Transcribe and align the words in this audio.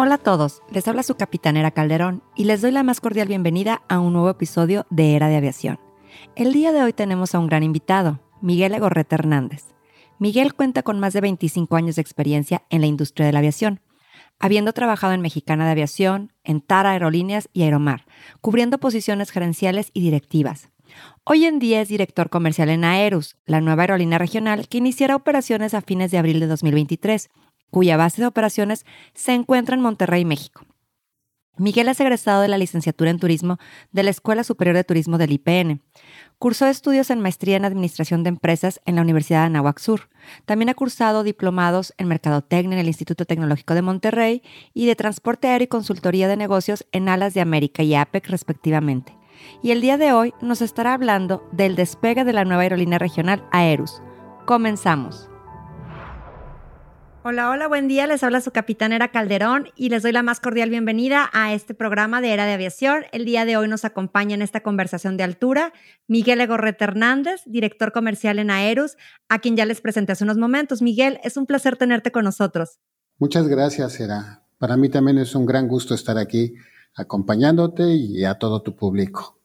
Hola 0.00 0.14
a 0.14 0.18
todos, 0.18 0.62
les 0.70 0.86
habla 0.86 1.02
su 1.02 1.16
capitanera 1.16 1.72
Calderón 1.72 2.22
y 2.36 2.44
les 2.44 2.62
doy 2.62 2.70
la 2.70 2.84
más 2.84 3.00
cordial 3.00 3.26
bienvenida 3.26 3.82
a 3.88 3.98
un 3.98 4.12
nuevo 4.12 4.30
episodio 4.30 4.86
de 4.90 5.16
Era 5.16 5.26
de 5.26 5.34
Aviación. 5.34 5.80
El 6.36 6.52
día 6.52 6.70
de 6.70 6.84
hoy 6.84 6.92
tenemos 6.92 7.34
a 7.34 7.40
un 7.40 7.48
gran 7.48 7.64
invitado, 7.64 8.20
Miguel 8.40 8.74
Egorreta 8.74 9.16
Hernández. 9.16 9.64
Miguel 10.20 10.54
cuenta 10.54 10.84
con 10.84 11.00
más 11.00 11.14
de 11.14 11.20
25 11.22 11.74
años 11.74 11.96
de 11.96 12.02
experiencia 12.02 12.62
en 12.70 12.80
la 12.80 12.86
industria 12.86 13.26
de 13.26 13.32
la 13.32 13.40
aviación, 13.40 13.80
habiendo 14.38 14.72
trabajado 14.72 15.14
en 15.14 15.20
Mexicana 15.20 15.64
de 15.64 15.72
Aviación, 15.72 16.32
en 16.44 16.60
Tara 16.60 16.92
Aerolíneas 16.92 17.48
y 17.52 17.64
Aeromar, 17.64 18.06
cubriendo 18.40 18.78
posiciones 18.78 19.32
gerenciales 19.32 19.90
y 19.94 20.02
directivas. 20.02 20.70
Hoy 21.24 21.44
en 21.44 21.58
día 21.58 21.80
es 21.80 21.88
director 21.88 22.30
comercial 22.30 22.68
en 22.68 22.84
Aerus, 22.84 23.36
la 23.46 23.60
nueva 23.60 23.82
aerolínea 23.82 24.18
regional 24.18 24.68
que 24.68 24.78
iniciará 24.78 25.16
operaciones 25.16 25.74
a 25.74 25.80
fines 25.80 26.12
de 26.12 26.18
abril 26.18 26.38
de 26.38 26.46
2023 26.46 27.30
cuya 27.70 27.96
base 27.96 28.22
de 28.22 28.26
operaciones 28.26 28.84
se 29.14 29.34
encuentra 29.34 29.74
en 29.74 29.82
Monterrey, 29.82 30.24
México. 30.24 30.64
Miguel 31.58 31.88
es 31.88 31.98
egresado 31.98 32.40
de 32.40 32.48
la 32.48 32.56
licenciatura 32.56 33.10
en 33.10 33.18
turismo 33.18 33.58
de 33.90 34.04
la 34.04 34.10
Escuela 34.10 34.44
Superior 34.44 34.76
de 34.76 34.84
Turismo 34.84 35.18
del 35.18 35.32
IPN. 35.32 35.82
Cursó 36.38 36.66
estudios 36.66 37.10
en 37.10 37.20
maestría 37.20 37.56
en 37.56 37.64
Administración 37.64 38.22
de 38.22 38.28
Empresas 38.28 38.80
en 38.86 38.94
la 38.94 39.02
Universidad 39.02 39.40
de 39.40 39.46
Anáhuac 39.46 39.80
Sur. 39.80 40.08
También 40.44 40.68
ha 40.68 40.74
cursado 40.74 41.24
diplomados 41.24 41.94
en 41.98 42.06
Mercadotecnia 42.06 42.76
en 42.76 42.80
el 42.80 42.86
Instituto 42.86 43.24
Tecnológico 43.24 43.74
de 43.74 43.82
Monterrey 43.82 44.42
y 44.72 44.86
de 44.86 44.94
Transporte 44.94 45.48
Aéreo 45.48 45.64
y 45.64 45.68
Consultoría 45.68 46.28
de 46.28 46.36
Negocios 46.36 46.86
en 46.92 47.08
Alas 47.08 47.34
de 47.34 47.40
América 47.40 47.82
y 47.82 47.96
APEC 47.96 48.28
respectivamente. 48.28 49.16
Y 49.62 49.72
el 49.72 49.80
día 49.80 49.98
de 49.98 50.12
hoy 50.12 50.34
nos 50.40 50.62
estará 50.62 50.94
hablando 50.94 51.48
del 51.50 51.74
despegue 51.74 52.24
de 52.24 52.32
la 52.32 52.44
nueva 52.44 52.62
aerolínea 52.62 52.98
regional 52.98 53.44
Aerus. 53.50 54.00
Comenzamos. 54.46 55.28
Hola, 57.24 57.50
hola, 57.50 57.66
buen 57.66 57.88
día. 57.88 58.06
Les 58.06 58.22
habla 58.22 58.40
su 58.40 58.52
capitán 58.52 58.92
Era 58.92 59.10
Calderón 59.10 59.70
y 59.74 59.88
les 59.88 60.04
doy 60.04 60.12
la 60.12 60.22
más 60.22 60.38
cordial 60.38 60.70
bienvenida 60.70 61.28
a 61.32 61.52
este 61.52 61.74
programa 61.74 62.20
de 62.20 62.32
Era 62.32 62.46
de 62.46 62.52
Aviación. 62.52 63.06
El 63.10 63.24
día 63.24 63.44
de 63.44 63.56
hoy 63.56 63.66
nos 63.66 63.84
acompaña 63.84 64.36
en 64.36 64.42
esta 64.42 64.62
conversación 64.62 65.16
de 65.16 65.24
altura 65.24 65.72
Miguel 66.06 66.40
Egorreta 66.40 66.84
Hernández, 66.84 67.42
director 67.44 67.90
comercial 67.90 68.38
en 68.38 68.50
Aerus, 68.50 68.96
a 69.28 69.40
quien 69.40 69.56
ya 69.56 69.66
les 69.66 69.80
presenté 69.80 70.12
hace 70.12 70.22
unos 70.22 70.38
momentos. 70.38 70.80
Miguel, 70.80 71.18
es 71.24 71.36
un 71.36 71.46
placer 71.46 71.76
tenerte 71.76 72.12
con 72.12 72.24
nosotros. 72.24 72.78
Muchas 73.18 73.48
gracias, 73.48 73.98
Era. 73.98 74.44
Para 74.58 74.76
mí 74.76 74.88
también 74.88 75.18
es 75.18 75.34
un 75.34 75.44
gran 75.44 75.66
gusto 75.66 75.94
estar 75.94 76.18
aquí 76.18 76.54
acompañándote 76.94 77.94
y 77.94 78.24
a 78.24 78.34
todo 78.34 78.62
tu 78.62 78.76
público. 78.76 79.37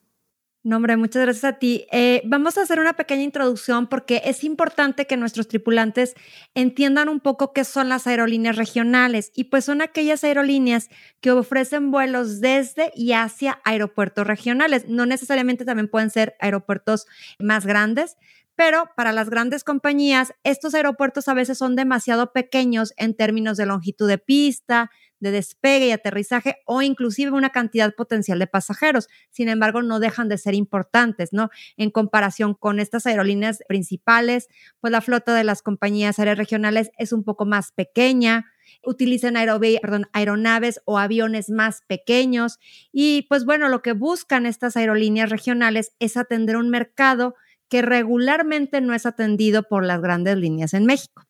No, 0.65 0.77
hombre, 0.77 0.95
muchas 0.95 1.23
gracias 1.23 1.43
a 1.43 1.59
ti. 1.59 1.85
Eh, 1.91 2.21
vamos 2.23 2.57
a 2.57 2.61
hacer 2.61 2.79
una 2.79 2.93
pequeña 2.93 3.23
introducción 3.23 3.87
porque 3.87 4.21
es 4.23 4.45
importante 4.45 5.05
que 5.05 5.17
nuestros 5.17 5.49
tripulantes 5.49 6.15
entiendan 6.55 7.09
un 7.09 7.19
poco 7.19 7.51
qué 7.51 7.65
son 7.65 7.89
las 7.89 8.07
aerolíneas 8.07 8.55
regionales 8.55 9.33
y 9.35 9.45
pues 9.45 9.65
son 9.65 9.81
aquellas 9.81 10.23
aerolíneas 10.23 10.87
que 11.19 11.31
ofrecen 11.31 11.91
vuelos 11.91 12.39
desde 12.39 12.93
y 12.95 13.11
hacia 13.11 13.59
aeropuertos 13.65 14.25
regionales. 14.25 14.87
No 14.87 15.05
necesariamente 15.05 15.65
también 15.65 15.89
pueden 15.89 16.09
ser 16.09 16.37
aeropuertos 16.39 17.07
más 17.39 17.65
grandes, 17.65 18.15
pero 18.55 18.89
para 18.95 19.11
las 19.11 19.29
grandes 19.29 19.65
compañías, 19.65 20.33
estos 20.43 20.73
aeropuertos 20.75 21.27
a 21.27 21.33
veces 21.33 21.57
son 21.57 21.75
demasiado 21.75 22.31
pequeños 22.31 22.93
en 22.95 23.15
términos 23.15 23.57
de 23.57 23.65
longitud 23.65 24.07
de 24.07 24.17
pista, 24.17 24.91
de 25.23 25.31
despegue 25.31 25.87
y 25.87 25.91
aterrizaje 25.91 26.57
o 26.65 26.81
inclusive 26.81 27.31
una 27.31 27.49
cantidad 27.49 27.95
potencial 27.95 28.37
de 28.37 28.45
pasajeros. 28.45 29.07
Sin 29.31 29.49
embargo, 29.49 29.81
no 29.81 29.99
dejan 29.99 30.29
de 30.29 30.37
ser 30.37 30.53
importantes, 30.53 31.29
¿no? 31.31 31.49
En 31.77 31.89
comparación 31.89 32.53
con 32.53 32.79
estas 32.79 33.07
aerolíneas 33.07 33.59
principales, 33.67 34.49
pues 34.81 34.91
la 34.91 35.01
flota 35.01 35.33
de 35.33 35.45
las 35.45 35.61
compañías 35.61 36.19
aéreas 36.19 36.37
regionales 36.37 36.91
es 36.97 37.13
un 37.13 37.23
poco 37.23 37.45
más 37.45 37.71
pequeña, 37.71 38.45
utilizan 38.85 39.35
aeronaves 39.37 40.81
o 40.85 40.99
aviones 40.99 41.49
más 41.49 41.81
pequeños 41.87 42.59
y 42.91 43.25
pues 43.29 43.45
bueno, 43.45 43.69
lo 43.69 43.81
que 43.81 43.93
buscan 43.93 44.45
estas 44.45 44.75
aerolíneas 44.75 45.29
regionales 45.29 45.93
es 45.99 46.17
atender 46.17 46.57
un 46.57 46.69
mercado 46.69 47.35
que 47.69 47.81
regularmente 47.81 48.81
no 48.81 48.93
es 48.93 49.05
atendido 49.05 49.63
por 49.63 49.85
las 49.85 50.01
grandes 50.01 50.37
líneas 50.37 50.73
en 50.73 50.85
México 50.85 51.23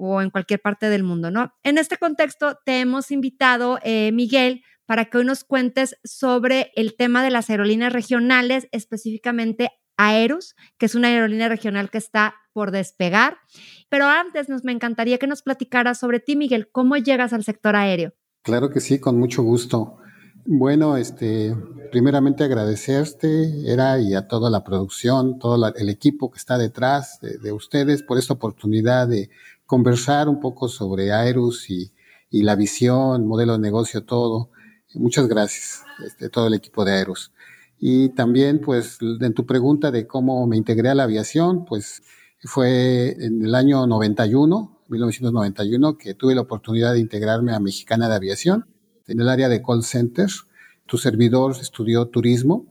o 0.00 0.22
en 0.22 0.30
cualquier 0.30 0.60
parte 0.60 0.88
del 0.88 1.02
mundo, 1.02 1.30
¿no? 1.30 1.52
En 1.62 1.78
este 1.78 1.98
contexto, 1.98 2.58
te 2.64 2.80
hemos 2.80 3.10
invitado, 3.10 3.78
eh, 3.82 4.10
Miguel, 4.12 4.62
para 4.86 5.04
que 5.04 5.18
hoy 5.18 5.24
nos 5.24 5.44
cuentes 5.44 5.96
sobre 6.02 6.72
el 6.74 6.96
tema 6.96 7.22
de 7.22 7.30
las 7.30 7.50
aerolíneas 7.50 7.92
regionales, 7.92 8.66
específicamente 8.72 9.70
Aerus, 9.96 10.56
que 10.78 10.86
es 10.86 10.94
una 10.94 11.08
aerolínea 11.08 11.48
regional 11.48 11.90
que 11.90 11.98
está 11.98 12.34
por 12.52 12.70
despegar. 12.70 13.36
Pero 13.90 14.06
antes 14.06 14.48
nos 14.48 14.64
me 14.64 14.72
encantaría 14.72 15.18
que 15.18 15.26
nos 15.26 15.42
platicaras 15.42 16.00
sobre 16.00 16.18
ti, 16.18 16.34
Miguel, 16.34 16.70
cómo 16.72 16.96
llegas 16.96 17.32
al 17.32 17.44
sector 17.44 17.76
aéreo. 17.76 18.14
Claro 18.42 18.70
que 18.70 18.80
sí, 18.80 18.98
con 18.98 19.18
mucho 19.18 19.42
gusto. 19.42 19.98
Bueno, 20.46 20.96
este, 20.96 21.54
primeramente 21.92 22.44
agradecerte, 22.44 23.70
Era, 23.70 24.00
y 24.00 24.14
a 24.14 24.26
toda 24.26 24.48
la 24.48 24.64
producción, 24.64 25.38
todo 25.38 25.72
el 25.76 25.88
equipo 25.90 26.30
que 26.30 26.38
está 26.38 26.56
detrás 26.56 27.20
de, 27.20 27.36
de, 27.38 27.52
ustedes 27.52 28.02
por 28.02 28.16
esta 28.16 28.32
oportunidad 28.32 29.06
de 29.06 29.28
conversar 29.70 30.28
un 30.28 30.40
poco 30.40 30.68
sobre 30.68 31.12
Aerus 31.12 31.70
y, 31.70 31.92
y 32.28 32.42
la 32.42 32.56
visión, 32.56 33.24
modelo 33.24 33.52
de 33.52 33.60
negocio, 33.60 34.02
todo. 34.02 34.50
Muchas 34.94 35.28
gracias, 35.28 35.84
este, 36.04 36.28
todo 36.28 36.48
el 36.48 36.54
equipo 36.54 36.84
de 36.84 36.94
Aerus. 36.94 37.32
Y 37.78 38.08
también, 38.08 38.60
pues, 38.60 38.98
en 39.00 39.32
tu 39.32 39.46
pregunta 39.46 39.92
de 39.92 40.08
cómo 40.08 40.44
me 40.48 40.56
integré 40.56 40.88
a 40.88 40.96
la 40.96 41.04
aviación, 41.04 41.64
pues 41.66 42.02
fue 42.42 43.14
en 43.24 43.44
el 43.44 43.54
año 43.54 43.86
91, 43.86 44.80
1991, 44.88 45.96
que 45.98 46.14
tuve 46.14 46.34
la 46.34 46.40
oportunidad 46.40 46.94
de 46.94 46.98
integrarme 46.98 47.54
a 47.54 47.60
Mexicana 47.60 48.08
de 48.08 48.16
Aviación 48.16 48.66
en 49.06 49.20
el 49.20 49.28
área 49.28 49.48
de 49.48 49.62
call 49.62 49.84
centers. 49.84 50.48
Tu 50.86 50.98
servidor 50.98 51.54
estudió 51.60 52.08
turismo 52.08 52.66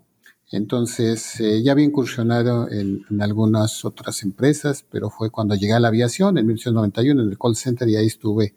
entonces, 0.52 1.40
eh, 1.40 1.62
ya 1.62 1.74
había 1.74 1.86
incursionado 1.86 2.70
en, 2.72 3.06
algunas 3.22 3.86
otras 3.86 4.24
empresas, 4.24 4.84
pero 4.90 5.10
fue 5.10 5.30
cuando 5.30 5.56
llegué 5.56 5.74
a 5.74 5.80
la 5.80 5.90
aviación 5.90 6.38
en 6.38 6.48
1991 6.48 7.22
en 7.22 7.30
el 7.30 7.38
call 7.38 7.56
center 7.56 7.88
y 7.88 7.96
ahí 7.96 8.08
estuve 8.08 8.56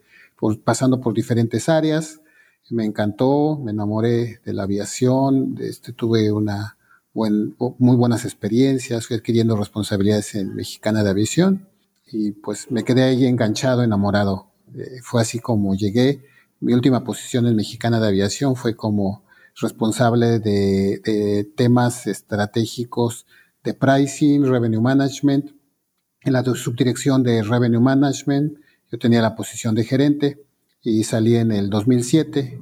pasando 0.65 1.01
por 1.01 1.15
diferentes 1.15 1.69
áreas. 1.69 2.21
Me 2.71 2.85
encantó, 2.85 3.59
me 3.63 3.73
enamoré 3.73 4.41
de 4.45 4.53
la 4.55 4.63
aviación, 4.63 5.57
este, 5.61 5.93
tuve 5.93 6.33
una 6.33 6.79
muy 7.15 7.97
buenas 7.97 8.25
experiencias, 8.25 9.07
fui 9.07 9.17
adquiriendo 9.17 9.55
responsabilidades 9.55 10.35
en 10.35 10.55
Mexicana 10.55 11.05
de 11.05 11.11
Aviación 11.11 11.69
y 12.11 12.33
pues 12.33 12.71
me 12.71 12.85
quedé 12.85 13.03
ahí 13.03 13.27
enganchado, 13.27 13.83
enamorado. 13.83 14.51
Eh, 14.75 15.01
fue 15.03 15.21
así 15.21 15.39
como 15.39 15.75
llegué. 15.75 16.23
Mi 16.61 16.73
última 16.73 17.05
posición 17.05 17.47
en 17.47 17.57
Mexicana 17.57 18.01
de 18.01 18.09
Aviación 18.09 18.57
fue 18.57 18.77
como 18.77 19.25
responsable 19.61 20.39
de, 20.39 21.53
temas 21.57 22.07
estratégicos 22.07 23.27
de 23.63 23.75
pricing, 23.75 24.45
revenue 24.45 24.81
management. 24.81 25.51
En 26.23 26.33
la 26.33 26.45
subdirección 26.45 27.23
de 27.23 27.43
revenue 27.43 27.81
management, 27.81 28.59
yo 28.91 28.99
tenía 28.99 29.23
la 29.23 29.35
posición 29.35 29.75
de 29.75 29.85
gerente 29.85 30.47
y 30.83 31.05
salí 31.05 31.37
en 31.37 31.53
el 31.53 31.71
2007 31.71 32.61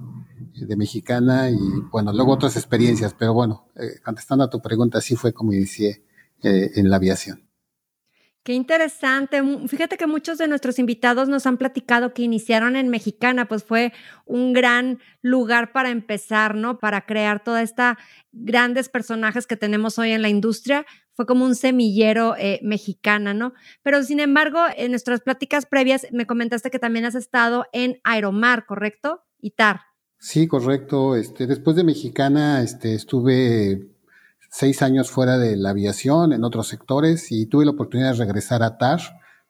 de 0.55 0.77
mexicana 0.77 1.51
y 1.51 1.57
bueno, 1.91 2.13
luego 2.13 2.33
otras 2.33 2.57
experiencias, 2.57 3.15
pero 3.19 3.33
bueno, 3.35 3.69
eh, 3.77 4.01
contestando 4.05 4.45
a 4.45 4.51
tu 4.51 4.61
pregunta, 4.61 4.99
así 4.99 5.17
fue 5.17 5.33
como 5.33 5.53
inicié 5.53 6.03
eh, 6.43 6.71
en 6.75 6.91
la 6.91 6.97
aviación. 6.97 7.50
Qué 8.43 8.55
interesante. 8.55 9.43
Fíjate 9.69 9.99
que 9.99 10.07
muchos 10.07 10.39
de 10.39 10.49
nuestros 10.49 10.79
invitados 10.79 11.29
nos 11.29 11.45
han 11.47 11.59
platicado 11.59 12.15
que 12.15 12.23
iniciaron 12.23 12.75
en 12.75 12.89
Mexicana, 12.89 13.47
pues 13.47 13.65
fue 13.65 13.93
un 14.25 14.55
gran 14.55 14.99
lugar 15.21 15.73
para 15.73 15.91
empezar, 15.91 16.55
¿no? 16.55 16.79
Para 16.79 17.05
crear 17.05 17.45
toda 17.45 17.61
esta 17.61 17.99
grandes 18.33 18.89
personajes 18.89 19.47
que 19.47 19.59
tenemos 19.59 19.99
hoy 19.99 20.13
en 20.13 20.23
la 20.23 20.31
industria. 20.31 20.87
Fue 21.13 21.27
como 21.27 21.45
un 21.45 21.55
semillero 21.55 22.35
eh, 22.39 22.61
mexicana, 22.63 23.35
¿no? 23.35 23.53
Pero 23.83 24.03
sin 24.03 24.21
embargo, 24.21 24.61
en 24.75 24.93
nuestras 24.93 25.21
pláticas 25.21 25.67
previas 25.67 26.07
me 26.11 26.27
comentaste 26.27 26.71
que 26.71 26.79
también 26.79 27.05
has 27.05 27.15
estado 27.15 27.67
en 27.75 28.01
Aeromar, 28.05 28.65
¿correcto? 28.65 29.21
Y 29.39 29.51
TAR. 29.51 29.83
Sí, 30.19 30.47
correcto. 30.49 31.15
Este, 31.15 31.47
después 31.47 31.77
de 31.77 31.85
Mexicana, 31.85 32.63
este, 32.63 32.95
estuve 32.95 33.91
seis 34.51 34.83
años 34.83 35.11
fuera 35.11 35.39
de 35.39 35.57
la 35.57 35.71
aviación 35.71 36.33
en 36.33 36.45
otros 36.45 36.69
sectores 36.69 37.33
y 37.33 37.47
tuve 37.47 37.65
la 37.65 37.71
oportunidad 37.71 38.13
de 38.13 38.19
regresar 38.19 38.63
a 38.63 38.77
TAR 38.77 39.01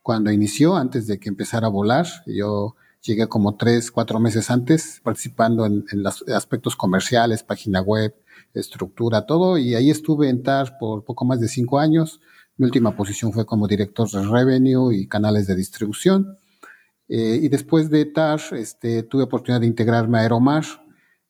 cuando 0.02 0.30
inició, 0.30 0.76
antes 0.76 1.06
de 1.06 1.18
que 1.18 1.28
empezara 1.28 1.66
a 1.66 1.70
volar. 1.70 2.06
Yo 2.26 2.76
Llegué 3.02 3.28
como 3.28 3.56
tres, 3.56 3.90
cuatro 3.90 4.20
meses 4.20 4.50
antes, 4.50 5.00
participando 5.02 5.64
en, 5.64 5.84
los 5.94 6.22
aspectos 6.28 6.76
comerciales, 6.76 7.42
página 7.42 7.80
web, 7.80 8.14
estructura, 8.52 9.24
todo, 9.24 9.56
y 9.56 9.74
ahí 9.74 9.90
estuve 9.90 10.28
en 10.28 10.42
TAR 10.42 10.76
por 10.78 11.04
poco 11.04 11.24
más 11.24 11.40
de 11.40 11.48
cinco 11.48 11.78
años. 11.78 12.20
Mi 12.58 12.66
última 12.66 12.94
posición 12.94 13.32
fue 13.32 13.46
como 13.46 13.66
director 13.66 14.10
de 14.10 14.22
revenue 14.22 14.92
y 14.92 15.08
canales 15.08 15.46
de 15.46 15.56
distribución. 15.56 16.36
Eh, 17.08 17.40
y 17.42 17.48
después 17.48 17.88
de 17.88 18.04
TAR, 18.04 18.38
este, 18.52 19.02
tuve 19.02 19.22
oportunidad 19.22 19.62
de 19.62 19.68
integrarme 19.68 20.18
a 20.18 20.22
Aeromar 20.22 20.64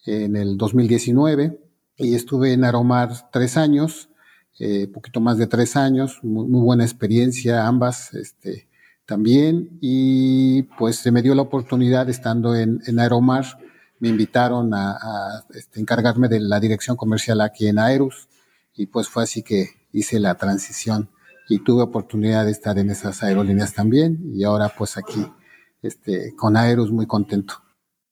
en 0.07 0.35
el 0.35 0.57
2019 0.57 1.70
y 2.01 2.15
estuve 2.15 2.53
en 2.53 2.65
Aeromar 2.65 3.31
tres 3.31 3.57
años, 3.57 4.09
eh, 4.59 4.89
poquito 4.89 5.21
más 5.21 5.39
de 5.39 5.47
tres 5.47 5.77
años, 5.77 6.19
muy, 6.23 6.47
buena 6.61 6.85
experiencia 6.85 7.67
ambas, 7.67 8.15
este, 8.15 8.69
también 9.07 9.79
y 9.81 10.63
pues 10.79 10.97
se 10.97 11.11
me 11.11 11.23
dio 11.23 11.35
la 11.35 11.43
oportunidad 11.43 12.09
estando 12.09 12.55
en, 12.55 12.81
en 12.87 12.99
Aeromar, 12.99 13.45
me 13.99 14.09
invitaron 14.09 14.73
a, 14.73 15.45
este, 15.55 15.81
encargarme 15.81 16.29
de 16.29 16.41
la 16.41 16.59
dirección 16.59 16.97
comercial 16.97 17.41
aquí 17.43 17.67
en 17.69 17.79
Aerus 17.79 18.29
y 18.75 18.87
pues 18.87 19.09
fue 19.09 19.25
así 19.25 19.43
que 19.43 19.69
hice 19.93 20.19
la 20.21 20.37
transición 20.37 21.11
y 21.49 21.59
tuve 21.59 21.83
oportunidad 21.83 22.47
de 22.47 22.53
estar 22.53 22.79
en 22.79 22.91
esas 22.91 23.23
aerolíneas 23.23 23.75
también 23.75 24.21
y 24.35 24.45
ahora 24.45 24.73
pues 24.77 24.97
aquí 24.97 25.27
este, 25.83 26.35
con 26.37 26.57
Aerus 26.57 26.91
muy 26.91 27.07
contento. 27.07 27.63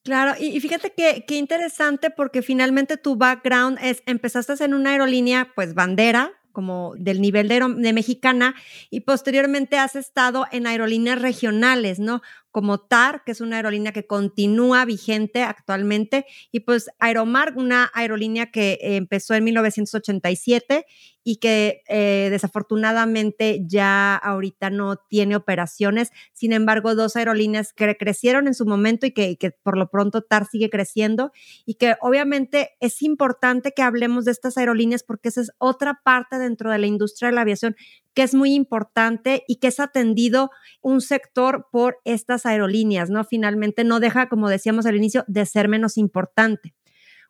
Claro, 0.08 0.32
y, 0.40 0.58
fíjate 0.58 0.94
que, 0.94 1.36
interesante 1.36 2.08
porque 2.08 2.40
finalmente 2.40 2.96
tu 2.96 3.16
background 3.16 3.76
es, 3.82 4.02
empezaste 4.06 4.64
en 4.64 4.72
una 4.72 4.92
aerolínea 4.92 5.52
pues 5.54 5.74
bandera, 5.74 6.32
como 6.50 6.94
del 6.96 7.20
nivel 7.20 7.46
de, 7.46 7.60
de, 7.76 7.92
mexicana 7.92 8.54
y 8.88 9.00
posteriormente 9.00 9.76
has 9.76 9.96
estado 9.96 10.46
en 10.50 10.66
aerolíneas 10.66 11.20
regionales, 11.20 11.98
¿no? 11.98 12.22
Como 12.50 12.80
TAR, 12.80 13.22
que 13.22 13.32
es 13.32 13.42
una 13.42 13.56
aerolínea 13.56 13.92
que 13.92 14.06
continúa 14.06 14.86
vigente 14.86 15.42
actualmente, 15.42 16.24
y 16.50 16.60
pues 16.60 16.88
Aeromar, 16.98 17.52
una 17.58 17.90
aerolínea 17.92 18.50
que 18.50 18.78
empezó 18.80 19.34
en 19.34 19.44
1987 19.44 20.86
y 21.28 21.36
que 21.36 21.82
eh, 21.88 22.28
desafortunadamente 22.30 23.60
ya 23.66 24.16
ahorita 24.16 24.70
no 24.70 24.96
tiene 24.96 25.36
operaciones. 25.36 26.10
Sin 26.32 26.54
embargo, 26.54 26.94
dos 26.94 27.16
aerolíneas 27.16 27.74
que 27.74 27.98
crecieron 27.98 28.46
en 28.46 28.54
su 28.54 28.64
momento 28.64 29.04
y 29.04 29.10
que, 29.10 29.36
que, 29.36 29.50
por 29.50 29.76
lo 29.76 29.90
pronto 29.90 30.22
TAR 30.22 30.46
sigue 30.46 30.70
creciendo 30.70 31.30
y 31.66 31.74
que 31.74 31.96
obviamente 32.00 32.70
es 32.80 33.02
importante 33.02 33.72
que 33.72 33.82
hablemos 33.82 34.24
de 34.24 34.30
estas 34.30 34.56
aerolíneas 34.56 35.02
porque 35.02 35.28
esa 35.28 35.42
es 35.42 35.50
otra 35.58 36.00
parte 36.02 36.38
dentro 36.38 36.70
de 36.70 36.78
la 36.78 36.86
industria 36.86 37.28
de 37.28 37.34
la 37.34 37.42
aviación 37.42 37.76
que 38.14 38.22
es 38.22 38.34
muy 38.34 38.54
importante 38.54 39.44
y 39.46 39.56
que 39.56 39.66
es 39.66 39.80
atendido 39.80 40.50
un 40.80 41.02
sector 41.02 41.66
por 41.70 41.98
estas 42.06 42.46
aerolíneas, 42.46 43.10
¿no? 43.10 43.22
Finalmente 43.24 43.84
no 43.84 44.00
deja, 44.00 44.30
como 44.30 44.48
decíamos 44.48 44.86
al 44.86 44.96
inicio, 44.96 45.26
de 45.28 45.44
ser 45.44 45.68
menos 45.68 45.98
importante. 45.98 46.72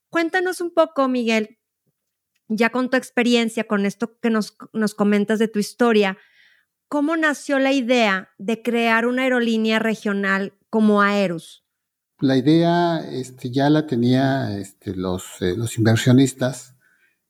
Cuéntanos 0.09 0.63
un 0.63 0.73
poco, 0.73 1.07
Miguel, 1.07 1.58
ya 2.49 2.71
con 2.71 2.91
tu 2.91 2.97
experiencia, 2.97 3.65
con 3.65 3.87
esto 3.87 4.19
que 4.21 4.31
nos, 4.31 4.57
nos 4.73 4.95
comentas 4.95 5.39
de 5.39 5.49
tu 5.49 5.59
historia, 5.59 6.19
¿cómo 6.89 7.17
nació 7.17 7.59
la 7.59 7.73
idea 7.73 8.31
de 8.39 8.63
crear 8.63 9.07
una 9.07 9.23
aerolínea 9.23 9.79
regional 9.79 10.55
como 10.71 11.03
Aerus? 11.03 11.65
La 12.21 12.37
idea 12.37 13.01
este, 13.13 13.51
ya 13.51 13.71
la 13.71 13.87
tenía 13.87 14.59
este, 14.59 14.97
los, 14.97 15.41
eh, 15.41 15.55
inversionistas 15.77 16.75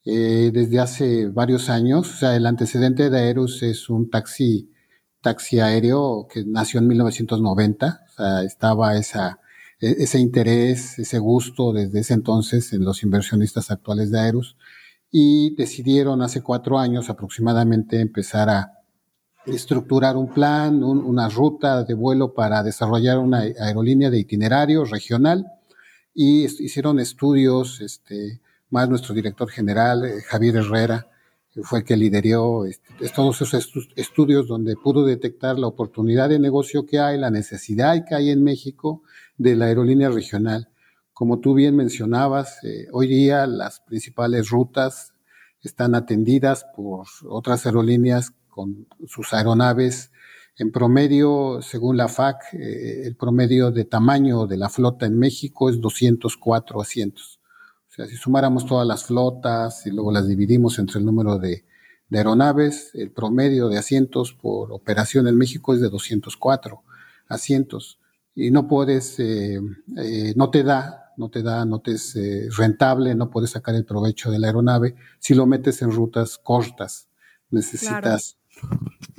eh, 0.04 0.50
desde 0.52 0.78
hace 0.78 1.26
varios 1.26 1.68
años. 1.68 2.08
O 2.08 2.16
sea, 2.16 2.36
el 2.36 2.46
antecedente 2.46 3.10
de 3.10 3.18
Aerus 3.18 3.62
es 3.62 3.90
un 3.90 4.08
taxi, 4.08 4.72
taxi 5.20 5.60
aéreo 5.60 6.26
que 6.32 6.44
nació 6.46 6.80
en 6.80 6.88
1990. 6.88 8.00
O 8.08 8.12
sea, 8.12 8.42
estaba 8.44 8.96
esa, 8.96 9.40
e, 9.78 9.96
ese 9.98 10.20
interés, 10.20 10.98
ese 10.98 11.18
gusto 11.18 11.74
desde 11.74 12.00
ese 12.00 12.14
entonces 12.14 12.72
en 12.72 12.84
los 12.84 13.02
inversionistas 13.02 13.70
actuales 13.70 14.10
de 14.10 14.20
Aerus 14.20 14.56
y 15.10 15.54
decidieron 15.54 16.22
hace 16.22 16.42
cuatro 16.42 16.78
años 16.78 17.08
aproximadamente 17.08 18.00
empezar 18.00 18.50
a 18.50 18.72
estructurar 19.46 20.16
un 20.16 20.28
plan, 20.28 20.82
una 20.82 21.28
ruta 21.28 21.84
de 21.84 21.94
vuelo 21.94 22.34
para 22.34 22.62
desarrollar 22.62 23.18
una 23.18 23.38
aerolínea 23.38 24.10
de 24.10 24.18
itinerario 24.18 24.84
regional 24.84 25.46
y 26.14 26.44
hicieron 26.44 26.98
estudios, 26.98 27.80
este, 27.80 28.40
más 28.70 28.88
nuestro 28.88 29.14
director 29.14 29.48
general, 29.48 30.04
eh, 30.04 30.20
Javier 30.26 30.56
Herrera, 30.56 31.06
fue 31.62 31.80
el 31.80 31.84
que 31.84 31.96
lideró 31.96 32.64
este, 32.66 33.08
todos 33.14 33.40
esos 33.40 33.88
estudios 33.96 34.46
donde 34.46 34.76
pudo 34.76 35.04
detectar 35.04 35.58
la 35.58 35.66
oportunidad 35.66 36.28
de 36.28 36.38
negocio 36.38 36.86
que 36.86 36.98
hay, 36.98 37.18
la 37.18 37.30
necesidad 37.30 38.04
que 38.06 38.14
hay 38.14 38.30
en 38.30 38.44
México 38.44 39.02
de 39.38 39.56
la 39.56 39.66
aerolínea 39.66 40.10
regional. 40.10 40.68
Como 41.18 41.40
tú 41.40 41.52
bien 41.52 41.74
mencionabas, 41.74 42.62
eh, 42.62 42.86
hoy 42.92 43.08
día 43.08 43.44
las 43.48 43.80
principales 43.80 44.50
rutas 44.50 45.14
están 45.60 45.96
atendidas 45.96 46.64
por 46.76 47.08
otras 47.28 47.66
aerolíneas 47.66 48.34
con 48.48 48.86
sus 49.04 49.32
aeronaves. 49.34 50.12
En 50.58 50.70
promedio, 50.70 51.58
según 51.60 51.96
la 51.96 52.06
FAC, 52.06 52.54
eh, 52.54 53.02
el 53.04 53.16
promedio 53.16 53.72
de 53.72 53.84
tamaño 53.84 54.46
de 54.46 54.58
la 54.58 54.68
flota 54.68 55.06
en 55.06 55.18
México 55.18 55.68
es 55.68 55.80
204 55.80 56.80
asientos. 56.80 57.40
O 57.88 57.92
sea, 57.92 58.06
si 58.06 58.14
sumáramos 58.14 58.64
todas 58.64 58.86
las 58.86 59.02
flotas 59.02 59.88
y 59.88 59.90
luego 59.90 60.12
las 60.12 60.28
dividimos 60.28 60.78
entre 60.78 61.00
el 61.00 61.04
número 61.04 61.36
de, 61.36 61.64
aeronaves, 62.12 62.94
el 62.94 63.10
promedio 63.10 63.68
de 63.68 63.78
asientos 63.78 64.34
por 64.34 64.70
operación 64.70 65.26
en 65.26 65.36
México 65.36 65.74
es 65.74 65.80
de 65.80 65.88
204 65.88 66.80
asientos. 67.26 67.98
Y 68.36 68.52
no 68.52 68.68
puedes, 68.68 69.18
eh, 69.18 69.60
no 70.36 70.50
te 70.50 70.62
da 70.62 71.06
no 71.18 71.28
te 71.28 71.42
da, 71.42 71.64
no 71.64 71.80
te 71.80 71.92
es 71.92 72.16
eh, 72.16 72.48
rentable, 72.56 73.14
no 73.14 73.28
puedes 73.28 73.50
sacar 73.50 73.74
el 73.74 73.84
provecho 73.84 74.30
de 74.30 74.38
la 74.38 74.46
aeronave 74.46 74.94
si 75.18 75.34
lo 75.34 75.46
metes 75.46 75.82
en 75.82 75.90
rutas 75.90 76.38
cortas. 76.38 77.08
Necesitas, 77.50 78.38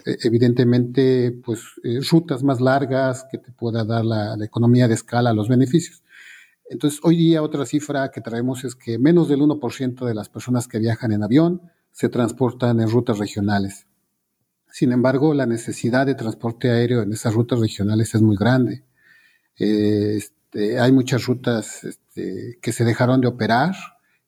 eh, 0.05 0.17
evidentemente, 0.23 1.31
pues 1.43 1.61
eh, 1.83 1.99
rutas 2.09 2.41
más 2.41 2.61
largas 2.61 3.25
que 3.29 3.37
te 3.37 3.51
pueda 3.51 3.83
dar 3.83 4.05
la, 4.05 4.35
economía 4.43 4.87
de 4.87 4.93
escala, 4.93 5.33
los 5.33 5.49
beneficios. 5.49 6.03
Entonces, 6.69 6.99
hoy 7.03 7.17
día 7.17 7.43
otra 7.43 7.65
cifra 7.65 8.11
que 8.11 8.21
traemos 8.21 8.63
es 8.63 8.75
que 8.75 8.97
menos 8.97 9.27
del 9.27 9.41
1% 9.41 10.05
de 10.05 10.13
las 10.13 10.29
personas 10.29 10.67
que 10.67 10.79
viajan 10.79 11.11
en 11.11 11.23
avión 11.23 11.61
se 11.91 12.09
transportan 12.09 12.79
en 12.79 12.89
rutas 12.89 13.17
regionales. 13.17 13.87
Sin 14.71 14.91
embargo, 14.91 15.33
la 15.33 15.47
necesidad 15.47 16.05
de 16.05 16.15
transporte 16.15 16.69
aéreo 16.69 17.01
en 17.01 17.11
esas 17.11 17.33
rutas 17.33 17.59
regionales 17.59 18.13
es 18.13 18.21
muy 18.21 18.37
grande. 18.37 18.83
Eh, 19.57 20.19
este, 20.51 20.79
hay 20.79 20.91
muchas 20.91 21.25
rutas 21.25 21.83
este, 21.83 22.57
que 22.61 22.71
se 22.71 22.83
dejaron 22.83 23.21
de 23.21 23.27
operar. 23.27 23.75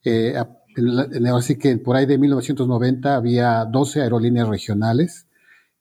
Eh, 0.04 0.36
así 1.34 1.58
que 1.58 1.76
por 1.78 1.96
ahí 1.96 2.06
de 2.06 2.18
1990 2.18 3.14
había 3.14 3.64
12 3.64 4.02
aerolíneas 4.02 4.48
regionales 4.48 5.26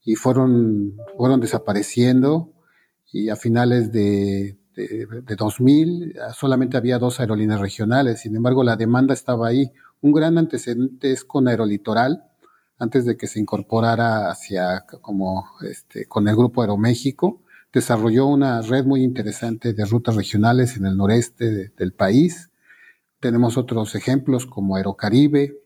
y 0.04 0.16
fueron, 0.16 0.96
fueron 1.16 1.40
desapareciendo 1.42 2.54
y 3.14 3.30
a 3.30 3.36
finales 3.36 3.92
de, 3.92 4.58
de, 4.76 5.36
2000 5.36 6.16
solamente 6.34 6.78
había 6.78 6.98
dos 6.98 7.20
aerolíneas 7.20 7.60
regionales. 7.60 8.22
Sin 8.22 8.36
embargo, 8.36 8.64
la 8.64 8.76
demanda 8.76 9.14
estaba 9.14 9.48
ahí. 9.48 9.72
Un 10.02 10.14
gran 10.14 10.38
antecedente 10.40 11.12
es 11.12 11.24
con 11.24 11.48
Aerolitoral, 11.48 12.24
antes 12.80 13.06
de 13.06 13.16
que 13.16 13.28
se 13.28 13.40
incorporara 13.40 14.32
hacia 14.32 14.86
como 15.02 15.46
este, 15.62 16.08
con 16.08 16.28
el 16.28 16.36
grupo 16.36 16.62
Aeroméxico 16.62 17.44
desarrolló 17.74 18.28
una 18.28 18.62
red 18.62 18.86
muy 18.86 19.04
interesante 19.04 19.74
de 19.74 19.86
rutas 19.86 20.16
regionales 20.16 20.76
en 20.78 20.86
el 20.86 20.98
noreste 20.98 21.72
del 21.78 21.94
país. 21.94 22.50
Tenemos 23.20 23.58
otros 23.58 23.96
ejemplos 23.96 24.46
como 24.46 24.76
Aerocaribe, 24.76 25.58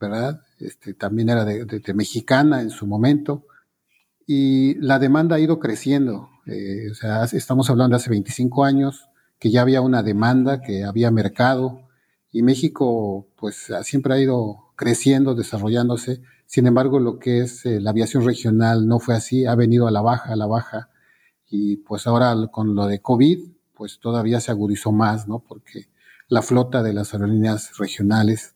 ¿verdad? 0.00 0.40
Este, 0.58 0.94
también 0.94 1.28
era 1.28 1.44
de, 1.44 1.94
mexicana 1.94 2.62
en 2.62 2.70
su 2.70 2.86
momento. 2.86 3.46
Y 4.26 4.74
la 4.76 4.98
demanda 4.98 5.36
ha 5.36 5.40
ido 5.40 5.58
creciendo. 5.58 6.30
Eh, 6.46 6.90
o 6.90 6.94
sea, 6.94 7.24
estamos 7.24 7.70
hablando 7.70 7.96
de 7.96 8.02
hace 8.02 8.10
25 8.10 8.64
años 8.64 9.08
que 9.38 9.50
ya 9.50 9.62
había 9.62 9.80
una 9.80 10.02
demanda, 10.02 10.60
que 10.60 10.84
había 10.84 11.10
mercado. 11.10 11.88
Y 12.32 12.42
México, 12.42 13.28
pues, 13.36 13.68
siempre 13.82 14.14
ha 14.14 14.18
ido 14.18 14.72
creciendo, 14.76 15.34
desarrollándose. 15.34 16.22
Sin 16.46 16.66
embargo, 16.66 16.98
lo 16.98 17.18
que 17.18 17.40
es 17.40 17.64
eh, 17.66 17.80
la 17.80 17.90
aviación 17.90 18.24
regional 18.24 18.88
no 18.88 18.98
fue 18.98 19.14
así, 19.14 19.44
ha 19.46 19.54
venido 19.54 19.86
a 19.86 19.90
la 19.90 20.00
baja, 20.00 20.32
a 20.32 20.36
la 20.36 20.46
baja 20.46 20.91
y 21.52 21.76
pues 21.76 22.06
ahora 22.06 22.34
con 22.50 22.74
lo 22.74 22.86
de 22.86 23.02
COVID, 23.02 23.38
pues 23.74 24.00
todavía 24.00 24.40
se 24.40 24.50
agudizó 24.50 24.90
más, 24.90 25.28
¿no? 25.28 25.40
Porque 25.40 25.90
la 26.28 26.40
flota 26.40 26.82
de 26.82 26.94
las 26.94 27.12
aerolíneas 27.12 27.76
regionales 27.76 28.54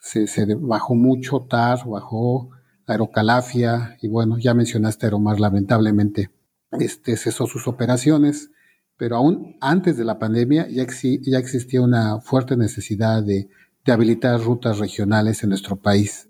se, 0.00 0.26
bajó 0.54 0.94
mucho, 0.94 1.46
TAR, 1.50 1.86
bajó 1.86 2.48
Aerocalafia, 2.86 3.98
y 4.00 4.08
bueno, 4.08 4.38
ya 4.38 4.54
mencionaste 4.54 5.04
Aeromar, 5.04 5.38
lamentablemente, 5.38 6.30
este, 6.72 7.18
cesó 7.18 7.46
sus 7.46 7.68
operaciones, 7.68 8.50
pero 8.96 9.16
aún 9.16 9.58
antes 9.60 9.98
de 9.98 10.06
la 10.06 10.18
pandemia 10.18 10.66
ya, 10.70 10.82
existía 10.82 11.82
una 11.82 12.22
fuerte 12.22 12.56
necesidad 12.56 13.22
de 13.22 13.50
habilitar 13.86 14.40
rutas 14.40 14.78
regionales 14.78 15.42
en 15.42 15.50
nuestro 15.50 15.76
país. 15.76 16.29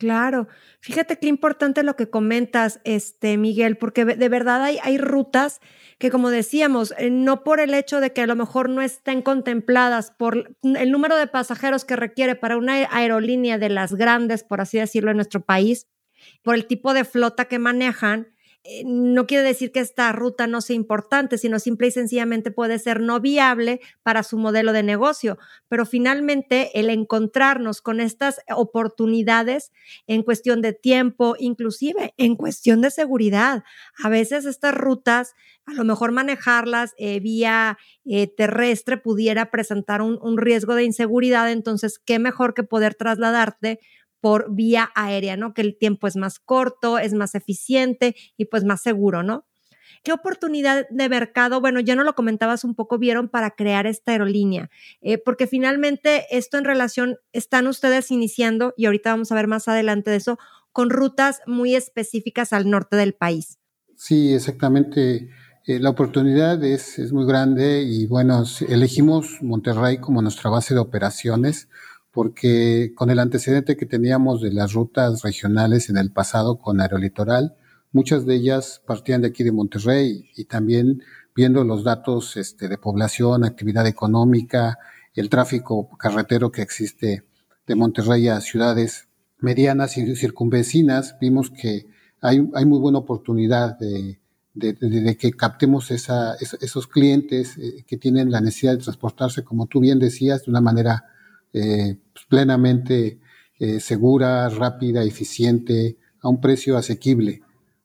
Claro, 0.00 0.46
fíjate 0.80 1.18
qué 1.18 1.26
importante 1.26 1.82
lo 1.82 1.96
que 1.96 2.10
comentas, 2.10 2.80
este 2.84 3.38
Miguel, 3.38 3.78
porque 3.78 4.04
de 4.04 4.28
verdad 4.28 4.62
hay, 4.62 4.78
hay 4.82 4.98
rutas 4.98 5.60
que, 5.98 6.10
como 6.10 6.28
decíamos, 6.28 6.92
eh, 6.98 7.08
no 7.08 7.42
por 7.42 7.60
el 7.60 7.72
hecho 7.72 8.00
de 8.00 8.12
que 8.12 8.20
a 8.20 8.26
lo 8.26 8.36
mejor 8.36 8.68
no 8.68 8.82
estén 8.82 9.22
contempladas 9.22 10.10
por 10.10 10.54
el 10.62 10.90
número 10.92 11.16
de 11.16 11.26
pasajeros 11.28 11.86
que 11.86 11.96
requiere 11.96 12.34
para 12.34 12.58
una 12.58 12.74
aerolínea 12.90 13.56
de 13.56 13.70
las 13.70 13.94
grandes, 13.94 14.44
por 14.44 14.60
así 14.60 14.78
decirlo, 14.78 15.10
en 15.12 15.16
nuestro 15.16 15.40
país, 15.40 15.86
por 16.42 16.56
el 16.56 16.66
tipo 16.66 16.92
de 16.92 17.04
flota 17.04 17.46
que 17.46 17.58
manejan, 17.58 18.28
no 18.84 19.26
quiere 19.26 19.44
decir 19.44 19.72
que 19.72 19.80
esta 19.80 20.10
ruta 20.12 20.46
no 20.46 20.60
sea 20.60 20.76
importante, 20.76 21.38
sino 21.38 21.58
simple 21.58 21.88
y 21.88 21.90
sencillamente 21.90 22.50
puede 22.50 22.78
ser 22.78 23.00
no 23.00 23.20
viable 23.20 23.80
para 24.02 24.22
su 24.22 24.38
modelo 24.38 24.72
de 24.72 24.82
negocio. 24.82 25.38
Pero 25.68 25.86
finalmente 25.86 26.78
el 26.78 26.90
encontrarnos 26.90 27.80
con 27.80 28.00
estas 28.00 28.40
oportunidades 28.54 29.72
en 30.06 30.22
cuestión 30.22 30.62
de 30.62 30.72
tiempo, 30.72 31.36
inclusive 31.38 32.14
en 32.16 32.36
cuestión 32.36 32.80
de 32.80 32.90
seguridad. 32.90 33.64
A 34.02 34.08
veces 34.08 34.44
estas 34.44 34.74
rutas, 34.74 35.34
a 35.66 35.74
lo 35.74 35.84
mejor 35.84 36.12
manejarlas 36.12 36.94
eh, 36.98 37.20
vía 37.20 37.78
eh, 38.04 38.26
terrestre 38.26 38.96
pudiera 38.96 39.50
presentar 39.50 40.02
un 40.02 40.38
riesgo 40.38 40.74
de 40.74 40.84
inseguridad. 40.84 41.50
Entonces, 41.50 41.98
qué 41.98 42.18
mejor 42.18 42.54
que 42.54 42.62
poder 42.62 42.94
trasladarte 42.94 43.80
por 44.20 44.54
vía 44.54 44.90
aérea, 44.94 45.36
¿no? 45.36 45.54
Que 45.54 45.62
el 45.62 45.76
tiempo 45.76 46.06
es 46.06 46.16
más 46.16 46.38
corto, 46.38 46.98
es 46.98 47.14
más 47.14 47.34
eficiente 47.34 48.16
y 48.36 48.46
pues 48.46 48.64
más 48.64 48.82
seguro, 48.82 49.22
¿no? 49.22 49.46
¿Qué 50.02 50.12
oportunidad 50.12 50.86
de 50.88 51.08
mercado, 51.08 51.60
bueno, 51.60 51.80
ya 51.80 51.96
no 51.96 52.04
lo 52.04 52.14
comentabas 52.14 52.62
un 52.64 52.74
poco, 52.74 52.98
vieron 52.98 53.28
para 53.28 53.50
crear 53.50 53.86
esta 53.86 54.12
aerolínea? 54.12 54.70
Eh, 55.00 55.18
porque 55.18 55.46
finalmente 55.46 56.26
esto 56.30 56.58
en 56.58 56.64
relación, 56.64 57.16
están 57.32 57.66
ustedes 57.66 58.10
iniciando, 58.10 58.72
y 58.76 58.86
ahorita 58.86 59.10
vamos 59.10 59.32
a 59.32 59.34
ver 59.34 59.48
más 59.48 59.66
adelante 59.66 60.10
de 60.10 60.18
eso, 60.18 60.38
con 60.72 60.90
rutas 60.90 61.40
muy 61.46 61.74
específicas 61.74 62.52
al 62.52 62.70
norte 62.70 62.96
del 62.96 63.14
país. 63.14 63.58
Sí, 63.96 64.32
exactamente. 64.32 65.28
Eh, 65.66 65.80
la 65.80 65.90
oportunidad 65.90 66.62
es, 66.62 67.00
es 67.00 67.12
muy 67.12 67.26
grande 67.26 67.82
y 67.82 68.06
bueno, 68.06 68.44
elegimos 68.68 69.42
Monterrey 69.42 69.98
como 69.98 70.22
nuestra 70.22 70.50
base 70.50 70.74
de 70.74 70.80
operaciones 70.80 71.68
porque 72.16 72.94
con 72.94 73.10
el 73.10 73.18
antecedente 73.18 73.76
que 73.76 73.84
teníamos 73.84 74.40
de 74.40 74.50
las 74.50 74.72
rutas 74.72 75.20
regionales 75.20 75.90
en 75.90 75.98
el 75.98 76.10
pasado 76.10 76.56
con 76.56 76.80
Aerolitoral, 76.80 77.56
muchas 77.92 78.24
de 78.24 78.36
ellas 78.36 78.80
partían 78.86 79.20
de 79.20 79.28
aquí 79.28 79.44
de 79.44 79.52
Monterrey 79.52 80.30
y 80.34 80.46
también 80.46 81.02
viendo 81.34 81.62
los 81.62 81.84
datos 81.84 82.38
este, 82.38 82.68
de 82.68 82.78
población, 82.78 83.44
actividad 83.44 83.86
económica, 83.86 84.78
el 85.14 85.28
tráfico 85.28 85.90
carretero 85.98 86.50
que 86.50 86.62
existe 86.62 87.24
de 87.66 87.74
Monterrey 87.74 88.28
a 88.28 88.40
ciudades 88.40 89.08
medianas 89.38 89.98
y 89.98 90.16
circunvecinas, 90.16 91.18
vimos 91.20 91.50
que 91.50 91.84
hay, 92.22 92.40
muy 92.40 92.78
buena 92.78 92.96
oportunidad 92.96 93.78
de, 93.78 94.18
que 95.18 95.32
captemos 95.32 95.90
esa, 95.90 96.34
esos 96.36 96.86
clientes 96.86 97.58
eh, 97.58 97.84
que 97.86 97.98
tienen 97.98 98.30
la 98.30 98.40
necesidad 98.40 98.72
de 98.72 98.84
transportarse, 98.84 99.44
como 99.44 99.66
tú 99.66 99.80
bien 99.80 99.98
decías, 99.98 100.46
de 100.46 100.50
una 100.50 100.62
manera 100.62 101.04
eh, 101.52 101.98
plenamente 102.24 103.20
eh, 103.58 103.80
segura, 103.80 104.48
rápida, 104.48 105.02
eficiente, 105.02 105.98
a 106.20 106.28
un 106.28 106.40
precio 106.40 106.76
asequible. 106.76 107.42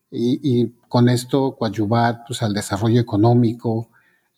Y, 0.10 0.74
con 0.90 1.08
esto 1.08 1.56
coadyuvar 1.58 2.24
pues, 2.28 2.42
al 2.42 2.54
desarrollo 2.54 3.00
económico 3.00 3.90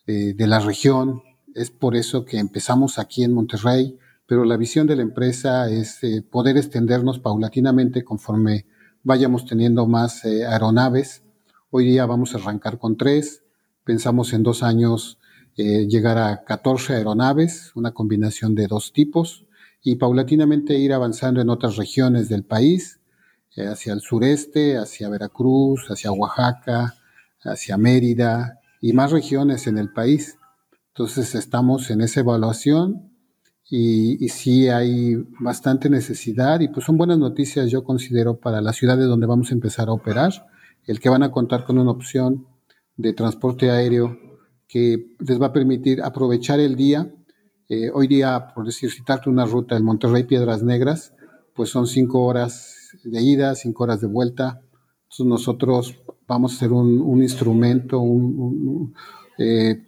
eh, 0.06 0.34
de 0.36 0.48
la 0.48 0.60
región. 0.60 1.24
Es 1.56 1.72
por 1.72 1.96
eso 1.96 2.26
que 2.26 2.38
empezamos 2.38 3.00
aquí 3.00 3.24
en 3.24 3.34
Monterrey, 3.34 3.98
pero 4.28 4.46
la 4.46 4.56
visión 4.56 4.86
de 4.86 4.96
la 4.96 5.02
empresa 5.02 5.70
es 5.70 6.00
poder 6.30 6.58
extendernos 6.58 7.20
paulatinamente 7.20 8.04
conforme 8.04 8.68
vayamos 9.04 9.46
teniendo 9.46 9.88
más 9.88 10.26
aeronaves. 10.26 11.24
Hoy 11.72 11.86
día 11.86 12.06
vamos 12.06 12.34
a 12.34 12.38
arrancar 12.38 12.78
con 12.78 12.98
tres. 12.98 13.44
Pensamos 13.84 14.32
en 14.34 14.44
dos 14.44 14.62
años 14.62 15.18
eh, 15.56 15.88
llegar 15.88 16.18
a 16.18 16.44
14 16.44 16.96
aeronaves, 16.96 17.72
una 17.76 17.92
combinación 17.92 18.56
de 18.56 18.68
dos 18.68 18.92
tipos, 18.92 19.46
y 19.84 19.96
paulatinamente 19.96 20.78
ir 20.78 20.94
avanzando 20.94 21.42
en 21.42 21.50
otras 21.50 21.76
regiones 21.76 22.30
del 22.30 22.44
país, 22.44 23.00
eh, 23.56 23.68
hacia 23.68 23.94
el 23.94 24.02
sureste, 24.02 24.78
hacia 24.78 25.10
Veracruz, 25.10 25.88
hacia 25.90 26.12
Oaxaca, 26.12 26.96
hacia 27.42 27.78
Mérida 27.78 28.60
y 28.82 28.94
más 28.94 29.12
regiones 29.12 29.68
en 29.68 29.78
el 29.78 29.92
país. 29.92 30.38
Entonces 30.90 31.36
estamos 31.36 31.90
en 31.92 32.02
esa 32.02 32.22
evaluación 32.22 33.12
y, 33.70 34.24
y, 34.24 34.30
sí 34.30 34.70
hay 34.70 35.16
bastante 35.40 35.90
necesidad 35.90 36.60
y 36.60 36.68
pues 36.68 36.86
son 36.86 36.98
buenas 36.98 37.18
noticias 37.18 37.72
yo 37.72 37.84
considero 37.84 38.40
para 38.40 38.62
las 38.62 38.76
ciudades 38.76 39.08
donde 39.08 39.26
vamos 39.26 39.52
a 39.52 39.54
empezar 39.54 39.88
a 39.88 39.94
operar, 39.94 40.32
el 40.86 41.00
que 41.00 41.10
van 41.10 41.24
a 41.24 41.32
contar 41.32 41.64
con 41.66 41.78
una 41.78 41.92
opción 41.92 42.46
de 42.98 43.14
transporte 43.14 43.72
aéreo 43.72 44.18
que 44.68 45.16
les 45.20 45.42
va 45.42 45.48
a 45.48 45.54
permitir 45.54 46.02
aprovechar 46.02 46.60
el 46.60 46.76
día. 46.76 47.12
Eh, 47.74 47.90
hoy 47.92 48.08
día, 48.08 48.50
por 48.54 48.68
decir, 48.68 48.92
citarte 48.92 49.32
una 49.32 49.46
ruta 49.46 49.74
del 49.74 49.84
Monterrey 49.84 50.26
Piedras 50.26 50.62
Negras, 50.62 51.12
pues 51.56 51.72
son 51.72 51.88
cinco 51.88 52.22
horas 52.22 52.92
de 53.04 53.20
ida, 53.20 53.56
cinco 53.56 53.86
horas 53.86 54.00
de 54.00 54.06
vuelta. 54.06 54.62
Entonces 55.06 55.26
nosotros 55.26 56.04
vamos 56.28 56.54
a 56.54 56.60
ser 56.60 56.72
un, 56.72 57.24
instrumento, 57.24 58.00
eh, 59.40 59.88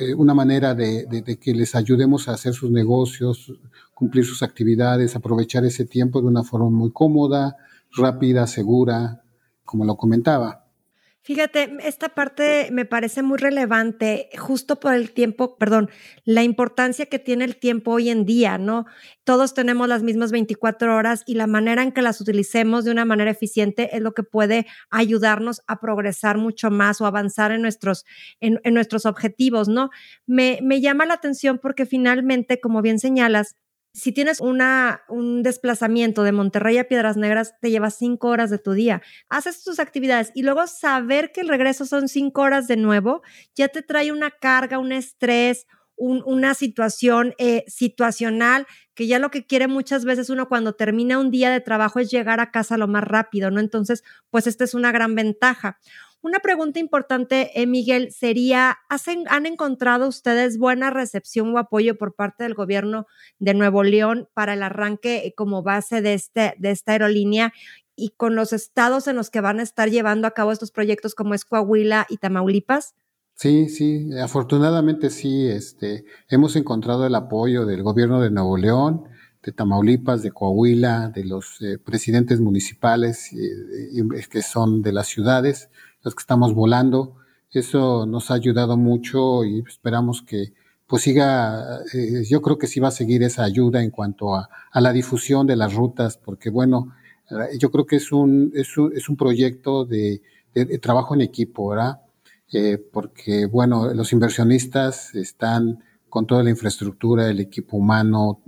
eh, 0.00 0.14
una 0.14 0.34
manera 0.34 0.74
de, 0.74 1.38
que 1.40 1.54
les 1.54 1.76
ayudemos 1.76 2.28
a 2.28 2.32
hacer 2.32 2.52
sus 2.52 2.72
negocios, 2.72 3.52
cumplir 3.94 4.24
sus 4.24 4.42
actividades, 4.42 5.14
aprovechar 5.14 5.64
ese 5.64 5.84
tiempo 5.84 6.20
de 6.20 6.26
una 6.26 6.42
forma 6.42 6.70
muy 6.70 6.90
cómoda, 6.90 7.56
rápida, 7.92 8.48
segura, 8.48 9.22
como 9.64 9.84
lo 9.84 9.96
comentaba. 9.96 10.64
Fíjate, 11.22 11.76
esta 11.84 12.08
parte 12.08 12.70
me 12.72 12.86
parece 12.86 13.22
muy 13.22 13.36
relevante 13.36 14.30
justo 14.38 14.80
por 14.80 14.94
el 14.94 15.12
tiempo, 15.12 15.58
perdón, 15.58 15.90
la 16.24 16.42
importancia 16.44 17.06
que 17.06 17.18
tiene 17.18 17.44
el 17.44 17.56
tiempo 17.58 17.90
hoy 17.92 18.08
en 18.08 18.24
día, 18.24 18.56
¿no? 18.56 18.86
Todos 19.24 19.52
tenemos 19.52 19.86
las 19.86 20.02
mismas 20.02 20.32
24 20.32 20.96
horas 20.96 21.22
y 21.26 21.34
la 21.34 21.46
manera 21.46 21.82
en 21.82 21.92
que 21.92 22.00
las 22.00 22.22
utilicemos 22.22 22.86
de 22.86 22.90
una 22.92 23.04
manera 23.04 23.30
eficiente 23.30 23.94
es 23.94 24.00
lo 24.00 24.12
que 24.14 24.22
puede 24.22 24.66
ayudarnos 24.88 25.60
a 25.66 25.78
progresar 25.78 26.38
mucho 26.38 26.70
más 26.70 27.02
o 27.02 27.06
avanzar 27.06 27.52
en 27.52 27.60
nuestros, 27.60 28.06
en, 28.40 28.58
en 28.64 28.72
nuestros 28.72 29.04
objetivos, 29.04 29.68
¿no? 29.68 29.90
Me, 30.26 30.58
me 30.62 30.80
llama 30.80 31.04
la 31.04 31.14
atención 31.14 31.58
porque 31.58 31.84
finalmente, 31.84 32.60
como 32.60 32.80
bien 32.80 32.98
señalas, 32.98 33.56
si 33.92 34.12
tienes 34.12 34.40
una, 34.40 35.02
un 35.08 35.42
desplazamiento 35.42 36.22
de 36.22 36.32
Monterrey 36.32 36.78
a 36.78 36.88
Piedras 36.88 37.16
Negras, 37.16 37.54
te 37.60 37.70
lleva 37.70 37.90
cinco 37.90 38.28
horas 38.28 38.50
de 38.50 38.58
tu 38.58 38.72
día. 38.72 39.02
Haces 39.28 39.62
tus 39.64 39.80
actividades 39.80 40.30
y 40.34 40.42
luego 40.42 40.66
saber 40.66 41.32
que 41.32 41.40
el 41.40 41.48
regreso 41.48 41.84
son 41.86 42.08
cinco 42.08 42.42
horas 42.42 42.68
de 42.68 42.76
nuevo, 42.76 43.22
ya 43.54 43.68
te 43.68 43.82
trae 43.82 44.12
una 44.12 44.30
carga, 44.30 44.78
un 44.78 44.92
estrés, 44.92 45.66
una 46.02 46.54
situación 46.54 47.34
eh, 47.36 47.62
situacional 47.66 48.66
que 48.94 49.06
ya 49.06 49.18
lo 49.18 49.30
que 49.30 49.46
quiere 49.46 49.68
muchas 49.68 50.06
veces 50.06 50.30
uno 50.30 50.48
cuando 50.48 50.72
termina 50.72 51.18
un 51.18 51.30
día 51.30 51.50
de 51.50 51.60
trabajo 51.60 52.00
es 52.00 52.10
llegar 52.10 52.40
a 52.40 52.50
casa 52.50 52.78
lo 52.78 52.88
más 52.88 53.04
rápido, 53.04 53.50
¿no? 53.50 53.60
Entonces, 53.60 54.02
pues 54.30 54.46
esta 54.46 54.64
es 54.64 54.72
una 54.72 54.92
gran 54.92 55.14
ventaja. 55.14 55.78
Una 56.22 56.40
pregunta 56.40 56.78
importante, 56.78 57.50
eh, 57.54 57.66
Miguel, 57.66 58.12
sería, 58.12 58.78
¿han 59.28 59.46
encontrado 59.46 60.06
ustedes 60.06 60.58
buena 60.58 60.90
recepción 60.90 61.54
o 61.54 61.58
apoyo 61.58 61.96
por 61.96 62.14
parte 62.14 62.44
del 62.44 62.52
gobierno 62.52 63.06
de 63.38 63.54
Nuevo 63.54 63.82
León 63.82 64.28
para 64.34 64.52
el 64.52 64.62
arranque 64.62 65.26
eh, 65.26 65.34
como 65.34 65.62
base 65.62 66.02
de, 66.02 66.12
este, 66.12 66.54
de 66.58 66.72
esta 66.72 66.92
aerolínea 66.92 67.54
y 67.96 68.10
con 68.10 68.34
los 68.34 68.52
estados 68.52 69.06
en 69.08 69.16
los 69.16 69.30
que 69.30 69.40
van 69.40 69.60
a 69.60 69.62
estar 69.62 69.88
llevando 69.88 70.26
a 70.26 70.32
cabo 70.32 70.52
estos 70.52 70.72
proyectos 70.72 71.14
como 71.14 71.32
es 71.32 71.46
Coahuila 71.46 72.06
y 72.10 72.18
Tamaulipas? 72.18 72.94
Sí, 73.34 73.70
sí, 73.70 74.10
afortunadamente 74.22 75.08
sí, 75.08 75.46
este, 75.48 76.04
hemos 76.28 76.54
encontrado 76.56 77.06
el 77.06 77.14
apoyo 77.14 77.64
del 77.64 77.82
gobierno 77.82 78.20
de 78.20 78.30
Nuevo 78.30 78.58
León, 78.58 79.04
de 79.42 79.52
Tamaulipas, 79.52 80.22
de 80.22 80.32
Coahuila, 80.32 81.08
de 81.08 81.24
los 81.24 81.62
eh, 81.62 81.78
presidentes 81.78 82.40
municipales 82.40 83.30
que 84.30 84.42
son 84.42 84.82
de 84.82 84.92
las 84.92 85.06
ciudades 85.06 85.70
los 86.02 86.14
que 86.14 86.22
estamos 86.22 86.54
volando. 86.54 87.16
Eso 87.50 88.06
nos 88.06 88.30
ha 88.30 88.34
ayudado 88.34 88.76
mucho 88.76 89.44
y 89.44 89.60
esperamos 89.66 90.22
que 90.22 90.52
pues 90.90 91.02
siga, 91.02 91.82
eh, 91.94 92.24
yo 92.28 92.42
creo 92.42 92.58
que 92.58 92.66
sí 92.66 92.80
va 92.80 92.88
a 92.88 92.90
seguir 92.90 93.22
esa 93.22 93.44
ayuda 93.44 93.80
en 93.80 93.90
cuanto 93.90 94.34
a, 94.34 94.48
a 94.72 94.80
la 94.80 94.92
difusión 94.92 95.46
de 95.46 95.54
las 95.54 95.72
rutas, 95.72 96.16
porque 96.16 96.50
bueno, 96.50 96.92
eh, 97.30 97.58
yo 97.58 97.70
creo 97.70 97.86
que 97.86 97.94
es 97.96 98.10
un, 98.10 98.50
es 98.56 98.76
un, 98.76 98.92
es 98.96 99.08
un 99.08 99.16
proyecto 99.16 99.84
de, 99.84 100.20
trabajo 100.82 101.14
en 101.14 101.20
equipo, 101.20 101.68
¿verdad? 101.68 102.00
Eh, 102.52 102.76
porque 102.92 103.46
bueno, 103.46 103.94
los 103.94 104.12
inversionistas 104.12 105.14
están 105.14 105.84
con 106.08 106.26
toda 106.26 106.42
la 106.42 106.50
infraestructura, 106.50 107.28
el 107.28 107.38
equipo 107.38 107.76
humano, 107.76 108.42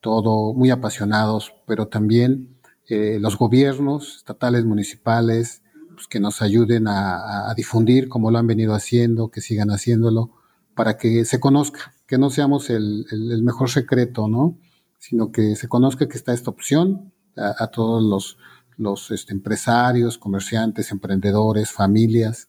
todo 0.00 0.54
muy 0.54 0.70
apasionados, 0.70 1.52
pero 1.66 1.88
también 1.88 2.56
los 2.88 3.38
gobiernos 3.38 4.16
estatales, 4.16 4.64
municipales, 4.64 5.62
pues, 6.00 6.08
que 6.08 6.18
nos 6.18 6.40
ayuden 6.40 6.88
a, 6.88 7.52
difundir 7.54 8.08
como 8.08 8.30
lo 8.30 8.38
han 8.38 8.46
venido 8.46 8.72
haciendo, 8.72 9.30
que 9.30 9.42
sigan 9.42 9.70
haciéndolo, 9.70 10.30
para 10.74 10.96
que 10.96 11.26
se 11.26 11.40
conozca, 11.40 11.92
que 12.06 12.16
no 12.16 12.30
seamos 12.30 12.70
el, 12.70 13.04
mejor 13.42 13.68
secreto, 13.68 14.26
¿no? 14.26 14.56
Sino 14.98 15.30
que 15.30 15.56
se 15.56 15.68
conozca 15.68 16.08
que 16.08 16.16
está 16.16 16.32
esta 16.32 16.48
opción 16.48 17.12
a, 17.36 17.66
todos 17.66 18.38
los, 18.78 19.10
este, 19.10 19.34
empresarios, 19.34 20.16
comerciantes, 20.16 20.90
emprendedores, 20.90 21.70
familias, 21.70 22.48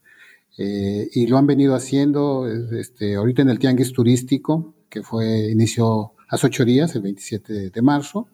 eh, 0.58 1.10
y 1.14 1.28
lo 1.28 1.38
han 1.38 1.46
venido 1.46 1.76
haciendo 1.76 2.48
este, 2.48 3.16
ahorita 3.16 3.42
en 3.42 3.50
el 3.50 3.60
Tianguis 3.60 3.92
Turístico, 3.92 4.76
que 4.90 5.04
fue, 5.04 5.52
inició 5.52 6.14
hace 6.30 6.48
ocho 6.48 6.64
días, 6.64 6.96
el 6.96 7.02
27 7.02 7.70
de 7.70 7.82
marzo. 7.82 8.30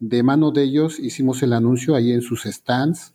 De 0.00 0.22
mano 0.22 0.50
de 0.50 0.64
ellos 0.64 0.98
hicimos 0.98 1.42
el 1.42 1.54
anuncio 1.54 1.94
ahí 1.94 2.12
en 2.12 2.20
sus 2.20 2.42
stands 2.42 3.14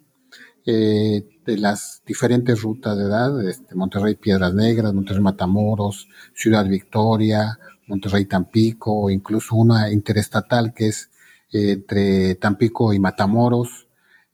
eh, 0.66 1.42
de 1.46 1.58
las 1.58 2.02
diferentes 2.06 2.62
rutas 2.62 2.98
de 2.98 3.04
edad, 3.04 3.48
este, 3.48 3.76
Monterrey 3.76 4.16
Piedras 4.16 4.54
Negras, 4.54 4.94
Monterrey 4.94 5.22
Matamoros, 5.22 6.08
Ciudad 6.34 6.66
Victoria, 6.66 7.60
Monterrey 7.88 8.26
Tampico, 8.26 9.10
incluso 9.10 9.56
una 9.56 9.92
interestatal 9.92 10.74
que 10.74 10.88
es 10.88 11.12
eh, 11.52 11.74
entre 11.74 12.36
Tampico 12.36 12.94
y 12.94 13.00
Matamoros. 13.00 13.88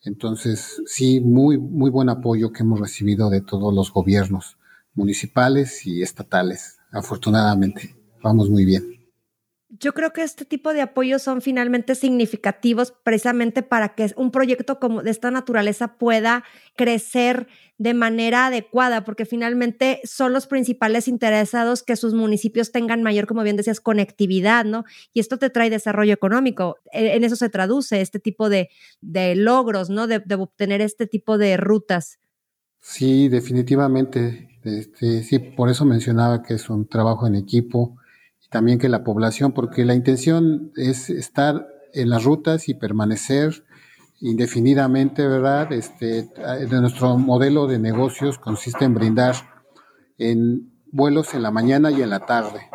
Entonces, 0.03 0.81
sí, 0.85 1.19
muy, 1.19 1.57
muy 1.57 1.89
buen 1.89 2.09
apoyo 2.09 2.51
que 2.51 2.63
hemos 2.63 2.79
recibido 2.79 3.29
de 3.29 3.41
todos 3.41 3.73
los 3.73 3.91
gobiernos 3.91 4.57
municipales 4.93 5.85
y 5.85 6.01
estatales, 6.01 6.77
afortunadamente. 6.91 7.95
Vamos 8.23 8.49
muy 8.49 8.65
bien 8.65 9.00
yo 9.79 9.93
creo 9.93 10.11
que 10.11 10.23
este 10.23 10.43
tipo 10.43 10.73
de 10.73 10.81
apoyos 10.81 11.21
son 11.21 11.41
finalmente 11.41 11.95
significativos 11.95 12.93
precisamente 13.03 13.63
para 13.63 13.95
que 13.95 14.11
un 14.17 14.31
proyecto 14.31 14.79
como 14.79 15.01
de 15.01 15.11
esta 15.11 15.31
naturaleza 15.31 15.97
pueda 15.97 16.43
crecer 16.75 17.47
de 17.77 17.93
manera 17.93 18.47
adecuada, 18.47 19.05
porque 19.05 19.25
finalmente 19.25 20.01
son 20.03 20.33
los 20.33 20.45
principales 20.45 21.07
interesados 21.07 21.83
que 21.83 21.95
sus 21.95 22.13
municipios 22.13 22.71
tengan 22.71 23.01
mayor, 23.01 23.27
como 23.27 23.43
bien 23.43 23.55
decías, 23.55 23.79
conectividad, 23.79 24.65
¿no? 24.65 24.83
Y 25.13 25.21
esto 25.21 25.37
te 25.37 25.49
trae 25.49 25.69
desarrollo 25.69 26.13
económico. 26.13 26.77
E, 26.91 27.15
en 27.15 27.23
eso 27.23 27.37
se 27.37 27.49
traduce 27.49 28.01
este 28.01 28.19
tipo 28.19 28.49
de, 28.49 28.69
logros, 29.35 29.89
¿no? 29.89 30.05
De, 30.05 30.21
obtener 30.35 30.81
este 30.81 31.07
tipo 31.07 31.37
de 31.37 31.55
rutas. 31.57 32.19
Sí, 32.81 33.29
definitivamente. 33.29 34.49
Este, 34.63 35.23
sí, 35.23 35.39
por 35.39 35.69
eso 35.69 35.85
mencionaba 35.85 36.43
que 36.43 36.55
es 36.55 36.69
un 36.69 36.87
trabajo 36.87 37.25
en 37.25 37.35
equipo 37.35 37.97
también 38.51 38.79
que 38.79 38.89
la 38.89 39.03
población, 39.03 39.53
porque 39.53 39.85
la 39.85 39.95
intención 39.95 40.73
es 40.75 41.09
estar 41.09 41.65
en 41.93 42.09
las 42.09 42.25
rutas 42.25 42.67
y 42.67 42.73
permanecer 42.73 43.63
indefinidamente, 44.19 45.25
¿verdad? 45.25 45.71
Este, 45.71 46.23
de 46.23 46.81
nuestro 46.81 47.17
modelo 47.17 47.65
de 47.65 47.79
negocios 47.79 48.37
consiste 48.37 48.85
en 48.85 48.93
brindar 48.93 49.35
en 50.17 50.69
vuelos 50.91 51.33
en 51.33 51.43
la 51.43 51.51
mañana 51.51 51.91
y 51.91 52.01
en 52.01 52.09
la 52.09 52.25
tarde, 52.25 52.69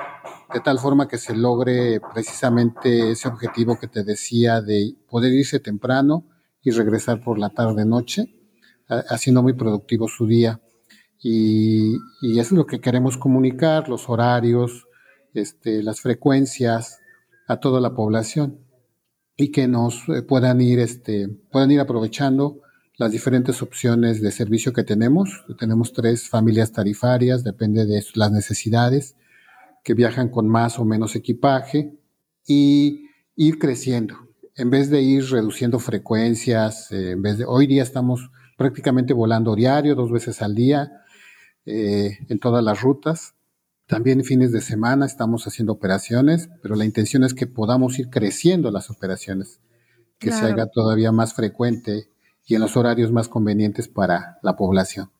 de 0.53 0.61
tal 0.61 0.79
forma 0.79 1.07
que 1.09 1.19
se 1.19 1.37
logre 1.37 2.01
precisamente 2.13 3.13
ese 3.13 3.29
objetivo 3.29 3.79
que 3.79 3.87
te 3.87 4.03
decía 4.03 4.63
de 4.63 4.97
poder 5.09 5.33
irse 5.35 5.61
temprano 5.61 6.25
y 6.63 6.71
regresar 6.71 7.23
por 7.23 7.39
la 7.39 7.51
tarde-noche, 7.51 8.35
haciendo 8.89 9.43
muy 9.43 9.53
productivo 9.53 10.09
su 10.09 10.27
día. 10.27 10.61
Y, 11.21 11.97
y 12.23 12.39
eso 12.41 12.55
es 12.55 12.59
lo 12.59 12.67
que 12.67 12.81
queremos 12.81 13.19
comunicar, 13.19 13.89
los 13.89 14.09
horarios, 14.09 14.86
este, 15.35 15.83
las 15.83 16.01
frecuencias 16.01 17.01
a 17.47 17.59
toda 17.59 17.81
la 17.81 17.95
población 17.95 18.59
y 19.37 19.53
que 19.53 19.69
nos 19.69 20.09
eh, 20.09 20.23
puedan 20.23 20.61
ir, 20.61 20.79
este, 20.79 21.29
puedan 21.29 21.71
ir 21.71 21.81
aprovechando 21.81 22.61
las 22.97 23.13
diferentes 23.13 23.61
opciones 23.63 24.23
de 24.23 24.31
servicio 24.31 24.73
que 24.73 24.83
tenemos. 24.83 25.45
Tenemos 25.59 25.93
tres 25.93 26.29
familias 26.29 26.73
tarifarias, 26.73 27.45
depende 27.45 27.85
de 27.85 28.03
las 28.15 28.33
necesidades, 28.33 29.17
que 29.85 29.95
viajan 29.95 30.31
con 30.31 30.49
más 30.49 30.79
o 30.79 30.85
menos 30.85 31.15
equipaje 31.15 31.93
y 32.47 33.07
ir 33.37 33.59
creciendo. 33.59 34.17
En 34.57 34.71
vez 34.71 34.89
de 34.91 35.03
ir 35.03 35.25
reduciendo 35.31 35.79
frecuencias, 35.79 36.91
eh, 36.91 37.13
en 37.13 37.23
vez 37.23 37.39
de, 37.39 37.45
hoy 37.45 37.67
día 37.67 37.83
estamos 37.83 38.31
prácticamente 38.57 39.13
volando 39.13 39.55
diario, 39.55 39.95
dos 39.95 40.11
veces 40.11 40.41
al 40.41 40.55
día, 40.55 40.91
eh, 41.67 42.19
en 42.29 42.39
todas 42.39 42.65
las 42.65 42.81
rutas. 42.81 43.36
También 43.87 44.25
fines 44.25 44.51
de 44.51 44.61
semana 44.61 45.07
estamos 45.07 45.47
haciendo 45.47 45.73
operaciones, 45.73 46.51
pero 46.61 46.75
la 46.75 46.85
intención 46.85 47.23
es 47.23 47.35
que 47.35 47.47
podamos 47.47 47.99
ir 48.01 48.11
creciendo 48.11 48.73
las 48.73 48.91
operaciones, 48.91 49.61
que 50.19 50.33
se 50.33 50.45
haga 50.45 50.67
todavía 50.67 51.13
más 51.13 51.35
frecuente 51.35 52.09
y 52.45 52.57
en 52.57 52.63
los 52.63 52.77
horarios 52.77 53.13
más 53.13 53.29
convenientes 53.29 53.87
para 53.87 54.39
la 54.43 54.57
población. 54.57 55.11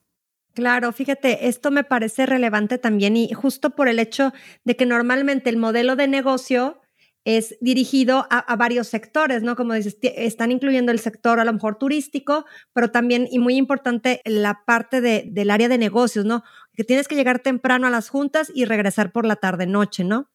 Claro, 0.53 0.91
fíjate, 0.93 1.49
esto 1.49 1.71
me 1.71 1.85
parece 1.85 2.27
relevante 2.27 2.79
también 2.79 3.17
y 3.17 3.33
justo 3.35 3.71
por 3.71 3.89
el 3.89 3.99
hecho 3.99 4.33
de 4.65 4.75
que 4.75 4.87
normalmente 4.87 5.51
el 5.51 5.59
modelo 5.59 5.97
de 5.97 6.09
negocio 6.09 6.81
es 7.27 7.57
dirigido 7.61 8.27
a, 8.31 8.55
varios 8.55 8.87
sectores, 8.87 9.43
¿no? 9.43 9.57
Como 9.57 9.75
dices, 9.75 9.99
están 10.01 10.53
incluyendo 10.53 10.93
el 10.93 11.01
sector 11.01 11.41
a 11.41 11.45
lo 11.45 11.53
mejor 11.53 11.77
turístico, 11.77 12.47
pero 12.73 12.93
también, 12.93 13.27
y 13.29 13.41
muy 13.41 13.57
importante, 13.57 14.23
la 14.25 14.63
parte 14.65 15.01
del 15.01 15.51
área 15.51 15.69
de 15.69 15.77
negocios, 15.77 16.25
¿no? 16.25 16.45
Que 16.77 16.85
tienes 16.85 17.09
que 17.09 17.15
llegar 17.15 17.41
temprano 17.41 17.87
a 17.87 17.91
las 17.91 18.09
juntas 18.09 18.53
y 18.55 18.65
regresar 18.65 19.13
por 19.13 19.27
la 19.27 19.37
tarde-noche, 19.37 20.05
¿no? 20.05 20.29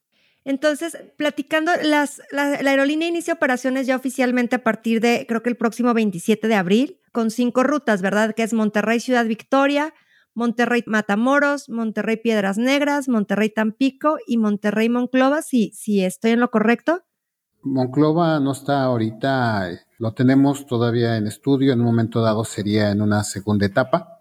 Entonces, 0.43 0.97
platicando, 1.17 1.71
las, 1.83 2.21
la, 2.31 2.53
aerolínea 2.53 3.07
inicia 3.07 3.35
operaciones 3.35 3.85
ya 3.85 3.95
oficialmente 3.95 4.55
a 4.55 4.63
partir 4.63 4.99
de, 4.99 5.25
creo 5.27 5.43
que 5.43 5.49
el 5.49 5.57
próximo 5.57 5.93
27 5.93 6.47
de 6.47 6.55
abril, 6.55 6.99
con 7.11 7.29
cinco 7.29 7.63
rutas, 7.63 8.01
¿verdad? 8.01 8.33
Que 8.33 8.43
es 8.43 8.53
Monterrey, 8.53 8.99
Ciudad 8.99 9.25
Victoria, 9.25 9.93
Monterrey 10.33 10.83
Matamoros, 10.87 11.69
Monterrey 11.69 12.17
Piedras 12.17 12.57
Negras, 12.57 13.07
Monterrey 13.07 13.49
Tampico 13.49 14.17
y 14.25 14.37
Monterrey 14.37 14.89
Monclova, 14.89 15.41
si, 15.41 15.71
si 15.73 16.03
estoy 16.03 16.31
en 16.31 16.39
lo 16.39 16.49
correcto. 16.49 17.03
Monclova 17.63 18.39
no 18.39 18.53
está 18.53 18.83
ahorita, 18.83 19.69
lo 19.99 20.13
tenemos 20.13 20.65
todavía 20.65 21.17
en 21.17 21.27
estudio, 21.27 21.73
en 21.73 21.81
un 21.81 21.85
momento 21.85 22.21
dado 22.21 22.43
sería 22.43 22.89
en 22.89 23.01
una 23.01 23.23
segunda 23.23 23.67
etapa. 23.67 24.20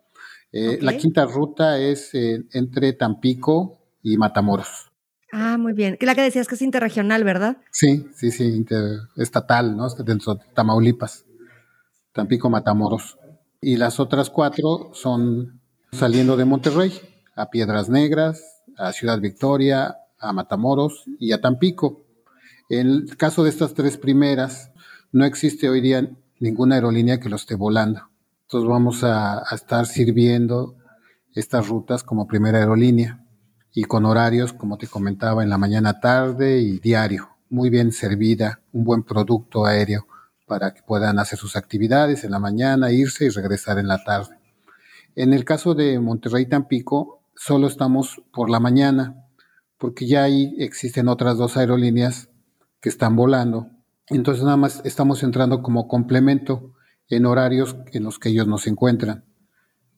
Eh, 0.52 0.78
la 0.80 0.96
quinta 0.96 1.24
ruta 1.26 1.78
es 1.78 2.14
eh, 2.14 2.44
entre 2.52 2.92
Tampico 2.92 3.78
y 4.02 4.16
Matamoros. 4.16 4.90
Ah, 5.32 5.56
muy 5.58 5.72
bien. 5.72 5.96
La 6.00 6.14
que 6.14 6.22
decías 6.22 6.48
que 6.48 6.56
es 6.56 6.62
interregional, 6.62 7.22
¿verdad? 7.22 7.58
Sí, 7.70 8.06
sí, 8.16 8.32
sí, 8.32 8.44
interestatal, 8.44 9.76
¿no? 9.76 9.88
Dentro 9.90 10.34
de 10.34 10.40
Tamaulipas. 10.54 11.24
Tampico, 12.12 12.50
Matamoros. 12.50 13.16
Y 13.60 13.76
las 13.76 14.00
otras 14.00 14.30
cuatro 14.30 14.90
son 14.92 15.60
saliendo 15.92 16.36
de 16.36 16.44
Monterrey 16.44 16.92
a 17.36 17.50
Piedras 17.50 17.88
Negras, 17.88 18.62
a 18.76 18.92
Ciudad 18.92 19.20
Victoria, 19.20 19.96
a 20.18 20.32
Matamoros 20.32 21.04
y 21.18 21.32
a 21.32 21.40
Tampico. 21.40 22.04
En 22.68 22.86
el 22.88 23.16
caso 23.16 23.44
de 23.44 23.50
estas 23.50 23.74
tres 23.74 23.98
primeras, 23.98 24.72
no 25.12 25.24
existe 25.24 25.68
hoy 25.68 25.80
día 25.80 26.10
ninguna 26.38 26.76
aerolínea 26.76 27.20
que 27.20 27.28
lo 27.28 27.36
esté 27.36 27.54
volando. 27.54 28.09
Entonces 28.50 28.68
vamos 28.68 29.04
a, 29.04 29.44
estar 29.52 29.86
sirviendo 29.86 30.74
estas 31.36 31.68
rutas 31.68 32.02
como 32.02 32.26
primera 32.26 32.58
aerolínea 32.58 33.24
y 33.72 33.84
con 33.84 34.04
horarios, 34.04 34.52
como 34.52 34.76
te 34.76 34.88
comentaba, 34.88 35.44
en 35.44 35.50
la 35.50 35.56
mañana, 35.56 36.00
tarde 36.00 36.58
y 36.58 36.80
diario. 36.80 37.28
Muy 37.48 37.70
bien 37.70 37.92
servida, 37.92 38.60
un 38.72 38.82
buen 38.82 39.04
producto 39.04 39.66
aéreo 39.66 40.08
para 40.48 40.74
que 40.74 40.82
puedan 40.82 41.20
hacer 41.20 41.38
sus 41.38 41.54
actividades 41.54 42.24
en 42.24 42.32
la 42.32 42.40
mañana, 42.40 42.90
irse 42.90 43.26
y 43.26 43.28
regresar 43.28 43.78
en 43.78 43.86
la 43.86 44.02
tarde. 44.02 44.36
En 45.14 45.32
el 45.32 45.44
caso 45.44 45.76
de 45.76 46.00
Monterrey 46.00 46.46
Tampico, 46.46 47.22
solo 47.36 47.68
estamos 47.68 48.20
por 48.32 48.50
la 48.50 48.58
mañana, 48.58 49.28
porque 49.78 50.08
ya 50.08 50.24
ahí 50.24 50.56
existen 50.58 51.06
otras 51.06 51.38
dos 51.38 51.56
aerolíneas 51.56 52.30
que 52.80 52.88
están 52.88 53.14
volando. 53.14 53.68
Entonces 54.08 54.42
nada 54.42 54.56
más 54.56 54.82
estamos 54.84 55.22
entrando 55.22 55.62
como 55.62 55.86
complemento 55.86 56.74
en 57.10 57.26
horarios 57.26 57.76
en 57.92 58.04
los 58.04 58.18
que 58.18 58.30
ellos 58.30 58.46
nos 58.46 58.66
encuentran. 58.66 59.24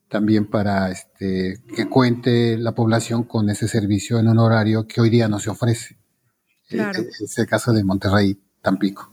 También 0.08 0.50
para 0.50 0.90
este, 0.90 1.62
que 1.74 1.88
cuente 1.88 2.58
la 2.58 2.74
población 2.74 3.24
con 3.24 3.48
ese 3.48 3.68
servicio 3.68 4.18
en 4.18 4.28
un 4.28 4.38
horario 4.38 4.86
que 4.86 5.00
hoy 5.00 5.08
día 5.08 5.28
no 5.28 5.38
se 5.38 5.50
ofrece. 5.50 5.98
Claro. 6.68 7.02
Es 7.02 7.38
el 7.38 7.46
caso 7.46 7.72
de 7.72 7.84
Monterrey 7.84 8.38
Tampico. 8.60 9.12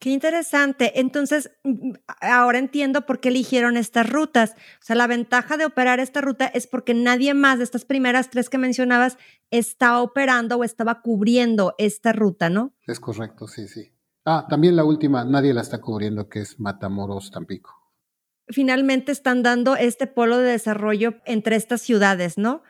Qué 0.00 0.08
interesante. 0.08 0.98
Entonces, 0.98 1.50
mm, 1.62 1.92
ahora 2.22 2.58
entiendo 2.58 3.04
por 3.04 3.20
qué 3.20 3.28
eligieron 3.28 3.76
estas 3.76 4.08
rutas. 4.08 4.52
O 4.80 4.84
sea, 4.84 4.96
la 4.96 5.06
ventaja 5.06 5.58
de 5.58 5.66
operar 5.66 6.00
esta 6.00 6.22
ruta 6.22 6.46
es 6.46 6.66
porque 6.66 6.94
nadie 6.94 7.34
más 7.34 7.58
de 7.58 7.64
estas 7.64 7.84
primeras 7.84 8.30
tres 8.30 8.48
que 8.48 8.56
mencionabas 8.56 9.18
está 9.50 10.00
operando 10.00 10.56
o 10.56 10.64
estaba 10.64 11.02
cubriendo 11.02 11.74
esta 11.76 12.14
ruta, 12.14 12.48
¿no? 12.48 12.74
Es 12.86 12.98
correcto, 12.98 13.46
sí, 13.46 13.68
sí. 13.68 13.92
Ah, 14.32 14.46
también 14.48 14.76
la 14.76 14.84
última, 14.84 15.24
nadie 15.24 15.52
la 15.52 15.60
está 15.60 15.80
cubriendo, 15.80 16.28
que 16.28 16.38
es 16.38 16.60
Matamoros, 16.60 17.32
Tampico. 17.32 17.74
Finalmente 18.46 19.10
están 19.10 19.42
dando 19.42 19.74
este 19.74 20.06
polo 20.06 20.38
de 20.38 20.52
desarrollo 20.52 21.14
entre 21.24 21.56
estas 21.56 21.80
ciudades, 21.80 22.38
¿no? 22.38 22.62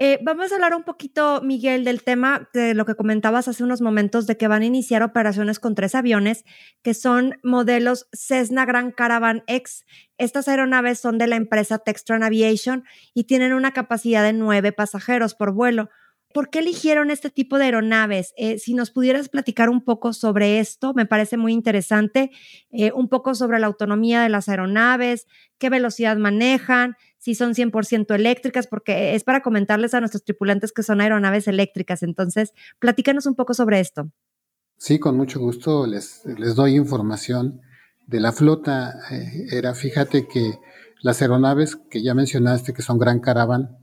Eh, 0.00 0.18
vamos 0.24 0.50
a 0.50 0.56
hablar 0.56 0.74
un 0.74 0.82
poquito, 0.82 1.40
Miguel, 1.40 1.84
del 1.84 2.02
tema 2.02 2.48
de 2.52 2.74
lo 2.74 2.84
que 2.84 2.96
comentabas 2.96 3.46
hace 3.46 3.62
unos 3.62 3.80
momentos 3.80 4.26
de 4.26 4.36
que 4.36 4.48
van 4.48 4.62
a 4.62 4.66
iniciar 4.66 5.04
operaciones 5.04 5.60
con 5.60 5.76
tres 5.76 5.94
aviones 5.94 6.44
que 6.82 6.94
son 6.94 7.34
modelos 7.44 8.08
Cessna 8.12 8.64
Grand 8.64 8.92
Caravan 8.92 9.44
X. 9.46 9.84
Estas 10.16 10.48
aeronaves 10.48 10.98
son 10.98 11.16
de 11.16 11.28
la 11.28 11.36
empresa 11.36 11.78
Textron 11.78 12.24
Aviation 12.24 12.82
y 13.14 13.24
tienen 13.24 13.52
una 13.52 13.72
capacidad 13.72 14.24
de 14.24 14.32
nueve 14.32 14.72
pasajeros 14.72 15.36
por 15.36 15.52
vuelo. 15.52 15.90
¿Por 16.32 16.50
qué 16.50 16.58
eligieron 16.58 17.10
este 17.10 17.30
tipo 17.30 17.58
de 17.58 17.64
aeronaves? 17.64 18.34
Eh, 18.36 18.58
si 18.58 18.74
nos 18.74 18.90
pudieras 18.90 19.28
platicar 19.28 19.70
un 19.70 19.82
poco 19.82 20.12
sobre 20.12 20.58
esto, 20.58 20.92
me 20.94 21.06
parece 21.06 21.36
muy 21.36 21.52
interesante, 21.52 22.30
eh, 22.70 22.92
un 22.92 23.08
poco 23.08 23.34
sobre 23.34 23.58
la 23.58 23.66
autonomía 23.66 24.22
de 24.22 24.28
las 24.28 24.48
aeronaves, 24.48 25.26
qué 25.58 25.70
velocidad 25.70 26.16
manejan, 26.18 26.96
si 27.18 27.34
son 27.34 27.54
100% 27.54 28.14
eléctricas, 28.14 28.66
porque 28.66 29.14
es 29.14 29.24
para 29.24 29.42
comentarles 29.42 29.94
a 29.94 30.00
nuestros 30.00 30.24
tripulantes 30.24 30.72
que 30.72 30.82
son 30.82 31.00
aeronaves 31.00 31.48
eléctricas. 31.48 32.02
Entonces, 32.02 32.52
platícanos 32.78 33.26
un 33.26 33.34
poco 33.34 33.54
sobre 33.54 33.80
esto. 33.80 34.10
Sí, 34.76 34.98
con 34.98 35.16
mucho 35.16 35.40
gusto 35.40 35.86
les, 35.86 36.24
les 36.24 36.54
doy 36.54 36.76
información 36.76 37.62
de 38.06 38.20
la 38.20 38.32
flota. 38.32 39.00
Eh, 39.10 39.46
era, 39.50 39.74
fíjate 39.74 40.28
que 40.28 40.58
las 41.02 41.22
aeronaves 41.22 41.76
que 41.76 42.02
ya 42.02 42.14
mencionaste, 42.14 42.72
que 42.72 42.82
son 42.82 42.98
Gran 42.98 43.20
Caravan, 43.20 43.78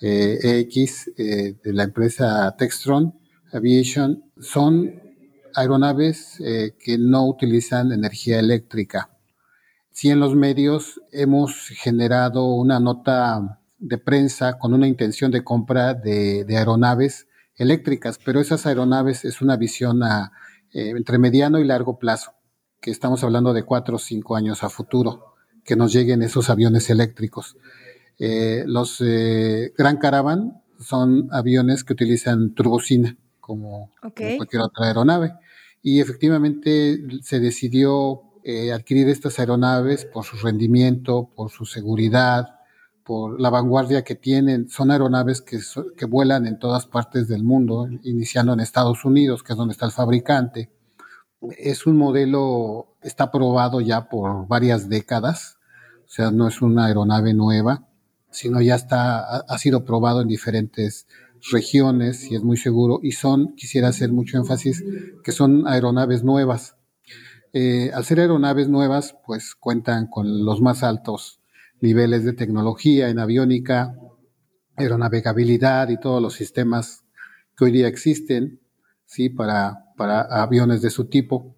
EX, 0.00 1.10
eh, 1.16 1.56
de 1.62 1.72
la 1.72 1.84
empresa 1.84 2.54
Textron 2.58 3.14
Aviation, 3.52 4.24
son 4.38 5.00
aeronaves 5.54 6.38
que 6.40 6.98
no 6.98 7.28
utilizan 7.28 7.92
energía 7.92 8.40
eléctrica. 8.40 9.10
Sí, 9.92 10.10
en 10.10 10.18
los 10.18 10.34
medios 10.34 11.00
hemos 11.12 11.68
generado 11.68 12.46
una 12.46 12.80
nota 12.80 13.60
de 13.78 13.98
prensa 13.98 14.58
con 14.58 14.74
una 14.74 14.88
intención 14.88 15.30
de 15.30 15.44
compra 15.44 15.94
de, 15.94 16.44
aeronaves 16.48 17.28
eléctricas, 17.54 18.18
pero 18.24 18.40
esas 18.40 18.66
aeronaves 18.66 19.24
es 19.24 19.40
una 19.40 19.56
visión 19.56 20.00
entre 20.72 21.18
mediano 21.18 21.60
y 21.60 21.64
largo 21.64 22.00
plazo, 22.00 22.32
que 22.80 22.90
estamos 22.90 23.22
hablando 23.22 23.52
de 23.52 23.62
cuatro 23.62 23.94
o 23.94 24.00
cinco 24.00 24.34
años 24.34 24.64
a 24.64 24.68
futuro 24.70 25.34
que 25.64 25.76
nos 25.76 25.92
lleguen 25.92 26.22
esos 26.22 26.50
aviones 26.50 26.90
eléctricos. 26.90 27.56
Eh, 28.18 28.64
los 28.66 29.00
eh, 29.00 29.72
Gran 29.76 29.96
Caravan 29.98 30.62
son 30.78 31.28
aviones 31.32 31.84
que 31.84 31.92
utilizan 31.92 32.54
turbocina, 32.54 33.16
como, 33.40 33.90
cualquier 34.00 34.62
otra 34.62 34.86
aeronave. 34.86 35.34
Y 35.82 36.00
efectivamente 36.00 36.98
se 37.22 37.40
decidió 37.40 38.22
eh, 38.42 38.72
adquirir 38.72 39.08
estas 39.08 39.38
aeronaves 39.38 40.04
por 40.04 40.24
su 40.24 40.36
rendimiento, 40.36 41.30
por 41.34 41.50
su 41.50 41.66
seguridad, 41.66 42.60
por 43.04 43.40
la 43.40 43.50
vanguardia 43.50 44.02
que 44.02 44.14
tienen. 44.14 44.68
Son 44.68 44.90
aeronaves 44.90 45.42
que, 45.42 45.58
que 45.96 46.06
vuelan 46.06 46.46
en 46.46 46.58
todas 46.58 46.86
partes 46.86 47.28
del 47.28 47.42
mundo, 47.42 47.88
iniciando 48.02 48.52
en 48.52 48.60
Estados 48.60 49.04
Unidos, 49.04 49.42
que 49.42 49.52
es 49.52 49.58
donde 49.58 49.72
está 49.72 49.86
el 49.86 49.92
fabricante. 49.92 50.70
Es 51.58 51.86
un 51.86 51.98
modelo, 51.98 52.96
está 53.02 53.30
probado 53.30 53.80
ya 53.80 54.08
por 54.08 54.48
varias 54.48 54.88
décadas, 54.88 55.58
o 56.06 56.08
sea, 56.08 56.30
no 56.30 56.48
es 56.48 56.62
una 56.62 56.86
aeronave 56.86 57.34
nueva, 57.34 57.86
sino 58.34 58.60
ya 58.60 58.74
está, 58.74 59.38
ha, 59.38 59.58
sido 59.58 59.84
probado 59.84 60.20
en 60.20 60.28
diferentes 60.28 61.06
regiones 61.52 62.30
y 62.30 62.34
es 62.34 62.42
muy 62.42 62.56
seguro. 62.56 62.98
Y 63.02 63.12
son, 63.12 63.54
quisiera 63.54 63.88
hacer 63.88 64.12
mucho 64.12 64.36
énfasis, 64.36 64.84
que 65.22 65.32
son 65.32 65.66
aeronaves 65.68 66.24
nuevas. 66.24 66.76
Eh, 67.52 67.92
al 67.94 68.04
ser 68.04 68.18
aeronaves 68.18 68.68
nuevas, 68.68 69.14
pues 69.24 69.54
cuentan 69.54 70.08
con 70.08 70.44
los 70.44 70.60
más 70.60 70.82
altos 70.82 71.40
niveles 71.80 72.24
de 72.24 72.32
tecnología 72.32 73.08
en 73.08 73.20
aviónica, 73.20 73.94
aeronavegabilidad 74.76 75.88
y 75.90 76.00
todos 76.00 76.20
los 76.20 76.34
sistemas 76.34 77.04
que 77.56 77.66
hoy 77.66 77.70
día 77.70 77.86
existen, 77.86 78.60
¿sí? 79.06 79.28
Para, 79.28 79.92
para 79.96 80.22
aviones 80.22 80.82
de 80.82 80.90
su 80.90 81.04
tipo. 81.04 81.54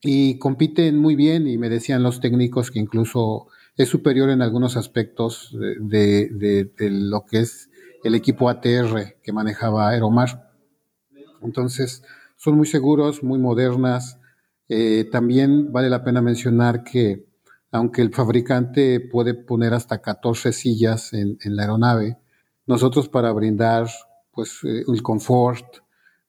Y 0.00 0.38
compiten 0.38 0.96
muy 0.96 1.16
bien 1.16 1.48
y 1.48 1.58
me 1.58 1.68
decían 1.68 2.04
los 2.04 2.20
técnicos 2.20 2.70
que 2.70 2.78
incluso 2.78 3.48
es 3.78 3.88
superior 3.88 4.28
en 4.28 4.42
algunos 4.42 4.76
aspectos 4.76 5.56
de, 5.56 6.70
lo 6.80 7.24
que 7.24 7.38
es 7.38 7.70
el 8.02 8.16
equipo 8.16 8.48
ATR 8.48 9.16
que 9.22 9.32
manejaba 9.32 9.88
Aeromar. 9.88 10.50
Entonces, 11.42 12.02
son 12.36 12.56
muy 12.56 12.66
seguros, 12.66 13.22
muy 13.22 13.38
modernas. 13.38 14.18
Eh, 14.68 15.08
también 15.12 15.72
vale 15.72 15.88
la 15.88 16.02
pena 16.02 16.20
mencionar 16.20 16.82
que 16.82 17.28
aunque 17.70 18.02
el 18.02 18.12
fabricante 18.12 18.98
puede 18.98 19.34
poner 19.34 19.72
hasta 19.74 20.02
14 20.02 20.52
sillas 20.52 21.12
en, 21.12 21.38
la 21.44 21.62
aeronave, 21.62 22.18
nosotros 22.66 23.08
para 23.08 23.30
brindar 23.30 23.88
pues 24.32 24.58
eh, 24.64 24.84
el 24.88 25.02
confort, 25.02 25.66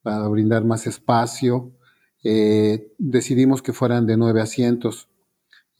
para 0.04 0.28
brindar 0.28 0.66
más 0.66 0.86
espacio, 0.86 1.72
eh, 2.24 2.94
decidimos 3.00 3.64
que 3.64 3.74
fueran 3.74 4.06
de 4.06 4.18
nueve 4.18 4.42
asientos 4.42 5.10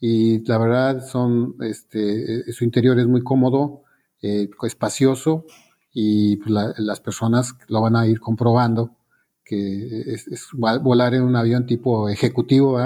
y 0.00 0.42
la 0.46 0.58
verdad 0.58 1.06
son, 1.06 1.56
este, 1.60 2.48
eh, 2.48 2.52
su 2.52 2.64
interior 2.64 2.98
es 2.98 3.06
muy 3.06 3.22
cómodo, 3.22 3.82
eh, 4.22 4.48
espacioso 4.62 5.44
y 5.92 6.36
pues, 6.36 6.74
las 6.78 7.00
personas 7.00 7.54
lo 7.68 7.82
van 7.82 7.96
a 7.96 8.06
ir 8.06 8.20
comprobando 8.20 8.96
que 9.50 10.12
es, 10.12 10.48
volar 10.52 11.14
en 11.14 11.22
un 11.22 11.34
avión 11.34 11.66
tipo 11.66 12.08
ejecutivo, 12.08 12.78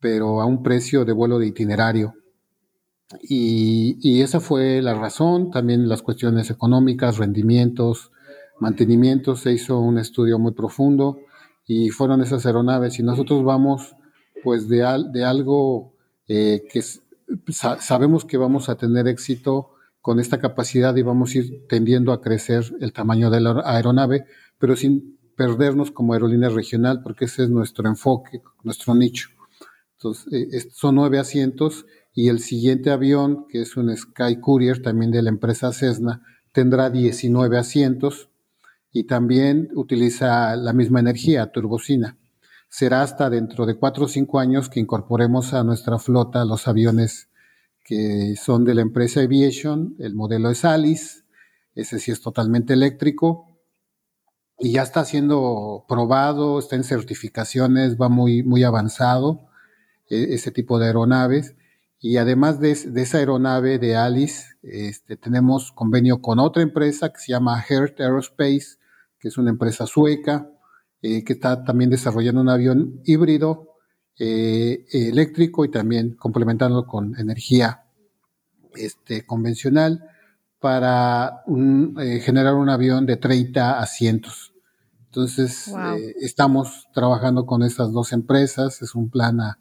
pero 0.00 0.40
a 0.40 0.46
un 0.46 0.62
precio 0.62 1.04
de 1.04 1.12
vuelo 1.12 1.38
de 1.38 1.46
itinerario. 1.48 2.14
Y, 3.22 3.98
y, 4.00 4.22
esa 4.22 4.40
fue 4.40 4.80
la 4.80 4.94
razón, 4.94 5.50
también 5.50 5.86
las 5.88 6.00
cuestiones 6.00 6.50
económicas, 6.50 7.18
rendimientos, 7.18 8.10
mantenimientos, 8.60 9.40
se 9.40 9.52
hizo 9.52 9.78
un 9.78 9.98
estudio 9.98 10.38
muy 10.38 10.52
profundo 10.52 11.18
y 11.66 11.90
fueron 11.90 12.22
esas 12.22 12.46
aeronaves 12.46 12.98
y 12.98 13.02
nosotros 13.02 13.44
vamos 13.44 13.94
pues 14.42 14.68
de, 14.68 14.86
de 15.12 15.24
algo 15.24 15.93
eh, 16.28 16.62
que 16.70 16.82
sabemos 17.52 18.24
que 18.24 18.36
vamos 18.36 18.68
a 18.68 18.76
tener 18.76 19.08
éxito 19.08 19.70
con 20.00 20.20
esta 20.20 20.38
capacidad 20.38 20.94
y 20.96 21.02
vamos 21.02 21.34
a 21.34 21.38
ir 21.38 21.66
tendiendo 21.68 22.12
a 22.12 22.20
crecer 22.20 22.64
el 22.80 22.92
tamaño 22.92 23.30
de 23.30 23.40
la 23.40 23.62
aeronave, 23.64 24.26
pero 24.58 24.76
sin 24.76 25.18
perdernos 25.36 25.90
como 25.90 26.12
aerolínea 26.12 26.48
regional, 26.48 27.02
porque 27.02 27.24
ese 27.24 27.44
es 27.44 27.50
nuestro 27.50 27.88
enfoque, 27.88 28.42
nuestro 28.62 28.94
nicho. 28.94 29.30
Entonces, 29.96 30.32
eh, 30.32 30.68
son 30.72 30.96
nueve 30.96 31.18
asientos 31.18 31.86
y 32.12 32.28
el 32.28 32.40
siguiente 32.40 32.90
avión, 32.90 33.46
que 33.48 33.62
es 33.62 33.76
un 33.76 33.94
Sky 33.96 34.40
Courier, 34.40 34.82
también 34.82 35.10
de 35.10 35.22
la 35.22 35.30
empresa 35.30 35.72
Cessna, 35.72 36.22
tendrá 36.52 36.90
19 36.90 37.58
asientos 37.58 38.28
y 38.92 39.04
también 39.04 39.70
utiliza 39.74 40.54
la 40.56 40.72
misma 40.72 41.00
energía, 41.00 41.50
turbocina 41.50 42.18
será 42.74 43.02
hasta 43.02 43.30
dentro 43.30 43.66
de 43.66 43.76
cuatro 43.76 44.06
o 44.06 44.08
cinco 44.08 44.40
años 44.40 44.68
que 44.68 44.80
incorporemos 44.80 45.54
a 45.54 45.62
nuestra 45.62 45.96
flota 46.00 46.44
los 46.44 46.66
aviones 46.66 47.28
que 47.84 48.34
son 48.34 48.64
de 48.64 48.74
la 48.74 48.80
empresa 48.80 49.20
Aviation, 49.20 49.94
el 50.00 50.16
modelo 50.16 50.50
es 50.50 50.64
Alice, 50.64 51.22
ese 51.76 52.00
sí 52.00 52.10
es 52.10 52.20
totalmente 52.20 52.72
eléctrico 52.72 53.60
y 54.58 54.72
ya 54.72 54.82
está 54.82 55.04
siendo 55.04 55.84
probado, 55.86 56.58
está 56.58 56.74
en 56.74 56.82
certificaciones, 56.82 57.96
va 57.96 58.08
muy, 58.08 58.42
muy 58.42 58.64
avanzado 58.64 59.46
e, 60.10 60.34
ese 60.34 60.50
tipo 60.50 60.80
de 60.80 60.86
aeronaves. 60.86 61.54
Y 62.00 62.16
además 62.16 62.58
de, 62.58 62.72
esa 62.72 63.18
aeronave 63.18 63.78
de 63.78 63.94
Alice, 63.94 64.56
este, 64.62 65.16
tenemos 65.16 65.70
convenio 65.70 66.20
con 66.20 66.40
otra 66.40 66.64
empresa 66.64 67.12
que 67.12 67.20
se 67.20 67.30
llama 67.30 67.62
Heart 67.62 68.00
Aerospace, 68.00 68.78
que 69.20 69.28
es 69.28 69.38
una 69.38 69.50
empresa 69.50 69.86
sueca, 69.86 70.50
eh, 71.06 71.22
que 71.22 71.34
está 71.34 71.62
también 71.64 71.90
desarrollando 71.90 72.40
un 72.40 72.48
avión 72.48 73.02
híbrido 73.04 73.74
eh, 74.18 74.86
eléctrico 74.90 75.66
y 75.66 75.70
también 75.70 76.16
complementándolo 76.16 76.86
con 76.86 77.14
energía 77.20 77.84
este, 78.74 79.26
convencional 79.26 80.02
para 80.60 81.42
eh, 82.00 82.20
generar 82.20 82.54
un 82.54 82.70
avión 82.70 83.04
de 83.04 83.18
30 83.18 83.80
asientos. 83.80 84.54
Entonces, 85.04 85.70
estamos 86.22 86.88
trabajando 86.94 87.44
con 87.44 87.62
estas 87.62 87.92
dos 87.92 88.14
empresas, 88.14 88.80
es 88.80 88.94
un 88.94 89.10
plan 89.10 89.42
a, 89.42 89.58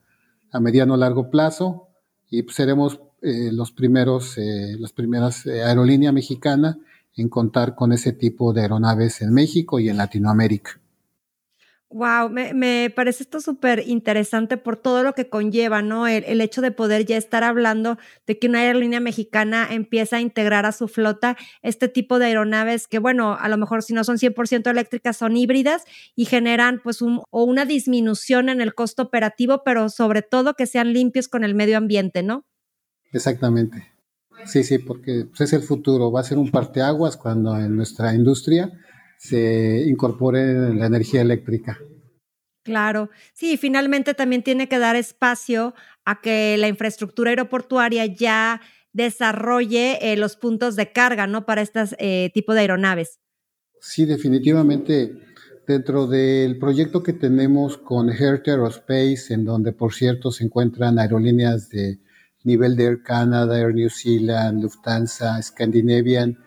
a 0.49 0.59
mediano 0.61 0.95
largo 0.95 1.29
plazo 1.29 1.89
y 2.29 2.43
pues, 2.43 2.55
seremos 2.55 3.01
los 3.21 3.73
primeros, 3.73 4.37
las 4.37 4.93
primeras 4.93 5.45
aerolínea 5.45 6.13
mexicana 6.13 6.79
en 7.17 7.27
contar 7.27 7.75
con 7.75 7.91
ese 7.91 8.13
tipo 8.13 8.53
de 8.53 8.61
aeronaves 8.61 9.21
en 9.21 9.33
México 9.33 9.81
y 9.81 9.89
en 9.89 9.97
Latinoamérica. 9.97 10.79
Wow, 11.93 12.27
me, 12.31 12.89
parece 12.89 13.21
esto 13.21 13.39
súper 13.39 13.83
interesante 13.87 14.57
por 14.57 14.77
todo 14.77 15.03
lo 15.03 15.13
que 15.13 15.29
conlleva, 15.29 15.83
¿no? 15.83 16.07
El, 16.07 16.41
hecho 16.41 16.59
de 16.61 16.71
poder 16.71 17.05
ya 17.05 17.17
estar 17.17 17.43
hablando 17.43 17.99
de 18.25 18.39
que 18.39 18.47
una 18.47 18.61
aerolínea 18.61 18.99
mexicana 18.99 19.67
empieza 19.69 20.17
a 20.17 20.21
integrar 20.21 20.65
a 20.65 20.71
su 20.71 20.87
flota 20.87 21.37
este 21.61 21.89
tipo 21.89 22.17
de 22.17 22.25
aeronaves 22.25 22.87
que, 22.87 22.97
bueno, 22.97 23.37
a 23.39 23.47
lo 23.47 23.57
mejor 23.57 23.83
si 23.83 23.93
no 23.93 24.03
son 24.03 24.17
100% 24.17 24.71
eléctricas, 24.71 25.17
son 25.17 25.37
híbridas 25.37 25.83
y 26.15 26.25
generan 26.25 26.81
pues 26.83 27.03
un, 27.03 27.21
o 27.29 27.43
una 27.43 27.63
disminución 27.65 28.49
en 28.49 28.59
el 28.59 28.73
costo 28.73 29.03
operativo, 29.03 29.61
pero 29.63 29.89
sobre 29.89 30.23
todo 30.23 30.55
que 30.55 30.65
sean 30.65 30.93
limpios 30.93 31.27
con 31.27 31.43
el 31.43 31.53
medio 31.53 31.77
ambiente, 31.77 32.23
¿no? 32.23 32.43
Exactamente. 33.11 33.93
Sí, 34.45 34.63
sí, 34.63 34.79
porque 34.79 35.25
pues, 35.29 35.41
es 35.41 35.53
el 35.53 35.61
futuro, 35.61 36.11
va 36.11 36.21
a 36.21 36.23
ser 36.23 36.39
un 36.39 36.49
parteaguas 36.49 37.17
cuando 37.17 37.55
en 37.55 37.75
nuestra 37.75 38.15
industria 38.15 38.71
se 39.23 39.85
incorpore 39.87 40.73
la 40.73 40.87
energía 40.87 41.21
eléctrica. 41.21 41.79
Claro, 42.63 43.09
sí, 43.33 43.55
finalmente 43.55 44.13
también 44.13 44.43
tiene 44.43 44.67
que 44.67 44.79
dar 44.79 44.97
espacio 44.97 45.73
a 46.03 46.19
que 46.21 46.57
la 46.57 46.67
infraestructura 46.67 47.29
aeroportuaria 47.29 48.05
ya 48.05 48.61
desarrolle 48.91 49.97
eh, 50.01 50.17
los 50.17 50.35
puntos 50.35 50.75
de 50.75 50.91
carga, 50.91 51.25
¿no? 51.25 51.45
Para 51.45 51.61
este 51.61 52.31
tipo 52.33 52.53
de 52.53 52.61
aeronaves. 52.61 53.19
Sí, 53.79 54.05
definitivamente. 54.05 55.13
Dentro 55.65 56.07
del 56.07 56.59
proyecto 56.59 57.01
que 57.01 57.13
tenemos 57.13 57.77
con 57.77 58.09
Hertz 58.09 58.49
Aerospace, 58.49 59.33
en 59.33 59.45
donde 59.45 59.71
por 59.71 59.93
cierto 59.93 60.31
se 60.31 60.43
encuentran 60.43 60.99
aerolíneas 60.99 61.69
de 61.69 61.99
nivel 62.43 62.75
de 62.75 62.83
Air 62.83 63.03
Canada, 63.03 63.57
Air 63.57 63.73
New 63.73 63.89
Zealand, 63.89 64.61
Lufthansa, 64.61 65.41
Scandinavian 65.41 66.37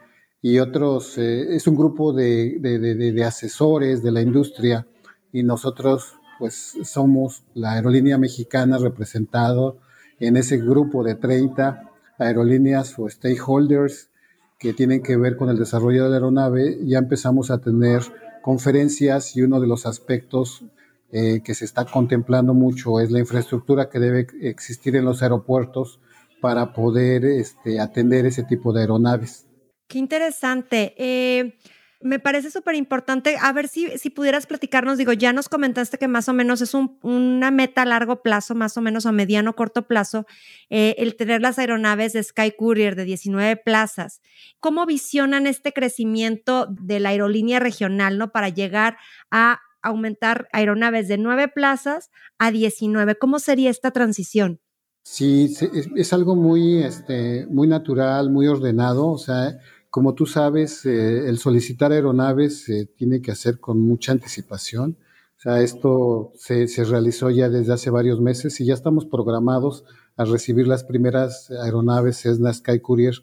y 0.43 0.59
otros, 0.59 1.19
eh, 1.19 1.55
es 1.57 1.67
un 1.67 1.77
grupo 1.77 2.13
de, 2.13 2.59
de, 2.61 2.79
de, 2.79 3.25
asesores 3.25 4.03
de 4.03 4.13
la 4.13 4.21
industria 4.21 4.87
y 5.33 5.43
nosotros 5.43 6.15
pues 6.39 6.75
somos 6.85 7.45
la 7.55 7.73
aerolínea 7.73 8.19
mexicana 8.19 8.79
representado 8.79 9.79
en 10.21 10.37
ese 10.37 10.59
grupo 10.59 11.03
de 11.03 11.15
30 11.15 11.91
aerolíneas 12.19 12.99
o 12.99 13.09
stakeholders 13.09 14.11
que 14.59 14.73
tienen 14.73 15.03
que 15.03 15.17
ver 15.17 15.37
con 15.37 15.51
el 15.51 15.59
desarrollo 15.59 16.05
de 16.05 16.11
la 16.11 16.17
aeronave, 16.17 16.79
ya 16.83 16.99
empezamos 16.99 17.51
a 17.51 17.59
tener 17.59 18.03
conferencias 18.43 19.37
y 19.37 19.43
uno 19.43 19.61
de 19.61 19.67
los 19.67 19.87
aspectos 19.87 20.65
eh, 21.13 21.41
que 21.45 21.55
se 21.55 21.65
está 21.65 21.85
contemplando 21.85 22.55
mucho 22.55 23.01
es 23.01 23.11
la 23.11 23.19
infraestructura 23.19 23.89
que 23.89 23.99
debe 23.99 24.27
existir 24.41 24.97
en 24.97 25.05
los 25.05 25.23
aeropuertos 25.23 26.01
para 26.41 26.73
poder 26.73 27.25
este, 27.25 27.81
atender 27.81 28.27
ese 28.27 28.43
tipo 28.43 28.73
de 28.73 28.83
aeronaves. 28.83 29.46
Qué 29.89 29.99
interesante. 29.99 30.95
Eh, 30.97 31.57
me 32.01 32.19
parece 32.19 32.51
súper 32.51 32.75
importante. 32.75 33.37
A 33.41 33.53
ver 33.53 33.69
si, 33.69 33.89
si 33.99 34.11
pudieras 34.11 34.47
platicarnos, 34.47 34.99
digo, 34.99 35.13
ya 35.13 35.33
nos 35.33 35.49
comentaste 35.49 35.99
que 35.99 36.09
más 36.09 36.29
o 36.29 36.33
menos 36.33 36.61
es 36.61 36.75
una 36.75 37.51
meta 37.51 37.83
a 37.83 37.87
largo 37.87 38.23
plazo, 38.23 38.55
más 38.55 38.77
o 38.77 38.81
menos 38.81 39.07
a 39.07 39.13
mediano 39.13 39.55
corto 39.55 39.87
plazo, 39.87 40.27
eh, 40.71 40.95
el 40.99 41.17
tener 41.17 41.41
las 41.41 41.59
aeronaves 41.59 42.13
de 42.13 42.23
Sky 42.23 42.53
Courier 42.57 42.97
de 42.97 43.05
19 43.05 43.57
plazas. 43.57 44.21
¿Cómo 44.61 44.87
visionan 44.87 45.47
este 45.47 45.73
crecimiento 45.73 46.67
de 46.67 47.01
la 47.01 47.11
aerolínea 47.11 47.61
regional, 47.61 48.19
¿no? 48.19 48.31
Para 48.31 48.51
llegar 48.51 48.99
a 49.31 49.61
aumentar 49.83 50.49
aeronaves 50.53 51.09
de 51.09 51.17
9 51.17 51.49
plazas 51.49 52.11
a 52.39 52.51
19. 52.51 53.17
¿Cómo 53.17 53.39
sería 53.39 53.71
esta 53.71 53.91
transición? 53.91 54.61
Sí, 55.09 55.55
es, 55.95 56.13
algo 56.13 56.35
muy, 56.35 56.83
este, 56.83 57.47
muy 57.47 57.69
natural, 57.69 58.29
muy 58.29 58.49
ordenado. 58.49 59.07
O 59.07 59.19
sea, 59.19 59.57
como 59.97 60.15
tú 60.15 60.27
sabes, 60.27 60.85
eh, 60.85 61.27
el 61.27 61.39
solicitar 61.39 61.91
aeronaves 61.91 62.65
se 62.65 62.85
tiene 62.85 63.23
que 63.23 63.31
hacer 63.31 63.61
con 63.61 63.81
mucha 63.81 64.13
anticipación. 64.13 64.99
O 65.39 65.41
sea, 65.41 65.63
esto 65.63 66.33
se, 66.35 66.69
se, 66.69 66.85
realizó 66.85 67.31
ya 67.31 67.49
desde 67.49 67.73
hace 67.73 67.89
varios 67.89 68.21
meses 68.21 68.61
y 68.61 68.67
ya 68.67 68.75
estamos 68.75 69.07
programados 69.07 69.85
a 70.19 70.27
recibir 70.27 70.69
las 70.69 70.85
primeras 70.85 71.51
aeronaves 71.51 72.19
Cessna 72.19 72.53
Sky 72.53 72.81
Courier 72.81 73.15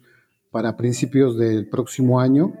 para 0.50 0.76
principios 0.76 1.38
del 1.38 1.68
próximo 1.68 2.18
año. 2.18 2.54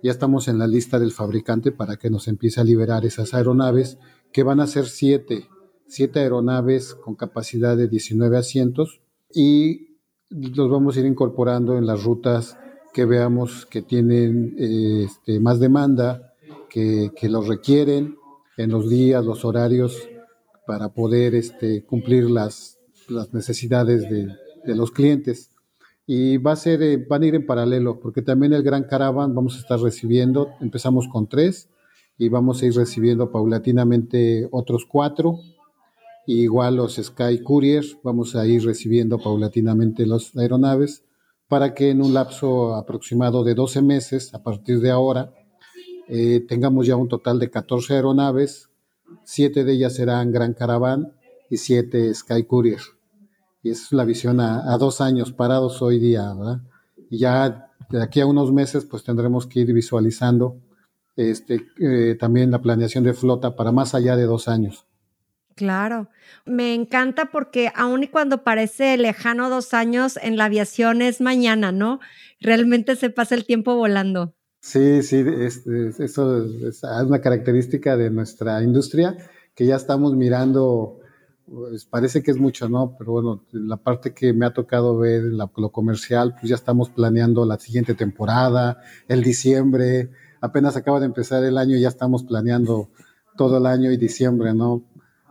Ya 0.00 0.12
estamos 0.12 0.46
en 0.46 0.60
la 0.60 0.68
lista 0.68 1.00
del 1.00 1.10
fabricante 1.10 1.72
para 1.72 1.96
que 1.96 2.08
nos 2.08 2.28
empiece 2.28 2.60
a 2.60 2.64
liberar 2.64 3.04
esas 3.04 3.34
aeronaves, 3.34 3.98
que 4.32 4.44
van 4.44 4.60
a 4.60 4.68
ser 4.68 4.86
siete, 4.86 5.48
siete 5.88 6.20
aeronaves 6.20 6.94
con 6.94 7.16
capacidad 7.16 7.76
de 7.76 7.88
19 7.88 8.36
asientos 8.36 9.00
y 9.34 9.96
los 10.28 10.70
vamos 10.70 10.96
a 10.96 11.00
ir 11.00 11.06
incorporando 11.06 11.76
en 11.76 11.84
las 11.84 12.04
rutas 12.04 12.56
que 12.92 13.04
veamos 13.04 13.66
que 13.66 13.82
tienen 13.82 14.56
eh, 14.58 15.04
este, 15.04 15.40
más 15.40 15.60
demanda, 15.60 16.34
que, 16.68 17.10
que, 17.16 17.28
los 17.28 17.48
requieren 17.48 18.16
en 18.56 18.70
los 18.70 18.88
días, 18.88 19.24
los 19.24 19.44
horarios, 19.44 20.08
para 20.66 20.90
poder 20.90 21.34
este, 21.34 21.84
cumplir 21.84 22.30
las, 22.30 22.78
las 23.08 23.32
necesidades 23.32 24.08
de, 24.08 24.28
de, 24.64 24.74
los 24.74 24.90
clientes. 24.90 25.52
Y 26.06 26.38
va 26.38 26.52
a 26.52 26.56
ser, 26.56 26.82
eh, 26.82 26.96
van 26.96 27.22
a 27.22 27.26
ir 27.26 27.34
en 27.34 27.46
paralelo, 27.46 28.00
porque 28.00 28.22
también 28.22 28.52
el 28.52 28.62
Gran 28.62 28.84
Caravan 28.84 29.34
vamos 29.34 29.56
a 29.56 29.60
estar 29.60 29.80
recibiendo, 29.80 30.50
empezamos 30.60 31.08
con 31.08 31.28
tres 31.28 31.68
y 32.18 32.28
vamos 32.28 32.62
a 32.62 32.66
ir 32.66 32.74
recibiendo 32.74 33.30
paulatinamente 33.30 34.48
otros 34.50 34.86
cuatro. 34.86 35.40
Igual 36.26 36.76
los 36.76 36.96
Sky 36.96 37.42
Courier, 37.42 37.84
vamos 38.04 38.36
a 38.36 38.46
ir 38.46 38.64
recibiendo 38.64 39.18
paulatinamente 39.18 40.06
las 40.06 40.36
aeronaves 40.36 41.04
para 41.50 41.74
que 41.74 41.90
en 41.90 42.00
un 42.00 42.14
lapso 42.14 42.76
aproximado 42.76 43.42
de 43.42 43.54
12 43.54 43.82
meses, 43.82 44.32
a 44.34 44.40
partir 44.40 44.78
de 44.78 44.92
ahora, 44.92 45.34
eh, 46.06 46.46
tengamos 46.48 46.86
ya 46.86 46.94
un 46.94 47.08
total 47.08 47.40
de 47.40 47.50
14 47.50 47.94
aeronaves, 47.94 48.70
siete 49.24 49.64
de 49.64 49.72
ellas 49.72 49.96
serán 49.96 50.30
Gran 50.30 50.54
Caravan 50.54 51.12
y 51.50 51.56
siete 51.56 52.14
Sky 52.14 52.44
Courier. 52.44 52.80
Y 53.64 53.70
es 53.70 53.90
la 53.90 54.04
visión 54.04 54.38
a, 54.38 54.72
a 54.72 54.78
dos 54.78 55.00
años 55.00 55.32
parados 55.32 55.82
hoy 55.82 55.98
día, 55.98 56.32
¿verdad? 56.34 56.60
Y 57.10 57.18
ya 57.18 57.72
de 57.90 58.00
aquí 58.00 58.20
a 58.20 58.26
unos 58.26 58.52
meses, 58.52 58.84
pues 58.84 59.02
tendremos 59.02 59.48
que 59.48 59.58
ir 59.58 59.72
visualizando 59.72 60.56
este, 61.16 61.66
eh, 61.80 62.16
también 62.18 62.52
la 62.52 62.62
planeación 62.62 63.02
de 63.02 63.12
flota 63.12 63.56
para 63.56 63.72
más 63.72 63.96
allá 63.96 64.14
de 64.14 64.22
dos 64.22 64.46
años. 64.46 64.86
Claro, 65.54 66.08
me 66.46 66.74
encanta 66.74 67.26
porque 67.26 67.70
aun 67.74 68.04
y 68.04 68.08
cuando 68.08 68.44
parece 68.44 68.96
lejano 68.96 69.50
dos 69.50 69.74
años, 69.74 70.18
en 70.22 70.36
la 70.36 70.46
aviación 70.46 71.02
es 71.02 71.20
mañana, 71.20 71.72
¿no? 71.72 72.00
Realmente 72.40 72.96
se 72.96 73.10
pasa 73.10 73.34
el 73.34 73.44
tiempo 73.44 73.74
volando. 73.74 74.34
Sí, 74.60 75.02
sí, 75.02 75.24
es, 75.26 75.66
es, 75.66 76.00
eso 76.00 76.44
es 76.44 76.82
una 76.82 77.20
característica 77.20 77.96
de 77.96 78.10
nuestra 78.10 78.62
industria 78.62 79.16
que 79.54 79.66
ya 79.66 79.76
estamos 79.76 80.14
mirando, 80.14 81.00
pues 81.46 81.84
parece 81.86 82.22
que 82.22 82.30
es 82.30 82.38
mucho, 82.38 82.68
¿no? 82.68 82.94
Pero 82.98 83.12
bueno, 83.12 83.44
la 83.52 83.78
parte 83.78 84.14
que 84.14 84.32
me 84.32 84.46
ha 84.46 84.52
tocado 84.52 84.98
ver, 84.98 85.24
la, 85.24 85.50
lo 85.56 85.72
comercial, 85.72 86.34
pues 86.34 86.50
ya 86.50 86.54
estamos 86.54 86.90
planeando 86.90 87.44
la 87.46 87.58
siguiente 87.58 87.94
temporada, 87.94 88.82
el 89.08 89.22
diciembre, 89.22 90.10
apenas 90.40 90.76
acaba 90.76 91.00
de 91.00 91.06
empezar 91.06 91.42
el 91.44 91.58
año 91.58 91.76
y 91.76 91.80
ya 91.80 91.88
estamos 91.88 92.24
planeando 92.24 92.90
todo 93.36 93.56
el 93.56 93.66
año 93.66 93.90
y 93.90 93.96
diciembre, 93.96 94.52
¿no? 94.52 94.82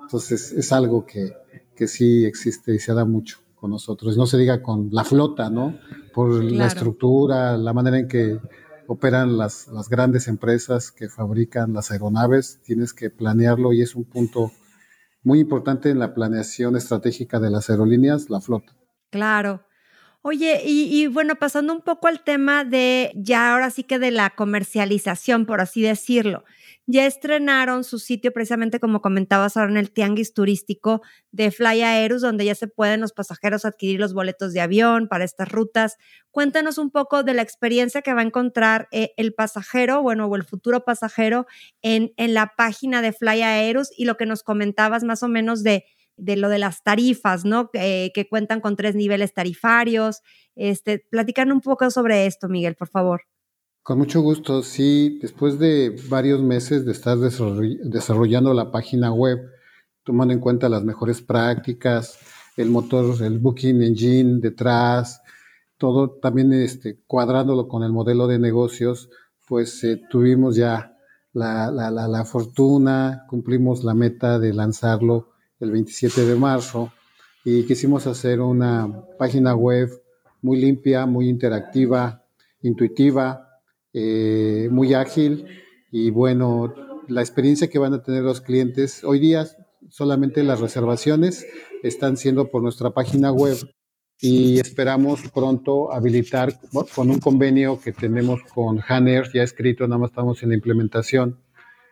Entonces 0.09 0.53
es 0.53 0.71
algo 0.71 1.05
que, 1.05 1.33
que 1.75 1.87
sí 1.87 2.25
existe 2.25 2.73
y 2.73 2.79
se 2.79 2.95
da 2.95 3.05
mucho 3.05 3.37
con 3.53 3.69
nosotros. 3.69 4.17
No 4.17 4.25
se 4.25 4.39
diga 4.39 4.63
con 4.63 4.89
la 4.91 5.03
flota, 5.03 5.51
¿no? 5.51 5.77
Por 6.15 6.39
claro. 6.39 6.55
la 6.55 6.65
estructura, 6.65 7.57
la 7.57 7.73
manera 7.73 7.99
en 7.99 8.07
que 8.07 8.39
operan 8.87 9.37
las, 9.37 9.67
las, 9.67 9.87
grandes 9.87 10.27
empresas 10.27 10.91
que 10.91 11.09
fabrican 11.09 11.73
las 11.73 11.91
aeronaves, 11.91 12.59
tienes 12.63 12.91
que 12.91 13.11
planearlo 13.11 13.71
y 13.71 13.83
es 13.83 13.93
un 13.93 14.05
punto 14.05 14.51
muy 15.21 15.41
importante 15.41 15.91
en 15.91 15.99
la 15.99 16.15
planeación 16.15 16.75
estratégica 16.75 17.39
de 17.39 17.51
las 17.51 17.69
aerolíneas, 17.69 18.31
la 18.31 18.41
flota. 18.41 18.75
Claro. 19.11 19.61
Oye, 20.21 20.61
y, 20.65 21.07
bueno, 21.07 21.35
pasando 21.35 21.73
un 21.73 21.81
poco 21.81 22.07
al 22.07 22.23
tema 22.23 22.65
de 22.65 23.11
ya 23.15 23.53
ahora 23.53 23.69
sí 23.69 23.83
que 23.83 23.99
de 23.99 24.11
la 24.11 24.31
comercialización, 24.31 25.45
por 25.45 25.61
así 25.61 25.81
decirlo 25.81 26.43
ya 26.91 27.05
estrenaron 27.05 27.83
su 27.83 27.99
sitio 27.99 28.33
precisamente 28.33 28.79
como 28.79 28.99
comentabas 28.99 29.55
ahora 29.55 29.69
en 29.69 29.77
el 29.77 29.91
tianguis 29.91 30.33
turístico 30.33 31.03
de 31.31 31.51
Fly 31.51 31.83
Aerus, 31.83 32.23
donde 32.23 32.45
ya 32.45 32.55
se 32.55 32.67
pueden 32.67 33.01
los 33.01 33.13
pasajeros 33.13 33.63
adquirir 33.63 33.99
los 33.99 34.15
boletos 34.15 34.53
de 34.53 34.61
avión 34.61 35.07
para 35.07 35.23
estas 35.23 35.51
rutas. 35.51 35.97
Cuéntanos 36.31 36.79
un 36.79 36.89
poco 36.89 37.21
de 37.21 37.35
la 37.35 37.43
experiencia 37.43 38.01
que 38.01 38.11
va 38.15 38.21
a 38.21 38.23
encontrar 38.23 38.87
eh, 38.91 39.11
el 39.17 39.35
pasajero, 39.35 40.01
bueno, 40.01 40.25
o 40.25 40.35
el 40.35 40.43
futuro 40.43 40.83
pasajero 40.83 41.45
en, 41.83 42.11
en 42.17 42.33
la 42.33 42.53
página 42.57 43.03
de 43.03 43.13
Fly 43.13 43.43
Aerus 43.43 43.91
y 43.95 44.05
lo 44.05 44.17
que 44.17 44.25
nos 44.25 44.41
comentabas 44.41 45.03
más 45.03 45.21
o 45.21 45.27
menos 45.27 45.61
de, 45.61 45.85
de 46.19 46.35
lo 46.35 46.49
de 46.49 46.59
las 46.59 46.83
tarifas, 46.83 47.45
¿no? 47.45 47.69
Eh, 47.73 48.11
que 48.13 48.27
cuentan 48.27 48.61
con 48.61 48.75
tres 48.75 48.95
niveles 48.95 49.33
tarifarios. 49.33 50.21
Este, 50.55 51.05
platican 51.09 51.51
un 51.51 51.61
poco 51.61 51.89
sobre 51.89 52.25
esto, 52.25 52.49
Miguel, 52.49 52.75
por 52.75 52.89
favor. 52.89 53.21
Con 53.81 53.97
mucho 53.97 54.21
gusto, 54.21 54.61
sí, 54.61 55.19
después 55.21 55.57
de 55.57 55.95
varios 56.09 56.41
meses 56.41 56.85
de 56.85 56.91
estar 56.91 57.17
desarrollando 57.17 58.53
la 58.53 58.71
página 58.71 59.11
web, 59.11 59.39
tomando 60.03 60.33
en 60.33 60.39
cuenta 60.39 60.69
las 60.69 60.83
mejores 60.83 61.21
prácticas, 61.21 62.19
el 62.55 62.69
motor, 62.69 63.23
el 63.23 63.39
Booking 63.39 63.81
Engine 63.81 64.39
detrás, 64.41 65.21
todo 65.77 66.11
también 66.11 66.51
este, 66.53 66.99
cuadrándolo 67.07 67.67
con 67.67 67.83
el 67.83 67.91
modelo 67.91 68.27
de 68.27 68.37
negocios, 68.37 69.09
pues 69.47 69.83
eh, 69.83 70.01
tuvimos 70.09 70.55
ya 70.55 70.95
la, 71.33 71.71
la, 71.71 71.89
la, 71.89 72.07
la, 72.07 72.25
fortuna, 72.25 73.25
cumplimos 73.27 73.83
la 73.83 73.93
meta 73.93 74.39
de 74.39 74.53
lanzarlo 74.53 75.29
el 75.59 75.71
27 75.71 76.25
de 76.25 76.35
marzo 76.35 76.91
y 77.43 77.63
quisimos 77.63 78.07
hacer 78.07 78.41
una 78.41 79.03
página 79.17 79.55
web 79.55 79.89
muy 80.41 80.59
limpia, 80.59 81.05
muy 81.05 81.27
interactiva, 81.29 82.23
intuitiva, 82.61 83.61
eh, 83.93 84.69
muy 84.71 84.93
ágil 84.93 85.45
y 85.91 86.11
bueno, 86.11 86.73
la 87.07 87.21
experiencia 87.21 87.69
que 87.69 87.79
van 87.79 87.93
a 87.93 88.03
tener 88.03 88.23
los 88.23 88.41
clientes. 88.41 89.03
Hoy 89.03 89.19
día 89.19 89.47
solamente 89.89 90.43
las 90.43 90.59
reservaciones 90.59 91.45
están 91.83 92.17
siendo 92.17 92.49
por 92.49 92.61
nuestra 92.61 92.91
página 92.91 93.31
web 93.31 93.57
y 94.21 94.59
esperamos 94.59 95.21
pronto 95.33 95.93
habilitar 95.93 96.59
con 96.93 97.09
un 97.09 97.19
convenio 97.19 97.79
que 97.79 97.93
tenemos 97.93 98.41
con 98.53 98.81
Hanner, 98.85 99.29
ya 99.33 99.43
escrito, 99.43 99.87
nada 99.87 99.99
más 99.99 100.11
estamos 100.11 100.43
en 100.43 100.49
la 100.49 100.55
implementación, 100.55 101.39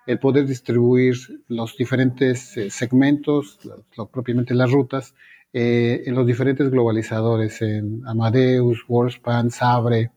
el 0.07 0.19
poder 0.19 0.47
distribuir 0.47 1.17
los 1.49 1.75
diferentes 1.77 2.55
eh, 2.55 2.69
segmentos, 2.69 3.59
lo, 3.97 4.07
propiamente 4.07 4.55
las 4.55 4.71
rutas, 4.71 5.13
eh, 5.51 6.03
en 6.05 6.15
los 6.15 6.25
diferentes 6.25 6.71
globalizadores, 6.71 7.61
en 7.61 8.01
Amadeus, 8.07 8.85
Worldspan, 8.87 9.51
Sabre, 9.51 10.11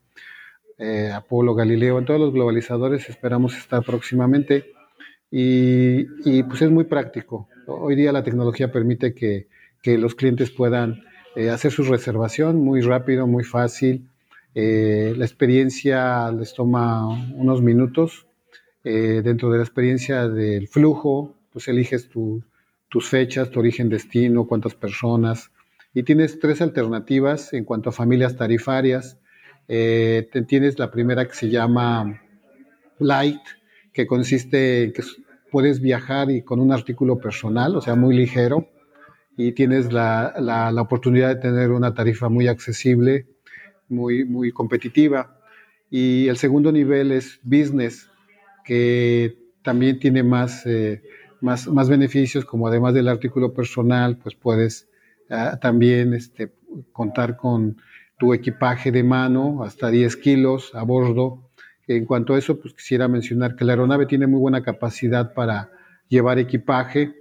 eh, 0.78 1.10
Apolo, 1.12 1.54
Galileo, 1.54 1.98
en 1.98 2.04
todos 2.04 2.20
los 2.20 2.32
globalizadores 2.32 3.08
esperamos 3.08 3.56
estar 3.56 3.82
próximamente 3.82 4.72
y, 5.30 6.04
pues 6.44 6.62
es 6.62 6.70
muy 6.70 6.84
práctico. 6.84 7.48
Hoy 7.66 7.94
día 7.94 8.12
la 8.12 8.22
tecnología 8.24 8.72
permite 8.72 9.12
que, 9.12 9.48
los 9.98 10.14
clientes 10.14 10.50
puedan 10.50 11.02
hacer 11.50 11.72
su 11.72 11.84
reservación 11.84 12.56
muy 12.62 12.80
rápido, 12.82 13.26
muy 13.26 13.44
fácil. 13.44 14.08
La 14.54 15.24
experiencia 15.24 16.30
les 16.32 16.52
toma 16.52 17.08
unos 17.34 17.62
minutos. 17.62 18.26
Dentro 18.82 19.50
de 19.50 19.58
la 19.58 19.64
experiencia 19.64 20.28
del 20.28 20.68
flujo, 20.68 21.36
pues 21.52 21.68
eliges 21.68 22.08
tus 22.08 23.08
fechas, 23.08 23.50
tu 23.50 23.60
origen, 23.60 23.88
destino, 23.88 24.46
cuántas 24.46 24.74
personas. 24.74 25.50
Y 25.92 26.04
tienes 26.04 26.38
tres 26.38 26.60
alternativas 26.60 27.52
en 27.52 27.64
cuanto 27.64 27.90
a 27.90 27.92
familias 27.92 28.36
tarifarias. 28.36 29.18
Eh, 29.68 30.28
tienes 30.46 30.78
la 30.78 30.90
primera 30.90 31.26
que 31.26 31.34
se 31.34 31.48
llama 31.48 32.20
Light, 32.98 33.40
que 33.92 34.06
consiste 34.06 34.84
en 34.84 34.92
que 34.92 35.02
puedes 35.50 35.80
viajar 35.80 36.30
y 36.30 36.42
con 36.42 36.60
un 36.60 36.72
artículo 36.72 37.18
personal, 37.18 37.76
o 37.76 37.80
sea, 37.80 37.96
muy 37.96 38.16
ligero, 38.16 38.68
y 39.36 39.52
tienes 39.52 39.92
la, 39.92 40.34
la, 40.38 40.80
oportunidad 40.80 41.28
de 41.28 41.36
tener 41.36 41.70
una 41.70 41.94
tarifa 41.94 42.28
muy 42.28 42.46
accesible, 42.46 43.26
muy, 43.88 44.24
muy 44.24 44.52
competitiva. 44.52 45.40
Y 45.90 46.28
el 46.28 46.36
segundo 46.36 46.70
nivel 46.70 47.10
es 47.10 47.40
Business, 47.42 48.09
que 48.64 49.38
también 49.62 49.98
tiene 49.98 50.22
más, 50.22 50.64
eh, 50.66 51.02
más, 51.40 51.68
más 51.68 51.88
beneficios, 51.88 52.44
como 52.44 52.66
además 52.66 52.94
del 52.94 53.08
artículo 53.08 53.52
personal, 53.52 54.16
pues 54.16 54.34
puedes 54.34 54.88
ah, 55.28 55.58
también 55.60 56.14
este, 56.14 56.52
contar 56.92 57.36
con 57.36 57.76
tu 58.18 58.34
equipaje 58.34 58.92
de 58.92 59.02
mano, 59.02 59.62
hasta 59.64 59.90
10 59.90 60.16
kilos 60.16 60.74
a 60.74 60.82
bordo. 60.82 61.50
En 61.86 62.04
cuanto 62.04 62.34
a 62.34 62.38
eso, 62.38 62.60
pues 62.60 62.74
quisiera 62.74 63.08
mencionar 63.08 63.56
que 63.56 63.64
la 63.64 63.72
aeronave 63.72 64.06
tiene 64.06 64.26
muy 64.26 64.38
buena 64.38 64.62
capacidad 64.62 65.32
para 65.32 65.70
llevar 66.08 66.38
equipaje. 66.38 67.14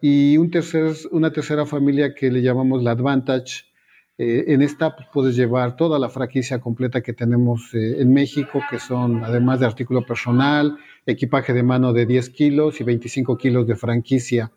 Y 0.00 0.36
un 0.36 0.50
tercer, 0.50 0.92
una 1.10 1.32
tercera 1.32 1.64
familia 1.64 2.14
que 2.14 2.30
le 2.30 2.42
llamamos 2.42 2.82
la 2.82 2.90
Advantage. 2.90 3.64
Eh, 4.16 4.44
en 4.48 4.62
esta 4.62 4.94
pues, 4.94 5.08
puedes 5.12 5.34
llevar 5.34 5.74
toda 5.74 5.98
la 5.98 6.08
franquicia 6.08 6.60
completa 6.60 7.00
que 7.00 7.12
tenemos 7.12 7.74
eh, 7.74 8.00
en 8.00 8.12
México, 8.12 8.60
que 8.70 8.78
son 8.78 9.24
además 9.24 9.58
de 9.58 9.66
artículo 9.66 10.06
personal, 10.06 10.78
equipaje 11.04 11.52
de 11.52 11.64
mano 11.64 11.92
de 11.92 12.06
10 12.06 12.30
kilos 12.30 12.80
y 12.80 12.84
25 12.84 13.36
kilos 13.36 13.66
de 13.66 13.74
franquicia. 13.74 14.52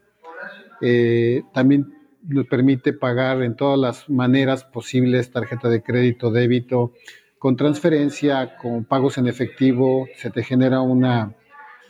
Eh, 0.80 1.42
también 1.54 1.92
nos 2.28 2.46
permite 2.46 2.94
pagar 2.94 3.42
en 3.42 3.56
todas 3.56 3.80
las 3.80 4.10
maneras 4.10 4.64
posibles, 4.64 5.32
tarjeta 5.32 5.70
de 5.70 5.82
crédito, 5.82 6.30
débito, 6.30 6.94
con 7.40 7.56
transferencia, 7.56 8.58
con 8.58 8.84
pagos 8.84 9.18
en 9.18 9.28
efectivo, 9.28 10.08
se 10.18 10.30
te 10.30 10.44
genera 10.44 10.82
una, 10.82 11.34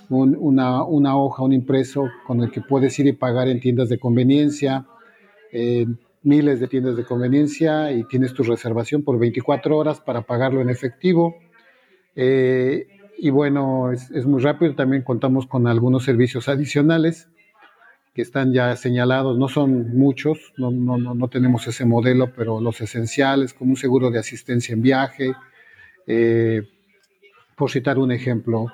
una, 0.10 0.84
una, 0.84 1.18
hoja, 1.18 1.44
un 1.44 1.54
impreso 1.54 2.10
con 2.26 2.42
el 2.42 2.52
que 2.52 2.62
puedes 2.62 2.98
ir 3.00 3.08
y 3.08 3.14
pagar 3.14 3.50
en 3.50 3.60
tiendas 3.60 3.90
de 3.90 3.98
conveniencia, 4.00 4.86
miles 6.28 6.60
de 6.60 6.68
tiendas 6.68 6.96
de 6.96 7.06
conveniencia 7.06 7.92
y 7.92 8.04
tienes 8.04 8.34
tu 8.34 8.44
reservación 8.44 9.04
por 9.04 9.18
24 9.18 9.76
horas 9.76 10.02
para 10.02 10.22
pagarlo 10.22 10.62
en 10.62 10.70
efectivo. 10.70 11.38
Eh, 12.16 12.88
y 13.18 13.30
bueno, 13.32 13.92
es, 13.92 14.12
es, 14.12 14.26
muy 14.26 14.42
rápido, 14.42 14.76
también 14.76 15.02
contamos 15.02 15.48
con 15.48 15.66
algunos 15.66 16.04
servicios 16.04 16.48
adicionales 16.48 17.30
que 18.18 18.24
están 18.24 18.52
ya 18.52 18.76
señalados, 18.76 19.38
no 19.38 19.48
son 19.48 19.96
muchos, 19.96 20.52
no, 20.58 20.72
no, 20.72 20.98
no, 20.98 21.28
tenemos 21.28 21.68
ese 21.68 21.86
modelo, 21.86 22.34
pero 22.36 22.60
los 22.60 22.82
esenciales, 22.82 23.54
como 23.54 23.70
un 23.74 23.78
seguro 23.78 24.10
de 24.10 24.18
asistencia 24.18 24.74
en 24.74 24.82
viaje, 24.82 25.36
eh, 26.08 26.64
por 27.56 27.70
citar 27.70 28.00
un 28.00 28.12
ejemplo. 28.12 28.72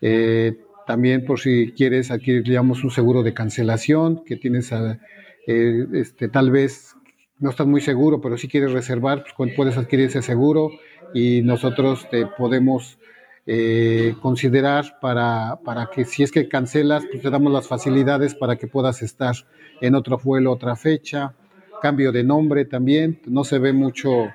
Eh, 0.00 0.58
también 0.86 1.26
por 1.26 1.38
si 1.38 1.74
quieres 1.76 2.10
adquirir, 2.10 2.42
digamos, 2.42 2.84
un 2.84 2.90
seguro 2.90 3.22
de 3.22 3.34
cancelación, 3.34 4.24
que 4.24 4.36
tienes, 4.36 4.72
a, 4.72 4.98
este, 5.46 6.28
tal 6.28 6.50
vez 6.50 6.95
no 7.38 7.50
estás 7.50 7.66
muy 7.66 7.80
seguro, 7.80 8.20
pero 8.20 8.36
si 8.38 8.48
quieres 8.48 8.72
reservar, 8.72 9.24
pues 9.36 9.54
puedes 9.54 9.76
adquirir 9.76 10.06
ese 10.06 10.22
seguro 10.22 10.70
y 11.14 11.42
nosotros 11.42 12.08
te 12.10 12.26
podemos 12.26 12.98
eh, 13.46 14.14
considerar 14.22 14.98
para, 15.00 15.58
para, 15.64 15.88
que 15.94 16.04
si 16.04 16.22
es 16.22 16.32
que 16.32 16.48
cancelas, 16.48 17.04
pues 17.10 17.22
te 17.22 17.30
damos 17.30 17.52
las 17.52 17.68
facilidades 17.68 18.34
para 18.34 18.56
que 18.56 18.66
puedas 18.66 19.02
estar 19.02 19.34
en 19.80 19.94
otro 19.94 20.18
vuelo, 20.18 20.52
otra 20.52 20.76
fecha, 20.76 21.34
cambio 21.80 22.10
de 22.10 22.24
nombre 22.24 22.64
también, 22.64 23.20
no 23.26 23.44
se 23.44 23.58
ve 23.58 23.72
mucho 23.72 24.28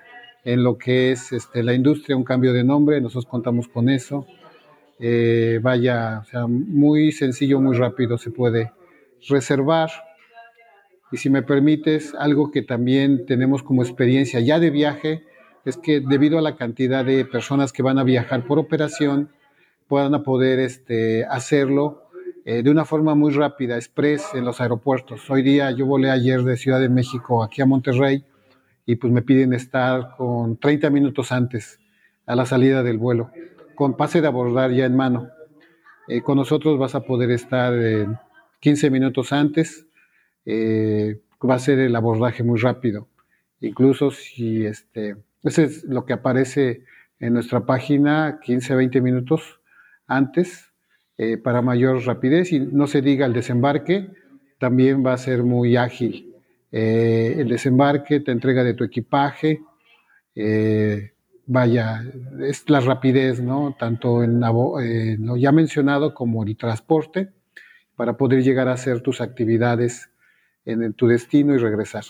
en 0.43 0.63
lo 0.63 0.77
que 0.77 1.11
es 1.11 1.31
este, 1.31 1.63
la 1.63 1.73
industria 1.73 2.15
un 2.15 2.23
cambio 2.23 2.53
de 2.53 2.63
nombre, 2.63 3.01
nosotros 3.01 3.25
contamos 3.25 3.67
con 3.67 3.89
eso. 3.89 4.25
Eh, 4.99 5.59
vaya, 5.61 6.19
o 6.19 6.25
sea, 6.25 6.47
muy 6.47 7.11
sencillo, 7.11 7.59
muy 7.59 7.75
rápido 7.75 8.17
se 8.17 8.31
puede 8.31 8.71
reservar. 9.27 9.89
Y 11.11 11.17
si 11.17 11.29
me 11.29 11.43
permites, 11.43 12.15
algo 12.15 12.51
que 12.51 12.61
también 12.61 13.25
tenemos 13.25 13.63
como 13.63 13.83
experiencia 13.83 14.39
ya 14.39 14.59
de 14.59 14.69
viaje, 14.69 15.25
es 15.65 15.77
que 15.77 15.99
debido 15.99 16.39
a 16.39 16.41
la 16.41 16.55
cantidad 16.55 17.05
de 17.05 17.25
personas 17.25 17.73
que 17.73 17.83
van 17.83 17.99
a 17.99 18.03
viajar 18.03 18.45
por 18.45 18.59
operación, 18.59 19.29
puedan 19.87 20.23
poder 20.23 20.59
este, 20.59 21.25
hacerlo 21.25 22.03
eh, 22.45 22.63
de 22.63 22.71
una 22.71 22.85
forma 22.85 23.13
muy 23.13 23.33
rápida, 23.33 23.75
express 23.75 24.33
en 24.33 24.45
los 24.45 24.61
aeropuertos. 24.61 25.29
Hoy 25.29 25.43
día 25.43 25.69
yo 25.71 25.85
volé 25.85 26.09
ayer 26.09 26.43
de 26.43 26.55
Ciudad 26.55 26.79
de 26.79 26.89
México 26.89 27.43
aquí 27.43 27.61
a 27.61 27.65
Monterrey 27.65 28.23
y 28.85 28.95
pues 28.95 29.11
me 29.11 29.21
piden 29.21 29.53
estar 29.53 30.15
con 30.15 30.57
30 30.57 30.89
minutos 30.89 31.31
antes 31.31 31.79
a 32.25 32.35
la 32.35 32.45
salida 32.45 32.83
del 32.83 32.97
vuelo, 32.97 33.31
con 33.75 33.97
pase 33.97 34.21
de 34.21 34.27
abordar 34.27 34.71
ya 34.71 34.85
en 34.85 34.95
mano. 34.95 35.27
Eh, 36.07 36.21
con 36.21 36.37
nosotros 36.37 36.79
vas 36.79 36.95
a 36.95 37.01
poder 37.01 37.29
estar 37.29 37.73
15 38.59 38.89
minutos 38.89 39.33
antes, 39.33 39.85
eh, 40.45 41.19
va 41.47 41.55
a 41.55 41.59
ser 41.59 41.79
el 41.79 41.95
abordaje 41.95 42.43
muy 42.43 42.59
rápido. 42.59 43.07
Incluso 43.59 44.11
si 44.11 44.65
este, 44.65 45.17
eso 45.43 45.61
es 45.61 45.83
lo 45.83 46.05
que 46.05 46.13
aparece 46.13 46.83
en 47.19 47.33
nuestra 47.33 47.65
página 47.65 48.39
15 48.43 48.73
a 48.73 48.75
20 48.77 49.01
minutos 49.01 49.59
antes 50.07 50.71
eh, 51.17 51.37
para 51.37 51.61
mayor 51.61 52.03
rapidez 52.05 52.51
y 52.51 52.59
no 52.59 52.87
se 52.87 53.01
diga 53.01 53.25
el 53.25 53.33
desembarque, 53.33 54.09
también 54.57 55.05
va 55.05 55.13
a 55.13 55.17
ser 55.17 55.43
muy 55.43 55.75
ágil. 55.75 56.33
Eh, 56.71 57.35
el 57.37 57.49
desembarque, 57.49 58.19
te 58.19 58.31
entrega 58.31 58.63
de 58.63 58.73
tu 58.73 58.83
equipaje, 58.83 59.61
vaya, 61.45 62.03
es 62.39 62.69
la 62.69 62.79
rapidez, 62.79 63.41
¿no? 63.41 63.75
Tanto 63.77 64.23
en 64.23 64.39
lo 64.39 65.37
ya 65.37 65.51
mencionado 65.51 66.13
como 66.13 66.43
el 66.43 66.55
transporte, 66.55 67.29
para 67.95 68.17
poder 68.17 68.41
llegar 68.41 68.67
a 68.67 68.73
hacer 68.73 69.01
tus 69.01 69.21
actividades 69.21 70.10
en 70.65 70.93
tu 70.93 71.07
destino 71.07 71.55
y 71.55 71.57
regresar. 71.57 72.03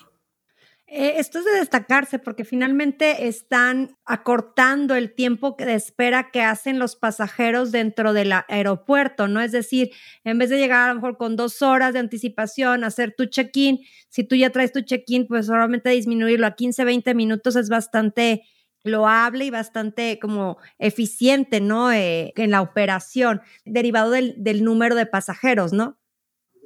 Eh, 0.94 1.20
esto 1.20 1.40
es 1.40 1.46
de 1.46 1.52
destacarse 1.52 2.20
porque 2.20 2.44
finalmente 2.44 3.30
están 3.30 3.96
acortando 4.04 4.94
el 4.94 5.16
tiempo 5.16 5.56
de 5.58 5.74
espera 5.74 6.32
que 6.32 6.42
hacen 6.42 6.80
los 6.80 6.98
pasajeros 6.98 7.72
dentro 7.72 8.12
del 8.12 8.34
aeropuerto, 8.50 9.30
¿no? 9.30 9.40
Es 9.40 9.54
decir, 9.54 9.92
en 10.26 10.38
vez 10.38 10.50
de 10.50 10.58
llegar 10.58 10.82
a 10.82 10.88
lo 10.90 10.96
mejor 10.96 11.16
con 11.16 11.38
dos 11.38 11.62
horas 11.62 11.94
de 11.94 12.00
anticipación, 12.00 12.84
hacer 12.84 13.16
tu 13.16 13.26
check-in, 13.28 13.80
si 14.10 14.26
tú 14.26 14.36
ya 14.36 14.50
traes 14.50 14.74
tu 14.74 14.82
check-in, 14.82 15.28
pues 15.28 15.46
solamente 15.46 15.92
disminuirlo 15.92 16.46
a 16.46 16.56
15, 16.56 16.84
20 16.84 17.16
minutos 17.16 17.56
es 17.56 17.70
bastante 17.70 18.42
loable 18.84 19.46
y 19.46 19.50
bastante 19.50 20.20
como 20.20 20.58
eficiente, 20.78 21.62
¿no? 21.62 21.94
Eh, 21.94 22.34
en 22.36 22.52
la 22.52 22.62
operación, 22.62 23.40
derivado 23.64 24.12
del, 24.12 24.36
del 24.40 24.66
número 24.66 24.96
de 24.96 25.06
pasajeros, 25.06 25.72
¿no? 25.72 25.98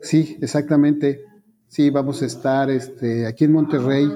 Sí, 0.02 0.36
exactamente. 0.42 1.22
Sí, 1.76 1.90
vamos 1.90 2.22
a 2.22 2.26
estar 2.26 2.70
este, 2.70 3.28
aquí 3.28 3.44
en 3.44 3.52
Monterrey 3.52 4.10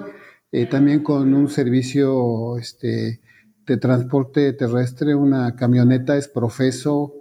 eh, 0.49 0.65
también 0.67 1.03
con 1.03 1.33
un 1.33 1.49
servicio 1.49 2.57
este, 2.57 3.19
de 3.67 3.75
transporte 3.75 4.53
terrestre, 4.53 5.13
una 5.13 5.57
camioneta 5.57 6.15
es 6.15 6.29
profeso 6.29 7.13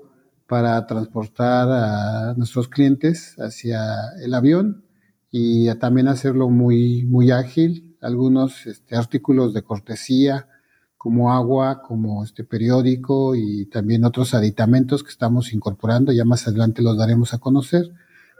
para 0.46 0.87
transportar 0.87 1.68
a 1.68 2.35
nuestros 2.37 2.68
clientes 2.68 3.35
hacia 3.40 3.81
el 4.22 4.33
avión 4.33 4.85
y 5.33 5.74
también 5.81 6.07
hacerlo 6.07 6.48
muy, 6.48 7.03
muy 7.03 7.33
ágil. 7.33 7.96
Algunos 8.01 8.64
este, 8.68 8.95
artículos 8.95 9.53
de 9.55 9.62
cortesía 9.62 10.47
como 10.97 11.32
agua, 11.32 11.82
como 11.82 12.22
este 12.22 12.45
periódico 12.45 13.34
y 13.34 13.66
también 13.66 14.05
otros 14.05 14.34
aditamentos 14.34 15.03
que 15.03 15.11
estamos 15.11 15.53
incorporando, 15.53 16.12
ya 16.12 16.24
más 16.24 16.47
adelante 16.47 16.80
los 16.80 16.97
daremos 16.97 17.34
a 17.34 17.39
conocer 17.39 17.93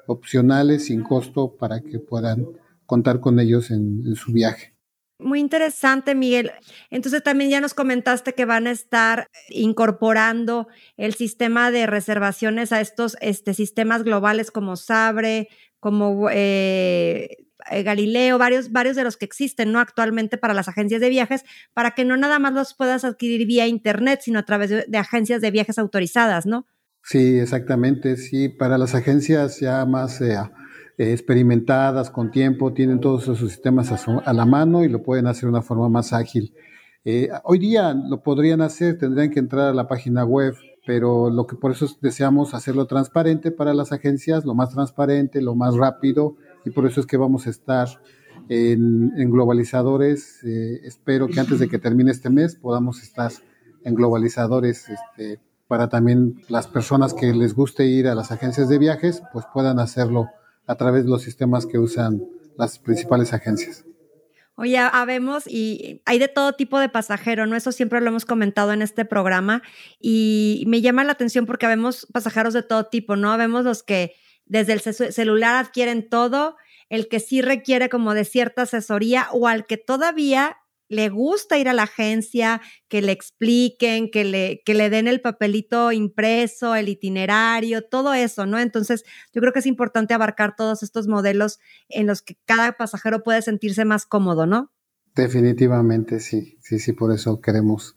opcionales 0.09 0.87
sin 0.87 1.03
costo 1.03 1.55
para 1.57 1.81
que 1.81 1.99
puedan 1.99 2.49
contar 2.87 3.21
con 3.21 3.39
ellos 3.39 3.71
en, 3.71 4.17
su 4.17 4.33
viaje. 4.33 4.75
Muy 5.21 5.41
interesante, 5.41 6.15
Miguel. 6.15 6.53
Entonces 6.91 7.23
también 7.23 7.51
ya 7.51 7.61
nos 7.61 7.75
comentaste 7.75 8.33
que 8.33 8.45
van 8.45 8.67
a 8.67 8.71
estar 8.71 9.27
incorporando 9.51 10.69
el 10.97 11.15
sistema 11.15 11.71
de 11.71 11.87
reservaciones 11.87 12.73
a 12.73 12.81
estos 12.81 13.17
este, 13.21 13.53
sistemas 13.53 14.05
globales 14.05 14.51
como 14.51 14.77
Sabre, 14.77 15.49
como 15.81 16.31
eh, 16.31 17.49
eh, 17.71 17.83
Galileo, 17.83 18.39
varios, 18.39 18.73
varios 18.73 18.97
de 18.97 19.05
los 19.05 19.17
que 19.17 19.25
existen, 19.25 19.73
¿no? 19.73 19.81
Actualmente 19.81 20.39
para 20.39 20.55
las 20.55 20.69
agencias 20.69 21.01
de 21.01 21.11
viajes, 21.11 21.45
para 21.75 21.91
que 21.91 22.05
no 22.05 22.17
nada 22.17 22.39
más 22.39 22.53
los 22.53 22.75
puedas 22.75 23.05
adquirir 23.05 23.47
vía 23.47 23.67
internet, 23.67 24.21
sino 24.23 24.39
a 24.39 24.45
través 24.45 24.71
de, 24.71 24.99
agencias 24.99 25.41
de 25.41 25.51
viajes 25.51 25.79
autorizadas, 25.79 26.47
¿no? 26.47 26.67
Sí, 27.11 27.39
exactamente, 27.39 28.17
sí, 28.17 28.49
para 28.49 28.77
las 28.77 28.95
agencias 28.95 29.61
ya 29.61 29.87
más 29.87 30.21
eh, 30.21 30.37
experimentadas, 30.99 32.11
con 32.11 32.31
tiempo, 32.31 32.75
tienen 32.75 33.01
todos 33.01 33.23
esos 33.23 33.39
sistemas 33.39 33.91
a, 34.07 34.33
la 34.35 34.45
mano 34.45 34.85
y 34.85 34.89
lo 34.89 35.03
pueden 35.03 35.27
hacer 35.27 35.45
de 35.45 35.51
una 35.51 35.63
forma 35.63 35.89
más 35.89 36.13
ágil. 36.13 36.55
hoy 37.45 37.59
día 37.59 37.95
lo 37.95 38.23
podrían 38.23 38.61
hacer, 38.61 38.99
tendrían 38.99 39.31
que 39.31 39.39
entrar 39.39 39.69
a 39.69 39.75
la 39.75 39.89
página 39.89 40.25
web 40.25 40.55
pero 40.89 41.29
lo 41.29 41.47
que 41.47 41.55
por 41.55 41.73
eso 41.73 41.87
deseamos 42.01 42.55
hacerlo 42.55 42.87
transparente 42.87 43.51
para 43.51 43.75
las 43.75 43.93
agencias, 43.93 44.47
lo 44.47 44.55
más 44.55 44.71
transparente, 44.71 45.43
lo 45.43 45.55
más 45.55 45.77
rápido, 45.77 46.37
y 46.65 46.71
por 46.71 46.87
eso 46.87 47.03
es 47.03 47.07
que 47.07 47.19
vamos 47.19 47.47
a 47.47 47.51
estar 47.51 47.89
en, 48.49 49.31
globalizadores. 49.31 50.43
Eh, 50.45 50.81
espero 50.85 51.29
que 51.29 51.41
antes 51.41 51.59
de 51.59 51.69
que 51.69 51.79
termine 51.79 52.11
este 52.11 52.31
mes 52.31 52.57
podamos 52.57 53.03
estar 53.03 53.31
en 53.85 53.95
globalizadores 53.95 54.89
este, 54.89 55.41
para 55.69 55.89
también 55.89 56.43
las 56.49 56.67
personas 56.67 57.15
que 57.15 57.33
les 57.33 57.55
guste 57.55 57.85
ir 57.85 58.09
a 58.09 58.15
las 58.15 58.33
agencias 58.33 58.69
de 58.69 58.79
viajes, 58.79 59.23
pues 59.33 59.45
puedan 59.53 59.79
hacerlo 59.79 60.29
a 60.67 60.75
través 60.75 61.05
de 61.05 61.11
los 61.11 61.23
sistemas 61.23 61.67
que 61.67 61.79
usan 61.79 62.23
las 62.57 62.79
principales 62.79 63.33
agencias. 63.33 63.85
Oye, 64.57 64.77
habemos 64.79 65.45
y 65.47 66.03
hay 66.05 66.19
de 66.19 66.27
todo 66.27 66.55
tipo 66.55 66.81
de 66.81 66.89
pasajero, 66.89 67.47
¿no? 67.47 67.55
Eso 67.55 67.71
siempre 67.71 68.01
lo 68.01 68.09
hemos 68.09 68.25
comentado 68.25 68.73
en 68.73 68.83
este 68.83 69.05
programa 69.05 69.63
y 70.01 70.65
me 70.67 70.81
llama 70.81 71.05
la 71.05 71.13
atención 71.13 71.47
porque 71.47 71.69
vemos 71.69 72.09
pasajeros 72.13 72.55
de 72.55 72.65
todo 72.65 72.87
tipo, 72.87 73.15
¿no? 73.15 73.39
Vemos 73.39 73.65
los 73.65 73.85
que 73.85 74.17
desde 74.47 74.73
el 74.73 74.81
celular 74.81 75.55
adquieren 75.55 76.09
todo, 76.09 76.57
el 76.89 77.09
que 77.09 77.21
sí 77.21 77.41
requiere 77.41 77.89
como 77.89 78.15
de 78.15 78.25
cierta 78.25 78.63
asesoría 78.63 79.29
o 79.33 79.47
al 79.47 79.65
que 79.67 79.77
todavía 79.77 80.57
le 80.89 81.09
gusta 81.09 81.59
ir 81.59 81.69
a 81.69 81.73
la 81.73 81.85
agencia, 81.85 82.61
que 82.89 83.03
le 83.03 83.13
expliquen, 83.13 84.11
que 84.11 84.25
le, 84.25 84.63
que 84.65 84.75
le 84.75 84.91
den 84.91 85.07
el 85.07 85.21
papelito 85.21 85.93
impreso, 85.93 86.75
el 86.75 86.89
itinerario, 86.89 87.83
todo 87.83 88.15
eso, 88.15 88.47
¿no? 88.47 88.59
Entonces, 88.59 89.05
yo 89.33 89.41
creo 89.41 89.53
que 89.53 89.61
es 89.61 89.67
importante 89.67 90.15
abarcar 90.15 90.57
todos 90.57 90.83
estos 90.83 91.07
modelos 91.07 91.59
en 91.89 92.07
los 92.07 92.23
que 92.23 92.37
cada 92.45 92.73
pasajero 92.73 93.23
puede 93.23 93.43
sentirse 93.43 93.85
más 93.85 94.07
cómodo, 94.07 94.47
¿no? 94.47 94.73
Definitivamente, 95.15 96.21
sí, 96.21 96.59
sí, 96.61 96.79
sí, 96.79 96.93
por 96.93 97.13
eso 97.13 97.41
queremos 97.41 97.97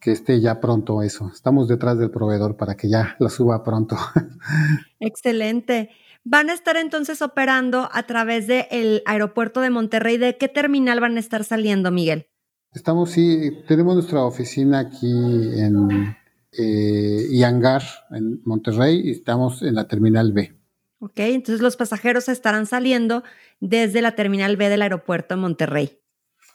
que 0.00 0.12
esté 0.12 0.40
ya 0.40 0.60
pronto 0.60 1.02
eso. 1.02 1.30
Estamos 1.32 1.68
detrás 1.68 1.98
del 1.98 2.10
proveedor 2.10 2.56
para 2.56 2.76
que 2.76 2.88
ya 2.88 3.16
la 3.18 3.28
suba 3.28 3.62
pronto. 3.62 3.96
Excelente. 5.00 5.90
Van 6.24 6.50
a 6.50 6.52
estar 6.52 6.76
entonces 6.76 7.22
operando 7.22 7.88
a 7.92 8.02
través 8.04 8.46
del 8.46 9.02
aeropuerto 9.06 9.60
de 9.60 9.70
Monterrey. 9.70 10.18
¿De 10.18 10.36
qué 10.36 10.48
terminal 10.48 11.00
van 11.00 11.16
a 11.16 11.20
estar 11.20 11.44
saliendo, 11.44 11.90
Miguel? 11.90 12.26
Estamos, 12.72 13.10
sí, 13.10 13.50
tenemos 13.66 13.94
nuestra 13.94 14.22
oficina 14.24 14.78
aquí 14.80 15.10
en 15.10 16.16
eh, 16.52 17.26
Yangar, 17.32 17.82
en 18.10 18.40
Monterrey, 18.44 19.00
y 19.04 19.10
estamos 19.10 19.62
en 19.62 19.74
la 19.74 19.88
terminal 19.88 20.32
B. 20.32 20.56
Ok, 21.00 21.18
entonces 21.18 21.62
los 21.62 21.76
pasajeros 21.76 22.28
estarán 22.28 22.66
saliendo 22.66 23.24
desde 23.58 24.02
la 24.02 24.14
terminal 24.14 24.56
B 24.56 24.68
del 24.68 24.82
aeropuerto 24.82 25.34
de 25.34 25.40
Monterrey. 25.40 25.98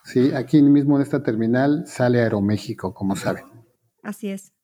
Sí, 0.05 0.31
aquí 0.33 0.61
mismo 0.61 0.97
en 0.97 1.01
esta 1.01 1.23
terminal 1.23 1.85
sale 1.87 2.21
Aeroméxico, 2.21 2.93
como 2.93 3.15
saben. 3.15 3.43
Así 4.03 4.29
es. 4.29 4.54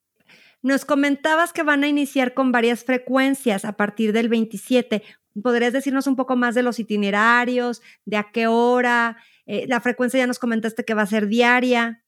Nos 0.62 0.84
comentabas 0.84 1.52
que 1.52 1.64
van 1.64 1.82
a 1.82 1.88
iniciar 1.88 2.34
con 2.34 2.52
varias 2.52 2.84
frecuencias 2.84 3.64
a 3.64 3.72
partir 3.72 4.12
del 4.12 4.28
27. 4.28 5.02
¿Podrías 5.42 5.72
decirnos 5.72 6.06
un 6.06 6.14
poco 6.14 6.36
más 6.36 6.54
de 6.54 6.62
los 6.62 6.78
itinerarios, 6.78 7.82
de 8.04 8.16
a 8.16 8.28
qué 8.32 8.46
hora? 8.46 9.16
Eh, 9.46 9.66
la 9.66 9.80
frecuencia 9.80 10.20
ya 10.20 10.26
nos 10.26 10.38
comentaste 10.38 10.84
que 10.84 10.94
va 10.94 11.02
a 11.02 11.06
ser 11.06 11.26
diaria. 11.26 12.02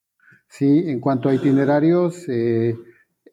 Sí, 0.48 0.84
en 0.86 1.00
cuanto 1.00 1.28
a 1.28 1.34
itinerarios, 1.34 2.28
eh, 2.28 2.76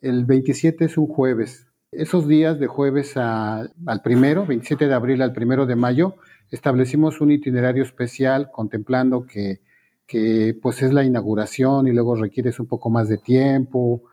el 0.02 0.26
27 0.26 0.86
es 0.86 0.98
un 0.98 1.08
jueves. 1.08 1.68
Esos 1.92 2.28
días 2.28 2.58
de 2.60 2.68
jueves 2.68 3.16
al 3.16 4.02
primero, 4.04 4.48
27 4.48 4.88
de 4.88 4.94
abril 4.94 5.22
al 5.22 5.34
primero 5.34 5.68
de 5.68 5.76
mayo, 5.76 6.16
establecimos 6.50 7.22
un 7.22 7.32
itinerario 7.32 7.84
especial 7.84 8.50
contemplando 8.52 9.26
que, 9.28 9.62
que 10.08 10.58
pues 10.60 10.82
es 10.82 10.94
la 10.94 11.04
inauguración 11.04 11.88
y 11.88 11.92
luego 11.92 12.16
requieres 12.16 12.60
un 12.60 12.68
poco 12.68 12.90
más 12.90 13.08
de 13.08 13.18
tiempo, 13.18 14.04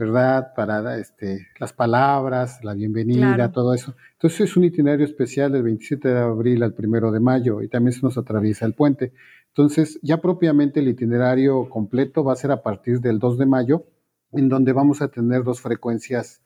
¿verdad? 0.00 0.54
Para 0.56 0.96
este, 0.96 1.48
las 1.58 1.74
palabras, 1.74 2.64
la 2.64 2.72
bienvenida, 2.72 3.52
todo 3.52 3.74
eso. 3.74 3.94
Entonces 4.14 4.40
es 4.48 4.56
un 4.56 4.64
itinerario 4.64 5.04
especial 5.04 5.52
del 5.52 5.62
27 5.62 6.08
de 6.08 6.18
abril 6.18 6.62
al 6.62 6.74
1 6.76 7.12
de 7.12 7.20
mayo 7.20 7.60
y 7.60 7.68
también 7.68 7.92
se 7.92 8.00
nos 8.00 8.16
atraviesa 8.16 8.64
el 8.64 8.72
puente. 8.72 9.12
Entonces 9.48 9.98
ya 10.00 10.22
propiamente 10.22 10.80
el 10.80 10.88
itinerario 10.88 11.68
completo 11.68 12.24
va 12.24 12.32
a 12.32 12.36
ser 12.36 12.50
a 12.50 12.62
partir 12.62 13.00
del 13.02 13.18
2 13.18 13.36
de 13.36 13.44
mayo, 13.44 13.84
en 14.32 14.48
donde 14.48 14.72
vamos 14.72 15.02
a 15.02 15.08
tener 15.08 15.44
dos 15.44 15.60
frecuencias 15.60 16.40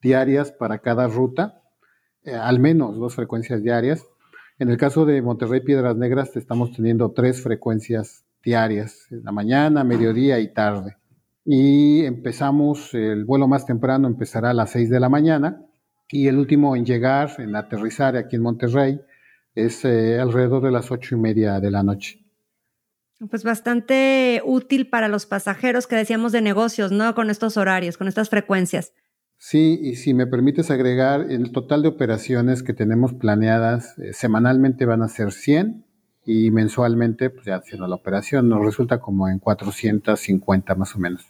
diarias 0.00 0.52
para 0.52 0.78
cada 0.78 1.08
ruta, 1.08 1.62
eh, 2.22 2.36
al 2.36 2.60
menos 2.60 2.96
dos 2.96 3.16
frecuencias 3.16 3.60
diarias. 3.60 4.06
En 4.60 4.70
el 4.70 4.76
caso 4.76 5.04
de 5.04 5.20
Monterrey 5.20 5.62
Piedras 5.62 5.96
Negras 5.96 6.36
estamos 6.36 6.70
teniendo 6.70 7.10
tres 7.10 7.42
frecuencias 7.42 8.24
diarias, 8.44 9.08
en 9.10 9.24
la 9.24 9.32
mañana, 9.32 9.82
mediodía 9.82 10.38
y 10.38 10.54
tarde 10.54 10.99
y 11.44 12.04
empezamos, 12.04 12.94
el 12.94 13.24
vuelo 13.24 13.48
más 13.48 13.66
temprano 13.66 14.06
empezará 14.08 14.50
a 14.50 14.54
las 14.54 14.70
6 14.70 14.90
de 14.90 15.00
la 15.00 15.08
mañana 15.08 15.66
y 16.08 16.26
el 16.26 16.38
último 16.38 16.76
en 16.76 16.84
llegar, 16.84 17.30
en 17.38 17.56
aterrizar 17.56 18.16
aquí 18.16 18.36
en 18.36 18.42
Monterrey, 18.42 19.00
es 19.54 19.84
eh, 19.84 20.18
alrededor 20.18 20.62
de 20.62 20.70
las 20.70 20.90
ocho 20.90 21.16
y 21.16 21.18
media 21.18 21.60
de 21.60 21.70
la 21.70 21.82
noche. 21.82 22.24
Pues 23.30 23.44
bastante 23.44 24.40
útil 24.44 24.88
para 24.88 25.08
los 25.08 25.26
pasajeros 25.26 25.86
que 25.86 25.96
decíamos 25.96 26.32
de 26.32 26.40
negocios, 26.40 26.90
¿no? 26.90 27.14
Con 27.14 27.28
estos 27.28 27.56
horarios, 27.56 27.98
con 27.98 28.08
estas 28.08 28.30
frecuencias. 28.30 28.94
Sí, 29.36 29.78
y 29.82 29.96
si 29.96 30.14
me 30.14 30.26
permites 30.26 30.70
agregar, 30.70 31.30
el 31.30 31.52
total 31.52 31.82
de 31.82 31.88
operaciones 31.88 32.62
que 32.62 32.74
tenemos 32.74 33.14
planeadas 33.14 33.98
eh, 33.98 34.12
semanalmente 34.12 34.86
van 34.86 35.02
a 35.02 35.08
ser 35.08 35.32
100 35.32 35.84
y 36.30 36.52
mensualmente, 36.52 37.28
pues 37.28 37.46
ya 37.46 37.56
haciendo 37.56 37.88
la 37.88 37.96
operación, 37.96 38.48
nos 38.48 38.64
resulta 38.64 39.00
como 39.00 39.28
en 39.28 39.40
450 39.40 40.76
más 40.76 40.94
o 40.94 41.00
menos. 41.00 41.26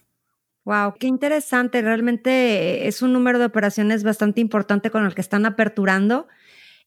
Wow, 0.64 0.96
qué 0.98 1.07
interesante. 1.07 1.80
Realmente 1.80 2.86
es 2.86 3.01
un 3.01 3.14
número 3.14 3.38
de 3.38 3.46
operaciones 3.46 4.05
bastante 4.05 4.42
importante 4.42 4.90
con 4.90 5.07
el 5.07 5.14
que 5.14 5.22
están 5.22 5.46
aperturando. 5.46 6.28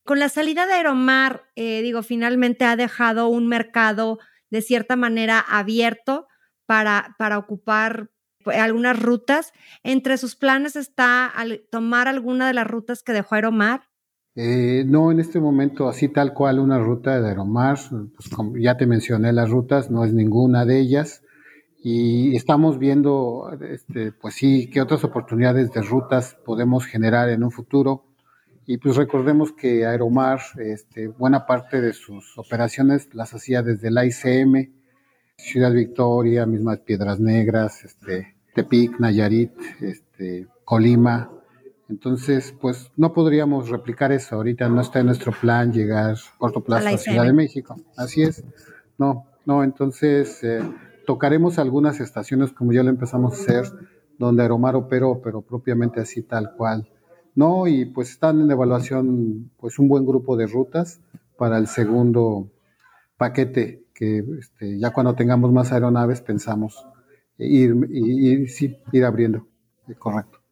Con 0.04 0.20
la 0.20 0.30
salida 0.30 0.68
de 0.68 0.74
Aeromar, 0.74 1.46
eh, 1.56 1.82
digo, 1.82 2.04
finalmente 2.04 2.66
ha 2.66 2.76
dejado 2.76 3.30
un 3.30 3.48
mercado 3.48 4.20
de 4.52 4.62
cierta 4.62 4.96
manera 4.96 5.40
abierto 5.40 6.28
para, 6.68 7.16
para 7.18 7.40
ocupar 7.40 8.12
pues, 8.44 8.60
algunas 8.60 9.02
rutas. 9.02 9.54
Entre 9.82 10.20
sus 10.20 10.36
planes 10.36 10.76
está 10.76 11.34
tomar 11.72 12.08
alguna 12.08 12.46
de 12.46 12.54
las 12.54 12.68
rutas 12.68 13.02
que 13.02 13.14
dejó 13.14 13.34
Aeromar. 13.34 13.90
Eh, 14.36 14.84
no, 14.88 15.12
en 15.12 15.20
este 15.20 15.40
momento, 15.40 15.88
así 15.88 16.10
tal 16.10 16.34
cual, 16.34 16.60
una 16.60 16.80
ruta 16.80 17.22
de 17.22 17.30
Aeromar, 17.30 17.78
pues 18.16 18.30
como 18.30 18.58
ya 18.58 18.78
te 18.78 18.88
mencioné 18.88 19.32
las 19.32 19.50
rutas, 19.50 19.92
no 19.92 20.04
es 20.04 20.14
ninguna 20.14 20.66
de 20.66 20.80
ellas. 20.80 21.22
Y 21.84 22.36
estamos 22.36 22.80
viendo, 22.80 23.52
este, 23.70 24.12
pues 24.14 24.36
sí, 24.36 24.70
qué 24.72 24.82
otras 24.82 25.04
oportunidades 25.04 25.72
de 25.72 25.82
rutas 25.82 26.38
podemos 26.46 26.86
generar 26.86 27.30
en 27.30 27.44
un 27.44 27.52
futuro. 27.52 28.06
Y 28.66 28.78
pues 28.78 28.96
recordemos 28.96 29.52
que 29.52 29.86
Aeromar, 29.86 30.40
este, 30.58 31.08
buena 31.08 31.46
parte 31.46 31.82
de 31.82 31.94
sus 31.94 32.38
operaciones 32.38 33.10
las 33.14 33.34
hacía 33.34 33.62
desde 33.62 33.92
la 33.92 34.06
ICM, 34.06 34.72
Ciudad 35.38 35.74
Victoria, 35.74 36.46
mismas 36.46 36.80
Piedras 36.80 37.20
Negras, 37.20 37.84
este, 37.84 38.36
Tepic, 38.56 39.00
Nayarit, 39.00 39.52
este, 39.82 40.48
Colima, 40.64 41.30
entonces, 41.94 42.56
pues 42.60 42.92
no 42.98 43.14
podríamos 43.14 43.70
replicar 43.70 44.12
eso. 44.12 44.36
Ahorita 44.36 44.68
no 44.68 44.82
está 44.82 45.00
en 45.00 45.06
nuestro 45.06 45.32
plan 45.32 45.72
llegar 45.72 46.18
corto 46.40 46.62
plazo 46.64 46.88
a, 46.88 46.98
Ciudad 46.98 47.24
de 47.24 47.34
México. 47.34 47.76
Así 47.96 48.24
es. 48.24 48.44
No, 48.98 49.28
no, 49.46 49.64
entonces 49.64 50.44
eh, 50.44 50.64
tocaremos 51.06 51.60
algunas 51.60 52.00
estaciones 52.00 52.52
como 52.52 52.74
ya 52.74 52.82
lo 52.82 52.90
empezamos 52.90 53.34
a 53.34 53.44
hacer, 53.44 53.66
donde 54.18 54.42
Aeromar 54.42 54.76
operó, 54.76 55.22
pero 55.24 55.44
propiamente 55.44 56.00
así 56.02 56.24
tal 56.24 56.56
cual. 56.58 56.90
No, 57.36 57.68
y 57.68 57.86
pues 57.86 58.10
están 58.10 58.42
en 58.42 58.50
evaluación 58.50 59.52
pues 59.58 59.78
un 59.78 59.88
buen 59.88 60.04
grupo 60.04 60.36
de 60.36 60.48
rutas 60.48 61.00
para 61.38 61.60
el 61.60 61.68
segundo 61.68 62.50
paquete, 63.18 63.86
que 63.94 64.24
este, 64.40 64.80
ya 64.80 64.90
cuando 64.90 65.14
tengamos 65.14 65.52
más 65.52 65.72
aeronaves 65.72 66.22
pensamos 66.22 66.88
ir, 67.38 67.76
y 67.92 68.48
sí, 68.48 68.80
ir 68.92 69.06
abriendo. 69.06 69.46
Correcto. 70.00 70.43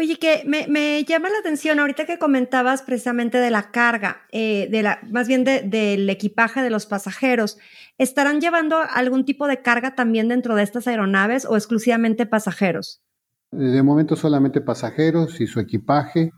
Oye, 0.00 0.16
que 0.16 0.44
me, 0.46 1.04
llama 1.04 1.28
la 1.28 1.40
atención 1.40 1.80
ahorita 1.80 2.06
que 2.06 2.20
comentabas 2.20 2.82
precisamente 2.82 3.38
de 3.38 3.50
la 3.50 3.72
carga, 3.72 4.18
eh, 4.30 4.68
de 4.70 4.84
la, 4.84 5.00
más 5.10 5.26
bien 5.26 5.42
del 5.42 6.08
equipaje 6.08 6.62
de 6.62 6.70
los 6.70 6.86
pasajeros. 6.86 7.58
¿Estarán 7.98 8.40
llevando 8.40 8.76
algún 8.78 9.24
tipo 9.24 9.48
de 9.48 9.60
carga 9.60 9.96
también 9.96 10.28
dentro 10.28 10.54
de 10.54 10.62
estas 10.62 10.86
aeronaves 10.86 11.46
o 11.46 11.56
exclusivamente 11.56 12.26
pasajeros? 12.26 13.02
De 13.50 13.82
momento 13.82 14.14
solamente 14.14 14.60
pasajeros 14.60 15.40
y 15.40 15.48
su 15.48 15.58
equipaje. 15.58 16.30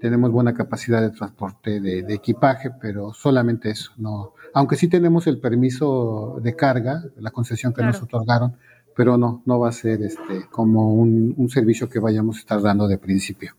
tenemos 0.00 0.32
buena 0.32 0.52
capacidad 0.54 1.00
de 1.00 1.10
transporte 1.10 1.80
de, 1.80 2.12
equipaje, 2.12 2.72
pero 2.80 3.14
solamente 3.14 3.70
eso, 3.70 3.92
no. 3.96 4.34
Aunque 4.54 4.74
sí 4.74 4.88
tenemos 4.88 5.28
el 5.28 5.38
permiso 5.38 6.40
de 6.42 6.56
carga, 6.56 7.04
la 7.16 7.30
concesión 7.30 7.72
que 7.72 7.82
nos 7.84 8.02
otorgaron, 8.02 8.56
pero 8.98 9.16
no, 9.16 9.44
no 9.46 9.60
va 9.60 9.68
a 9.68 9.72
ser 9.72 10.02
este 10.02 10.48
como 10.50 10.92
un, 10.92 11.48
servicio 11.50 11.88
que 11.88 12.00
vayamos 12.00 12.34
a 12.36 12.40
estar 12.40 12.60
dando 12.60 12.88
de 12.88 12.98
principio. 12.98 13.54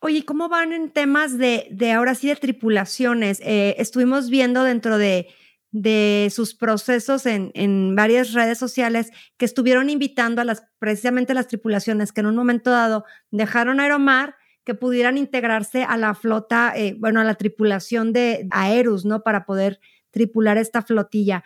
Oye, 0.00 0.26
¿cómo 0.26 0.50
van 0.50 0.74
en 0.74 0.90
temas 0.90 1.38
de, 1.38 1.66
de 1.70 1.92
ahora 1.92 2.14
sí 2.14 2.28
de 2.28 2.36
tripulaciones? 2.36 3.40
Eh, 3.40 3.76
estuvimos 3.78 4.28
viendo 4.28 4.64
dentro 4.64 4.98
de, 4.98 5.28
de 5.70 6.30
sus 6.30 6.54
procesos 6.54 7.24
en, 7.24 7.52
en, 7.54 7.96
varias 7.96 8.34
redes 8.34 8.58
sociales 8.58 9.12
que 9.38 9.46
estuvieron 9.46 9.88
invitando 9.88 10.42
a 10.42 10.44
las 10.44 10.62
precisamente 10.78 11.32
las 11.32 11.48
tripulaciones 11.48 12.12
que 12.12 12.20
en 12.20 12.26
un 12.26 12.36
momento 12.36 12.70
dado 12.70 13.06
dejaron 13.30 13.80
Aeromar 13.80 14.34
que 14.62 14.74
pudieran 14.74 15.16
integrarse 15.16 15.84
a 15.84 15.96
la 15.96 16.14
flota, 16.14 16.74
eh, 16.76 16.94
bueno, 16.98 17.20
a 17.20 17.24
la 17.24 17.36
tripulación 17.36 18.12
de 18.12 18.46
Aerus, 18.50 19.06
¿no? 19.06 19.22
Para 19.22 19.46
poder 19.46 19.80
tripular 20.10 20.58
esta 20.58 20.82
flotilla. 20.82 21.44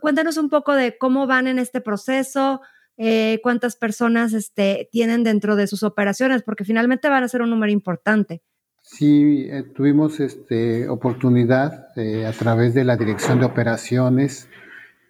Cuéntanos 0.00 0.36
un 0.36 0.48
poco 0.48 0.74
de 0.74 0.98
cómo 0.98 1.26
van 1.26 1.46
en 1.46 1.58
este 1.58 1.80
proceso, 1.80 2.60
eh, 2.96 3.40
cuántas 3.42 3.76
personas 3.76 4.32
este, 4.32 4.88
tienen 4.92 5.24
dentro 5.24 5.56
de 5.56 5.66
sus 5.66 5.82
operaciones, 5.82 6.42
porque 6.42 6.64
finalmente 6.64 7.08
van 7.08 7.24
a 7.24 7.28
ser 7.28 7.42
un 7.42 7.50
número 7.50 7.72
importante. 7.72 8.42
Sí, 8.82 9.46
eh, 9.50 9.64
tuvimos 9.74 10.20
este, 10.20 10.88
oportunidad 10.88 11.88
a 11.96 12.32
través 12.32 12.74
de 12.74 12.84
la 12.84 12.96
Dirección 12.96 13.38
de 13.38 13.46
Operaciones 13.46 14.48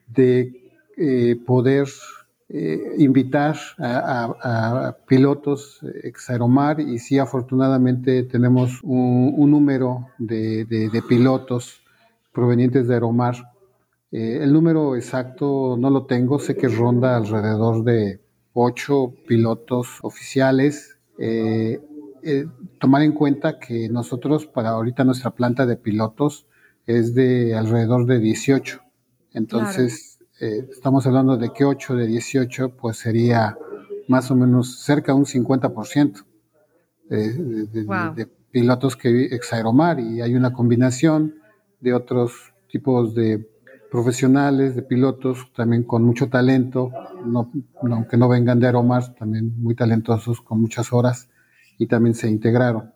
de 0.08 0.52
poder 1.46 1.86
eh, 2.50 2.94
invitar 2.96 3.58
a, 3.78 4.96
pilotos 5.06 5.80
ex 6.02 6.30
Aeromar 6.30 6.80
y 6.80 6.98
sí 6.98 7.18
afortunadamente 7.18 8.22
tenemos 8.22 8.80
un, 8.82 9.50
número 9.50 10.08
de, 10.16 10.66
pilotos 11.06 11.82
provenientes 12.32 12.88
de 12.88 12.94
Aeromar. 12.94 13.34
Eh, 14.10 14.38
el 14.42 14.52
número 14.52 14.96
exacto 14.96 15.76
no 15.78 15.90
lo 15.90 16.06
tengo, 16.06 16.38
sé 16.38 16.56
que 16.56 16.68
ronda 16.68 17.16
alrededor 17.16 17.84
de 17.84 18.20
ocho 18.54 19.14
pilotos 19.26 19.98
oficiales. 20.02 20.98
Eh, 21.18 21.80
tomar 22.80 23.02
en 23.02 23.12
cuenta 23.12 23.58
que 23.58 23.88
nosotros 23.88 24.46
para 24.46 24.70
ahorita 24.70 25.04
nuestra 25.04 25.30
planta 25.30 25.66
de 25.66 25.76
pilotos 25.76 26.46
es 26.86 27.14
de 27.14 27.54
alrededor 27.54 28.06
de 28.06 28.18
18. 28.18 28.80
Entonces, 29.34 30.18
eh, 30.40 30.66
estamos 30.70 31.06
hablando 31.06 31.36
de 31.36 31.52
que 31.52 31.64
8 31.64 31.94
de 31.96 32.06
18 32.06 32.76
pues 32.76 32.96
sería 32.96 33.56
más 34.08 34.30
o 34.30 34.36
menos 34.36 34.80
cerca 34.80 35.12
de 35.12 35.18
un 35.18 35.26
50% 35.26 36.24
de, 37.10 37.66
de, 37.66 38.26
pilotos 38.50 38.96
que 38.96 39.26
ex 39.26 39.52
Aeromar 39.52 40.00
y 40.00 40.20
hay 40.20 40.34
una 40.34 40.52
combinación 40.52 41.34
de 41.80 41.92
otros 41.92 42.54
tipos 42.68 43.14
de 43.14 43.46
profesionales, 43.90 44.74
de 44.74 44.82
pilotos 44.82 45.50
también 45.54 45.84
con 45.84 46.04
mucho 46.04 46.28
talento, 46.28 46.90
no, 47.24 47.50
aunque 47.82 48.16
no 48.16 48.28
vengan 48.28 48.60
de 48.60 48.66
Aeromar, 48.66 49.14
también 49.14 49.60
muy 49.60 49.74
talentosos 49.74 50.40
con 50.40 50.60
muchas 50.60 50.92
horas 50.92 51.28
y 51.78 51.86
también 51.86 52.14
se 52.14 52.28
integraron. 52.28 52.92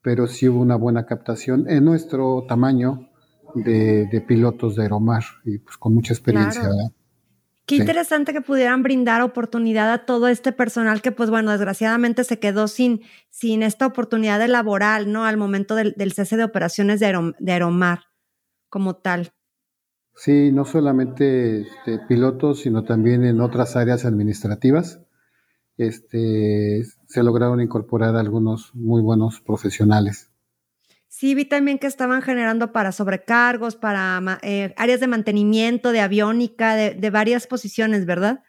Pero 0.00 0.26
sí 0.26 0.48
hubo 0.48 0.60
una 0.60 0.76
buena 0.76 1.06
captación 1.06 1.68
en 1.68 1.84
nuestro 1.84 2.44
tamaño, 2.48 3.08
de, 3.54 4.24
pilotos 4.26 4.76
de 4.76 4.82
Aeromar 4.82 5.24
y 5.44 5.58
pues 5.58 5.76
con 5.76 5.94
mucha 5.94 6.12
experiencia. 6.12 6.68
Qué 7.66 7.76
interesante 7.76 8.32
que 8.32 8.40
pudieran 8.40 8.82
brindar 8.82 9.22
oportunidad 9.22 9.92
a 9.92 10.04
todo 10.04 10.28
este 10.28 10.52
personal 10.52 11.00
que, 11.00 11.12
pues 11.12 11.30
bueno, 11.30 11.52
desgraciadamente 11.52 12.24
se 12.24 12.38
quedó 12.38 12.66
sin, 12.66 13.02
sin 13.30 13.62
esta 13.62 13.86
oportunidad 13.86 14.40
de 14.40 14.48
laboral, 14.48 15.12
¿no? 15.12 15.24
Al 15.24 15.36
momento 15.36 15.74
del, 15.76 15.94
cese 16.12 16.36
de 16.36 16.44
operaciones 16.44 16.98
de, 16.98 17.32
de, 17.38 17.52
Aeromar 17.52 18.00
como 18.68 18.96
tal. 18.96 19.32
Sí, 20.14 20.52
no 20.52 20.64
solamente 20.64 21.62
este, 21.62 21.98
pilotos, 22.08 22.60
sino 22.60 22.84
también 22.84 23.24
en 23.24 23.40
otras 23.40 23.76
áreas 23.76 24.04
administrativas. 24.04 25.00
Este, 25.76 26.84
se 27.06 27.22
lograron 27.22 27.60
incorporar 27.60 28.16
algunos 28.16 28.74
muy 28.74 29.02
buenos 29.02 29.40
profesionales. 29.40 30.32
Sí, 31.22 31.34
vi 31.34 31.44
también 31.44 31.78
que 31.78 31.86
estaban 31.86 32.22
generando 32.22 32.72
para 32.72 32.90
sobrecargos, 32.90 33.76
para 33.76 34.40
eh, 34.42 34.72
áreas 34.78 34.98
de 34.98 35.08
mantenimiento, 35.08 35.92
de 35.92 36.00
aviónica, 36.00 36.74
de, 36.74 37.10
varias 37.10 37.46
posiciones, 37.46 38.06
¿verdad? 38.06 38.42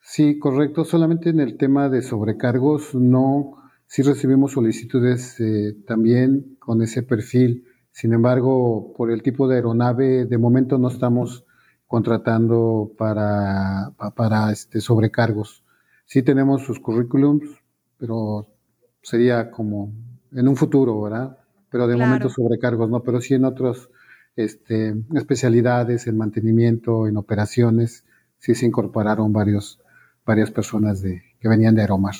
Sí, 0.00 0.40
correcto. 0.40 0.84
Solamente 0.84 1.30
en 1.30 1.38
el 1.38 1.56
tema 1.56 1.88
de 1.88 2.02
sobrecargos, 2.02 2.94
no. 2.94 3.54
Sí 3.86 4.02
recibimos 4.02 4.52
solicitudes 4.52 5.38
eh, 5.40 5.76
también 5.86 6.56
con 6.58 6.82
ese 6.82 7.04
perfil. 7.04 7.67
Sin 7.98 8.12
embargo, 8.12 8.94
por 8.96 9.10
el 9.10 9.24
tipo 9.24 9.48
de 9.48 9.56
aeronave, 9.56 10.24
de 10.24 10.38
momento 10.38 10.78
no 10.78 10.86
estamos 10.86 11.44
contratando 11.88 12.92
para, 12.96 13.90
para 14.14 14.52
este, 14.52 14.80
sobrecargos. 14.80 15.64
Sí 16.06 16.22
tenemos 16.22 16.62
sus 16.62 16.78
currículums, 16.78 17.60
pero 17.96 18.46
sería 19.02 19.50
como 19.50 19.92
en 20.30 20.46
un 20.46 20.54
futuro, 20.54 21.02
¿verdad? 21.02 21.38
pero 21.70 21.88
de 21.88 21.96
momento 21.96 22.28
sobrecargos, 22.28 22.88
¿no? 22.88 23.02
Pero 23.02 23.20
sí 23.20 23.34
en 23.34 23.44
otras 23.44 23.88
este, 24.36 24.94
especialidades, 25.16 26.06
en 26.06 26.16
mantenimiento, 26.16 27.08
en 27.08 27.16
operaciones, 27.16 28.04
sí 28.38 28.54
se 28.54 28.66
incorporaron 28.66 29.32
varios, 29.32 29.80
varias 30.24 30.52
personas 30.52 31.02
de, 31.02 31.24
que 31.40 31.48
venían 31.48 31.74
de 31.74 31.80
Aeromar. 31.80 32.14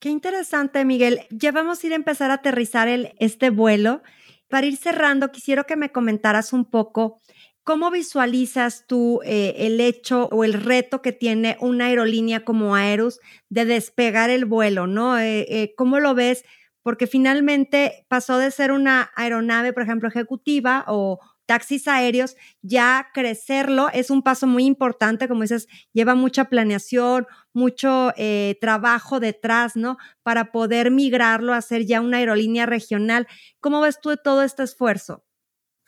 Qué 0.00 0.10
interesante, 0.10 0.84
Miguel. 0.84 1.20
Ya 1.30 1.52
vamos 1.52 1.84
a 1.84 1.86
ir 1.86 1.92
a 1.92 1.96
empezar 1.96 2.32
a 2.32 2.34
aterrizar 2.34 2.88
el, 2.88 3.14
este 3.20 3.50
vuelo. 3.50 4.02
Para 4.48 4.66
ir 4.66 4.76
cerrando, 4.76 5.32
quisiera 5.32 5.64
que 5.64 5.76
me 5.76 5.92
comentaras 5.92 6.52
un 6.52 6.64
poco 6.64 7.20
cómo 7.64 7.90
visualizas 7.90 8.84
tú 8.86 9.20
eh, 9.24 9.54
el 9.58 9.80
hecho 9.80 10.28
o 10.30 10.44
el 10.44 10.52
reto 10.52 11.02
que 11.02 11.12
tiene 11.12 11.56
una 11.60 11.86
aerolínea 11.86 12.44
como 12.44 12.76
Aerus 12.76 13.18
de 13.48 13.64
despegar 13.64 14.30
el 14.30 14.44
vuelo, 14.44 14.86
¿no? 14.86 15.18
Eh, 15.18 15.46
eh, 15.48 15.74
¿Cómo 15.76 16.00
lo 16.00 16.14
ves? 16.14 16.44
porque 16.86 17.08
finalmente 17.08 18.06
pasó 18.06 18.38
de 18.38 18.52
ser 18.52 18.70
una 18.70 19.10
aeronave, 19.16 19.72
por 19.72 19.82
ejemplo, 19.82 20.08
ejecutiva 20.08 20.84
o 20.86 21.18
taxis 21.46 21.88
aéreos, 21.88 22.36
ya 22.60 23.08
crecerlo 23.14 23.88
es 23.92 24.10
un 24.10 24.22
paso 24.22 24.46
muy 24.46 24.64
importante, 24.64 25.28
como 25.28 25.42
dices, 25.42 25.68
lleva 25.92 26.14
mucha 26.14 26.46
planeación, 26.46 27.26
mucho 27.52 28.12
eh, 28.16 28.58
trabajo 28.60 29.20
detrás, 29.20 29.76
¿no? 29.76 29.96
Para 30.22 30.52
poder 30.52 30.90
migrarlo 30.90 31.54
a 31.54 31.62
ser 31.62 31.86
ya 31.86 32.00
una 32.00 32.18
aerolínea 32.18 32.66
regional. 32.66 33.26
¿Cómo 33.60 33.80
ves 33.80 34.00
tú 34.00 34.14
todo 34.22 34.42
este 34.42 34.64
esfuerzo? 34.64 35.24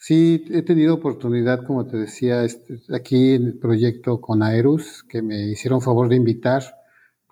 Sí, 0.01 0.45
he 0.51 0.63
tenido 0.63 0.95
oportunidad, 0.95 1.67
como 1.67 1.85
te 1.87 1.97
decía, 1.97 2.45
este, 2.45 2.81
aquí 2.95 3.35
en 3.35 3.47
el 3.47 3.59
proyecto 3.59 4.21
con 4.21 4.45
Aerus, 4.45 5.03
que 5.03 5.23
me 5.23 5.49
hicieron 5.49 5.81
favor 5.81 6.09
de 6.09 6.15
invitar, 6.15 6.63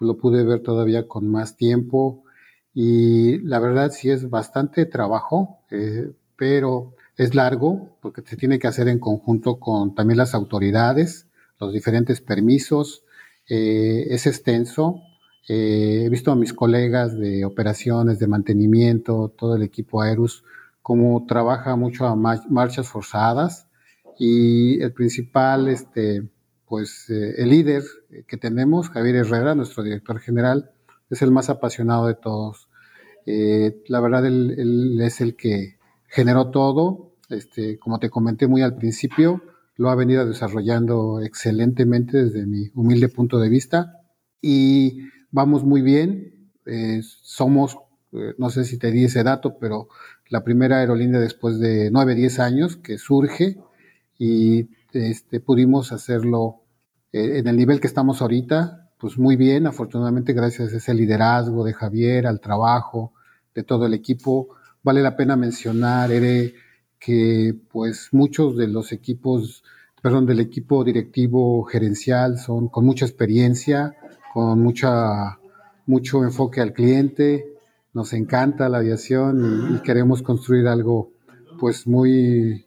lo 0.00 0.16
pude 0.16 0.44
ver 0.44 0.60
todavía 0.60 1.06
con 1.06 1.30
más 1.30 1.56
tiempo, 1.56 2.24
y 2.74 3.38
la 3.38 3.60
verdad 3.60 3.92
sí 3.92 4.10
es 4.10 4.28
bastante 4.28 4.84
trabajo, 4.84 5.60
eh, 5.70 6.10
pero 6.36 6.94
es 7.16 7.34
largo 7.34 7.96
porque 8.00 8.22
se 8.22 8.36
tiene 8.36 8.58
que 8.58 8.66
hacer 8.66 8.88
en 8.88 8.98
conjunto 8.98 9.58
con 9.58 9.94
también 9.94 10.18
las 10.18 10.34
autoridades, 10.34 11.26
los 11.58 11.72
diferentes 11.72 12.20
permisos, 12.20 13.04
eh, 13.48 14.06
es 14.10 14.26
extenso. 14.26 15.02
Eh, 15.48 16.04
he 16.04 16.08
visto 16.08 16.32
a 16.32 16.36
mis 16.36 16.52
colegas 16.52 17.16
de 17.16 17.44
operaciones, 17.44 18.18
de 18.18 18.26
mantenimiento, 18.26 19.32
todo 19.36 19.56
el 19.56 19.62
equipo 19.62 20.02
Aerus, 20.02 20.44
cómo 20.82 21.24
trabaja 21.26 21.76
mucho 21.76 22.06
a 22.06 22.16
marchas 22.16 22.88
forzadas 22.88 23.68
y 24.18 24.80
el 24.82 24.92
principal, 24.92 25.68
este, 25.68 26.28
pues 26.66 27.08
el 27.08 27.48
líder 27.48 27.82
que 28.26 28.36
tenemos, 28.36 28.90
Javier 28.90 29.16
Herrera, 29.16 29.54
nuestro 29.54 29.82
director 29.82 30.18
general, 30.20 30.70
es 31.10 31.22
el 31.22 31.30
más 31.30 31.48
apasionado 31.50 32.06
de 32.06 32.14
todos. 32.14 32.68
Eh, 33.26 33.82
la 33.88 34.00
verdad, 34.00 34.24
él, 34.26 34.98
es 35.00 35.20
el 35.20 35.36
que 35.36 35.78
generó 36.08 36.50
todo. 36.50 37.05
Este, 37.28 37.78
como 37.78 37.98
te 37.98 38.10
comenté 38.10 38.46
muy 38.46 38.62
al 38.62 38.76
principio, 38.76 39.42
lo 39.76 39.90
ha 39.90 39.94
venido 39.94 40.26
desarrollando 40.26 41.20
excelentemente 41.20 42.24
desde 42.24 42.46
mi 42.46 42.70
humilde 42.74 43.08
punto 43.08 43.38
de 43.38 43.48
vista 43.48 44.00
y 44.40 45.08
vamos 45.30 45.64
muy 45.64 45.82
bien. 45.82 46.50
Eh, 46.66 47.00
somos, 47.02 47.76
eh, 48.12 48.34
no 48.38 48.50
sé 48.50 48.64
si 48.64 48.78
te 48.78 48.90
di 48.90 49.04
ese 49.04 49.22
dato, 49.22 49.58
pero 49.58 49.88
la 50.28 50.44
primera 50.44 50.78
aerolínea 50.78 51.20
después 51.20 51.58
de 51.58 51.90
9, 51.90 52.14
10 52.14 52.38
años 52.38 52.76
que 52.76 52.98
surge 52.98 53.58
y 54.18 54.68
este, 54.92 55.40
pudimos 55.40 55.92
hacerlo 55.92 56.62
en 57.12 57.46
el 57.46 57.56
nivel 57.56 57.80
que 57.80 57.86
estamos 57.86 58.20
ahorita, 58.20 58.90
pues 58.98 59.16
muy 59.16 59.36
bien, 59.36 59.66
afortunadamente 59.66 60.34
gracias 60.34 60.72
a 60.72 60.76
ese 60.76 60.92
liderazgo 60.92 61.64
de 61.64 61.72
Javier, 61.72 62.26
al 62.26 62.40
trabajo 62.40 63.14
de 63.54 63.62
todo 63.62 63.86
el 63.86 63.94
equipo. 63.94 64.48
Vale 64.82 65.02
la 65.02 65.16
pena 65.16 65.36
mencionar, 65.36 66.12
Ere, 66.12 66.54
que 67.06 67.54
pues 67.70 68.08
muchos 68.10 68.56
de 68.56 68.66
los 68.66 68.90
equipos, 68.90 69.62
perdón, 70.02 70.26
del 70.26 70.40
equipo 70.40 70.82
directivo 70.82 71.62
gerencial 71.62 72.36
son 72.36 72.66
con 72.66 72.84
mucha 72.84 73.04
experiencia, 73.04 73.94
con 74.34 74.60
mucha, 74.60 75.38
mucho 75.86 76.24
enfoque 76.24 76.60
al 76.60 76.72
cliente. 76.72 77.46
nos 77.94 78.12
encanta 78.12 78.68
la 78.68 78.78
aviación 78.78 79.76
y, 79.76 79.78
queremos 79.82 80.20
construir 80.20 80.66
algo 80.66 81.12
pues 81.60 81.86
muy, 81.86 82.66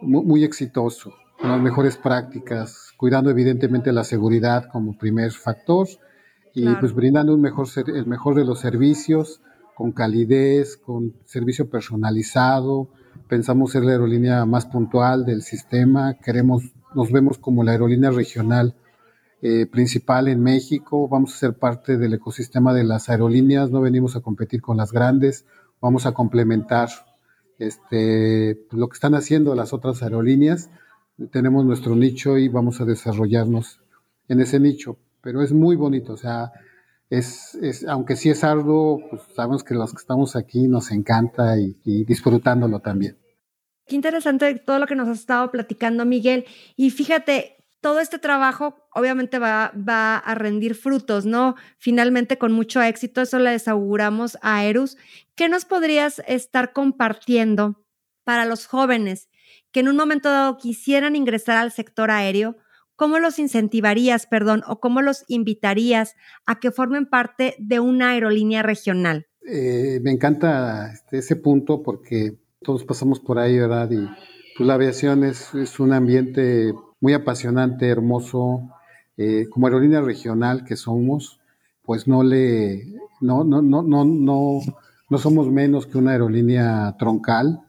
muy, 0.00 0.44
exitoso, 0.44 1.12
con 1.40 1.50
las 1.50 1.60
mejores 1.60 1.96
prácticas, 1.96 2.92
cuidando 2.96 3.30
evidentemente 3.30 3.90
la 3.90 4.04
seguridad 4.04 4.68
como 4.70 4.96
primer 4.96 5.32
factor 5.32 5.88
y 6.54 6.72
pues 6.76 6.94
brindando 6.94 7.34
un 7.34 7.40
mejor, 7.40 7.66
el 7.88 8.06
mejor 8.06 8.36
de 8.36 8.44
los 8.44 8.60
servicios 8.60 9.40
con 9.74 9.90
calidez, 9.90 10.76
con 10.76 11.14
servicio 11.24 11.68
personalizado. 11.68 12.88
Pensamos 13.32 13.72
ser 13.72 13.82
la 13.82 13.92
aerolínea 13.92 14.44
más 14.44 14.66
puntual 14.66 15.24
del 15.24 15.40
sistema. 15.40 16.18
Queremos, 16.22 16.64
nos 16.94 17.10
vemos 17.10 17.38
como 17.38 17.64
la 17.64 17.72
aerolínea 17.72 18.10
regional 18.10 18.74
eh, 19.40 19.64
principal 19.64 20.28
en 20.28 20.42
México, 20.42 21.08
vamos 21.08 21.32
a 21.32 21.38
ser 21.38 21.54
parte 21.54 21.96
del 21.96 22.12
ecosistema 22.12 22.74
de 22.74 22.84
las 22.84 23.08
aerolíneas, 23.08 23.70
no 23.70 23.80
venimos 23.80 24.16
a 24.16 24.20
competir 24.20 24.60
con 24.60 24.76
las 24.76 24.92
grandes, 24.92 25.46
vamos 25.80 26.04
a 26.04 26.12
complementar 26.12 26.90
este, 27.58 28.66
lo 28.70 28.90
que 28.90 28.96
están 28.96 29.14
haciendo 29.14 29.54
las 29.54 29.72
otras 29.72 30.02
aerolíneas, 30.02 30.68
tenemos 31.30 31.64
nuestro 31.64 31.96
nicho 31.96 32.36
y 32.36 32.48
vamos 32.48 32.82
a 32.82 32.84
desarrollarnos 32.84 33.80
en 34.28 34.40
ese 34.40 34.60
nicho, 34.60 34.98
pero 35.22 35.40
es 35.40 35.54
muy 35.54 35.76
bonito, 35.76 36.12
o 36.12 36.18
sea, 36.18 36.52
es, 37.08 37.54
es, 37.62 37.88
aunque 37.88 38.14
sí 38.14 38.28
es 38.28 38.44
arduo, 38.44 39.00
pues 39.08 39.22
sabemos 39.34 39.64
que 39.64 39.72
los 39.72 39.90
que 39.92 40.00
estamos 40.00 40.36
aquí 40.36 40.68
nos 40.68 40.90
encanta 40.90 41.58
y, 41.58 41.78
y 41.82 42.04
disfrutándolo 42.04 42.80
también. 42.80 43.21
Qué 43.92 43.96
interesante 43.96 44.54
todo 44.54 44.78
lo 44.78 44.86
que 44.86 44.94
nos 44.94 45.06
has 45.06 45.18
estado 45.18 45.50
platicando, 45.50 46.06
Miguel. 46.06 46.46
Y 46.76 46.88
fíjate, 46.88 47.58
todo 47.82 48.00
este 48.00 48.18
trabajo 48.18 48.88
obviamente 48.94 49.38
va, 49.38 49.70
va, 49.76 50.16
a 50.16 50.34
rendir 50.34 50.74
frutos, 50.74 51.26
¿no? 51.26 51.56
Finalmente, 51.76 52.38
con 52.38 52.52
mucho 52.52 52.80
éxito, 52.80 53.20
eso 53.20 53.38
le 53.38 53.50
desauguramos 53.50 54.38
a 54.40 54.64
Erus. 54.64 54.96
¿Qué 55.34 55.50
nos 55.50 55.66
podrías 55.66 56.22
estar 56.26 56.72
compartiendo 56.72 57.84
para 58.24 58.46
los 58.46 58.64
jóvenes 58.66 59.28
que 59.72 59.80
en 59.80 59.88
un 59.88 59.96
momento 59.96 60.30
dado 60.30 60.56
quisieran 60.56 61.14
ingresar 61.14 61.58
al 61.58 61.70
sector 61.70 62.10
aéreo? 62.10 62.56
¿Cómo 62.96 63.18
los 63.18 63.38
incentivarías, 63.38 64.26
perdón, 64.26 64.62
o 64.66 64.80
cómo 64.80 65.02
los 65.02 65.26
invitarías 65.28 66.16
a 66.46 66.60
que 66.60 66.70
formen 66.70 67.04
parte 67.04 67.56
de 67.58 67.78
una 67.78 68.12
aerolínea 68.12 68.62
regional? 68.62 69.26
Eh, 69.46 70.00
me 70.02 70.12
encanta 70.12 70.90
este, 70.94 71.18
ese 71.18 71.36
punto 71.36 71.82
porque 71.82 72.41
todos 72.62 72.84
pasamos 72.84 73.20
por 73.20 73.38
ahí, 73.38 73.58
¿verdad? 73.58 73.90
Y 73.90 74.06
pues, 74.56 74.66
la 74.66 74.74
aviación 74.74 75.24
es, 75.24 75.54
es 75.54 75.80
un 75.80 75.92
ambiente 75.92 76.72
muy 77.00 77.14
apasionante, 77.14 77.88
hermoso. 77.88 78.68
Eh, 79.16 79.46
como 79.50 79.66
aerolínea 79.66 80.00
regional 80.00 80.64
que 80.64 80.76
somos, 80.76 81.40
pues 81.82 82.08
no 82.08 82.22
le, 82.22 82.86
no, 83.20 83.44
no, 83.44 83.60
no, 83.60 83.82
no, 83.82 84.04
no, 84.04 84.60
no 85.10 85.18
somos 85.18 85.50
menos 85.50 85.86
que 85.86 85.98
una 85.98 86.12
aerolínea 86.12 86.96
troncal. 86.98 87.60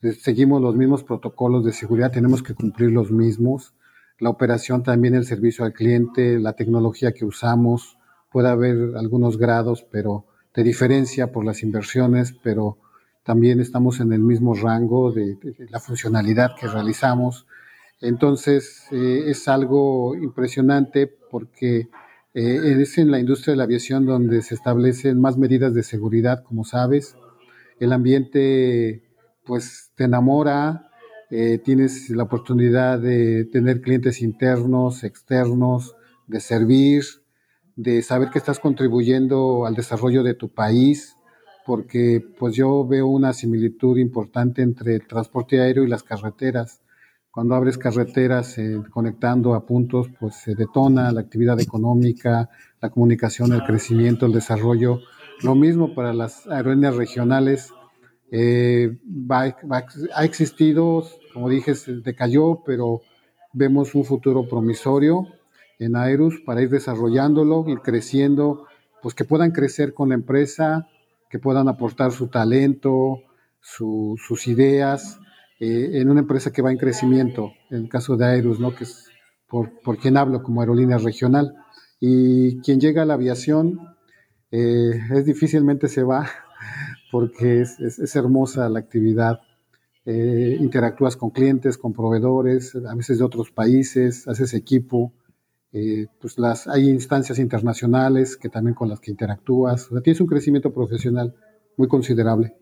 Eh, 0.00 0.12
seguimos 0.12 0.62
los 0.62 0.74
mismos 0.76 1.04
protocolos 1.04 1.64
de 1.64 1.72
seguridad, 1.72 2.10
tenemos 2.10 2.42
que 2.42 2.54
cumplir 2.54 2.90
los 2.90 3.10
mismos. 3.10 3.74
La 4.18 4.30
operación 4.30 4.82
también, 4.82 5.14
el 5.14 5.24
servicio 5.24 5.64
al 5.64 5.72
cliente, 5.72 6.38
la 6.38 6.54
tecnología 6.54 7.12
que 7.12 7.24
usamos, 7.24 7.98
puede 8.30 8.48
haber 8.48 8.96
algunos 8.96 9.38
grados, 9.38 9.86
pero 9.90 10.26
de 10.54 10.64
diferencia 10.64 11.30
por 11.30 11.44
las 11.44 11.62
inversiones, 11.62 12.34
pero 12.42 12.78
también 13.28 13.60
estamos 13.60 14.00
en 14.00 14.10
el 14.14 14.20
mismo 14.20 14.54
rango 14.54 15.12
de 15.12 15.36
la 15.68 15.80
funcionalidad 15.80 16.52
que 16.58 16.66
realizamos. 16.66 17.46
Entonces, 18.00 18.86
eh, 18.90 19.24
es 19.26 19.48
algo 19.48 20.16
impresionante 20.16 21.06
porque 21.06 21.90
eh, 22.32 22.76
es 22.80 22.96
en 22.96 23.10
la 23.10 23.18
industria 23.18 23.52
de 23.52 23.58
la 23.58 23.64
aviación 23.64 24.06
donde 24.06 24.40
se 24.40 24.54
establecen 24.54 25.20
más 25.20 25.36
medidas 25.36 25.74
de 25.74 25.82
seguridad, 25.82 26.42
como 26.42 26.64
sabes. 26.64 27.18
El 27.78 27.92
ambiente, 27.92 29.02
pues, 29.44 29.90
te 29.94 30.04
enamora, 30.04 30.88
eh, 31.30 31.58
tienes 31.62 32.08
la 32.08 32.22
oportunidad 32.22 32.98
de 32.98 33.44
tener 33.44 33.82
clientes 33.82 34.22
internos, 34.22 35.04
externos, 35.04 35.96
de 36.26 36.40
servir, 36.40 37.04
de 37.76 38.00
saber 38.00 38.30
que 38.30 38.38
estás 38.38 38.58
contribuyendo 38.58 39.66
al 39.66 39.74
desarrollo 39.74 40.22
de 40.22 40.32
tu 40.32 40.48
país, 40.48 41.17
porque 41.68 42.24
pues 42.38 42.54
yo 42.56 42.86
veo 42.86 43.08
una 43.08 43.34
similitud 43.34 43.98
importante 43.98 44.62
entre 44.62 45.00
transporte 45.00 45.60
aéreo 45.60 45.84
y 45.84 45.88
las 45.88 46.02
carreteras 46.02 46.80
cuando 47.30 47.54
abres 47.54 47.78
carreteras 47.78 48.56
eh, 48.58 48.82
conectando 48.90 49.54
a 49.54 49.64
puntos, 49.64 50.08
pues 50.18 50.34
se 50.36 50.54
detona 50.56 51.12
la 51.12 51.20
actividad 51.20 51.60
económica, 51.60 52.48
la 52.80 52.90
comunicación, 52.90 53.52
el 53.52 53.62
crecimiento, 53.62 54.26
el 54.26 54.32
desarrollo. 54.32 55.00
Lo 55.42 55.54
mismo 55.54 55.94
para 55.94 56.12
las 56.12 56.48
aerolíneas 56.48 56.96
regionales. 56.96 57.72
Eh, 58.32 58.98
ha 59.30 60.24
existido, 60.24 61.04
como 61.32 61.48
dije, 61.48 61.76
se 61.76 61.96
decayó, 61.98 62.62
pero 62.66 63.02
vemos 63.52 63.94
un 63.94 64.04
futuro 64.04 64.48
promisorio 64.48 65.28
en 65.78 65.94
Aerus 65.94 66.40
para 66.44 66.60
ir 66.60 66.70
desarrollándolo, 66.70 67.64
ir 67.68 67.78
creciendo, 67.82 68.66
pues 69.00 69.14
que 69.14 69.24
puedan 69.24 69.52
crecer 69.52 69.94
con 69.94 70.08
la 70.08 70.16
empresa, 70.16 70.88
que 71.28 71.38
puedan 71.38 71.68
aportar 71.68 72.12
su 72.12 72.28
talento, 72.28 73.22
sus 73.60 74.46
ideas 74.46 75.20
eh, 75.60 76.00
en 76.00 76.10
una 76.10 76.20
empresa 76.20 76.52
que 76.52 76.62
va 76.62 76.70
en 76.70 76.78
crecimiento, 76.78 77.52
en 77.70 77.82
el 77.82 77.88
caso 77.88 78.16
de 78.16 78.26
Aerus, 78.26 78.60
¿no? 78.60 78.74
que 78.74 78.84
es 78.84 79.08
por, 79.48 79.98
quien 79.98 80.16
hablo 80.16 80.42
como 80.42 80.60
aerolínea 80.60 80.98
regional. 80.98 81.54
Y 82.00 82.60
quien 82.60 82.80
llega 82.80 83.02
a 83.02 83.04
la 83.04 83.14
aviación 83.14 83.80
eh, 84.52 85.00
es 85.10 85.24
difícilmente 85.24 85.88
se 85.88 86.04
va 86.04 86.28
porque 87.10 87.62
es, 87.62 87.80
es, 87.80 88.16
hermosa 88.16 88.68
la 88.68 88.78
actividad. 88.78 89.40
Eh, 90.04 90.56
interactúas 90.60 91.16
con 91.16 91.30
clientes, 91.30 91.76
con 91.76 91.92
proveedores, 91.92 92.74
a 92.74 92.94
veces 92.94 93.18
de 93.18 93.24
otros 93.24 93.50
países, 93.50 94.26
haces 94.28 94.54
equipo. 94.54 95.12
Pues 95.70 96.38
las, 96.38 96.66
hay 96.66 96.88
instancias 96.88 97.38
internacionales 97.38 98.36
que 98.36 98.48
también 98.48 98.74
con 98.74 98.88
las 98.88 99.00
que 99.00 99.10
interactúas. 99.10 99.86
O 99.86 99.90
sea, 99.90 100.00
tienes 100.00 100.20
un 100.20 100.26
crecimiento 100.26 100.72
profesional 100.72 101.34
muy 101.76 101.88
considerable. 101.88 102.54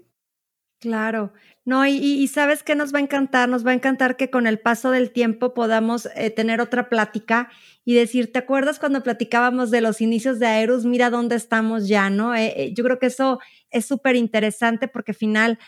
Claro, 0.78 1.32
no, 1.64 1.86
y, 1.86 2.28
sabes 2.28 2.62
que 2.62 2.74
nos 2.74 2.94
va 2.94 2.98
a 2.98 3.02
encantar, 3.02 3.48
nos 3.48 3.66
va 3.66 3.70
a 3.70 3.74
encantar 3.74 4.16
que 4.16 4.28
con 4.28 4.46
el 4.46 4.59
paso 4.59 4.90
del 4.90 5.11
tiempo 5.11 5.54
podamos 5.54 6.07
eh, 6.14 6.30
tener 6.30 6.61
otra 6.61 6.90
plática 6.90 7.48
y 7.84 7.94
decir, 7.94 8.30
¿te 8.30 8.38
acuerdas 8.38 8.78
cuando 8.78 9.02
platicábamos 9.02 9.70
de 9.70 9.80
los 9.80 10.02
inicios 10.02 10.38
de 10.38 10.46
Aerus? 10.46 10.84
Mira 10.84 11.09
dónde 11.09 11.34
estamos 11.34 11.88
ya, 11.88 12.11
¿no? 12.11 12.34
Eh, 12.34 12.52
eh, 12.57 12.74
yo 12.74 12.84
creo 12.84 12.98
que 12.98 13.07
eso 13.07 13.40
es 13.70 13.86
súper 13.86 14.16
interesante 14.16 14.86
porque 14.86 15.14
final, 15.14 15.59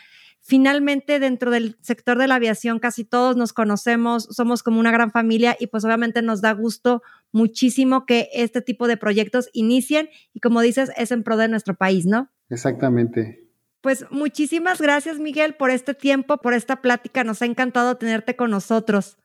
finalmente 0.49 1.19
dentro 1.19 1.51
del 1.51 1.77
sector 1.81 2.17
de 2.17 2.27
la 2.27 2.35
aviación 2.35 2.79
casi 2.79 3.03
todos 3.05 3.37
nos 3.37 3.53
conocemos, 3.53 4.23
somos 4.31 4.63
como 4.63 4.79
una 4.79 4.91
gran 4.91 5.11
familia 5.11 5.55
y 5.59 5.67
pues 5.67 5.85
obviamente 5.85 6.23
nos 6.23 6.41
da 6.41 6.53
gusto 6.53 7.03
muchísimo 7.31 8.07
que 8.07 8.29
este 8.33 8.61
tipo 8.61 8.87
de 8.87 8.97
proyectos 8.97 9.49
inicien 9.53 10.09
y 10.33 10.39
como 10.39 10.61
dices, 10.61 10.91
es 10.97 11.11
en 11.11 11.21
pro 11.21 11.37
de 11.37 11.49
nuestro 11.49 11.75
país, 11.75 12.07
¿no? 12.07 12.31
Exactamente. 12.49 13.47
Pues 13.81 14.05
muchísimas 14.09 14.81
gracias, 14.81 15.19
Miguel, 15.19 15.53
por 15.53 15.69
este 15.69 15.93
tiempo, 15.93 16.37
por 16.37 16.55
esta 16.55 16.81
plática. 16.81 17.23
Nos 17.23 17.43
ha 17.43 17.45
encantado 17.45 17.95
tenerte 17.97 18.35
con 18.35 18.49
nosotros. 18.49 19.17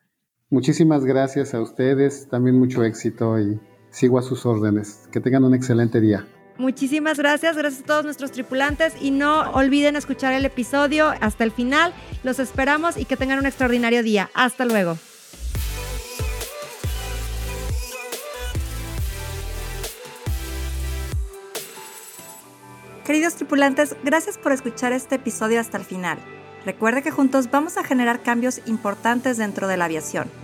Muchísimas 0.51 1.07
gracias 1.07 1.55
a 1.55 1.63
ustedes, 1.63 2.29
también 2.29 2.59
mucho 2.59 2.85
éxito 2.85 3.41
y 3.41 3.59
sigo 3.91 4.19
a 4.19 4.23
sus 4.23 4.45
órdenes. 4.45 5.09
Que 5.11 5.21
tengan 5.21 5.45
un 5.45 5.55
excelente 5.55 6.03
día. 6.03 6.29
Muchísimas 6.57 7.19
gracias, 7.19 7.57
gracias 7.57 7.83
a 7.83 7.87
todos 7.87 8.05
nuestros 8.05 8.31
tripulantes 8.31 8.95
y 9.01 9.11
no 9.11 9.51
olviden 9.53 9.97
escuchar 9.97 10.33
el 10.35 10.45
episodio 10.45 11.13
hasta 11.21 11.43
el 11.43 11.51
final. 11.51 11.93
Los 12.23 12.39
esperamos 12.39 12.97
y 12.97 13.05
que 13.07 13.17
tengan 13.17 13.41
un 13.41 13.47
extraordinario 13.47 14.03
día. 14.05 14.31
Hasta 14.35 14.65
luego. 14.65 14.97
Queridos 23.05 23.35
tripulantes, 23.35 23.97
gracias 24.03 24.39
por 24.39 24.53
escuchar 24.53 24.93
este 24.93 25.17
episodio 25.17 25.61
hasta 25.61 25.77
el 25.77 25.85
final. 25.85 26.19
Recuerde 26.65 27.03
que 27.03 27.11
juntos 27.11 27.51
vamos 27.51 27.77
a 27.77 27.85
generar 27.85 28.23
cambios 28.23 28.63
importantes 28.67 29.37
dentro 29.37 29.69
de 29.69 29.77
la 29.77 29.85
aviación. 29.85 30.44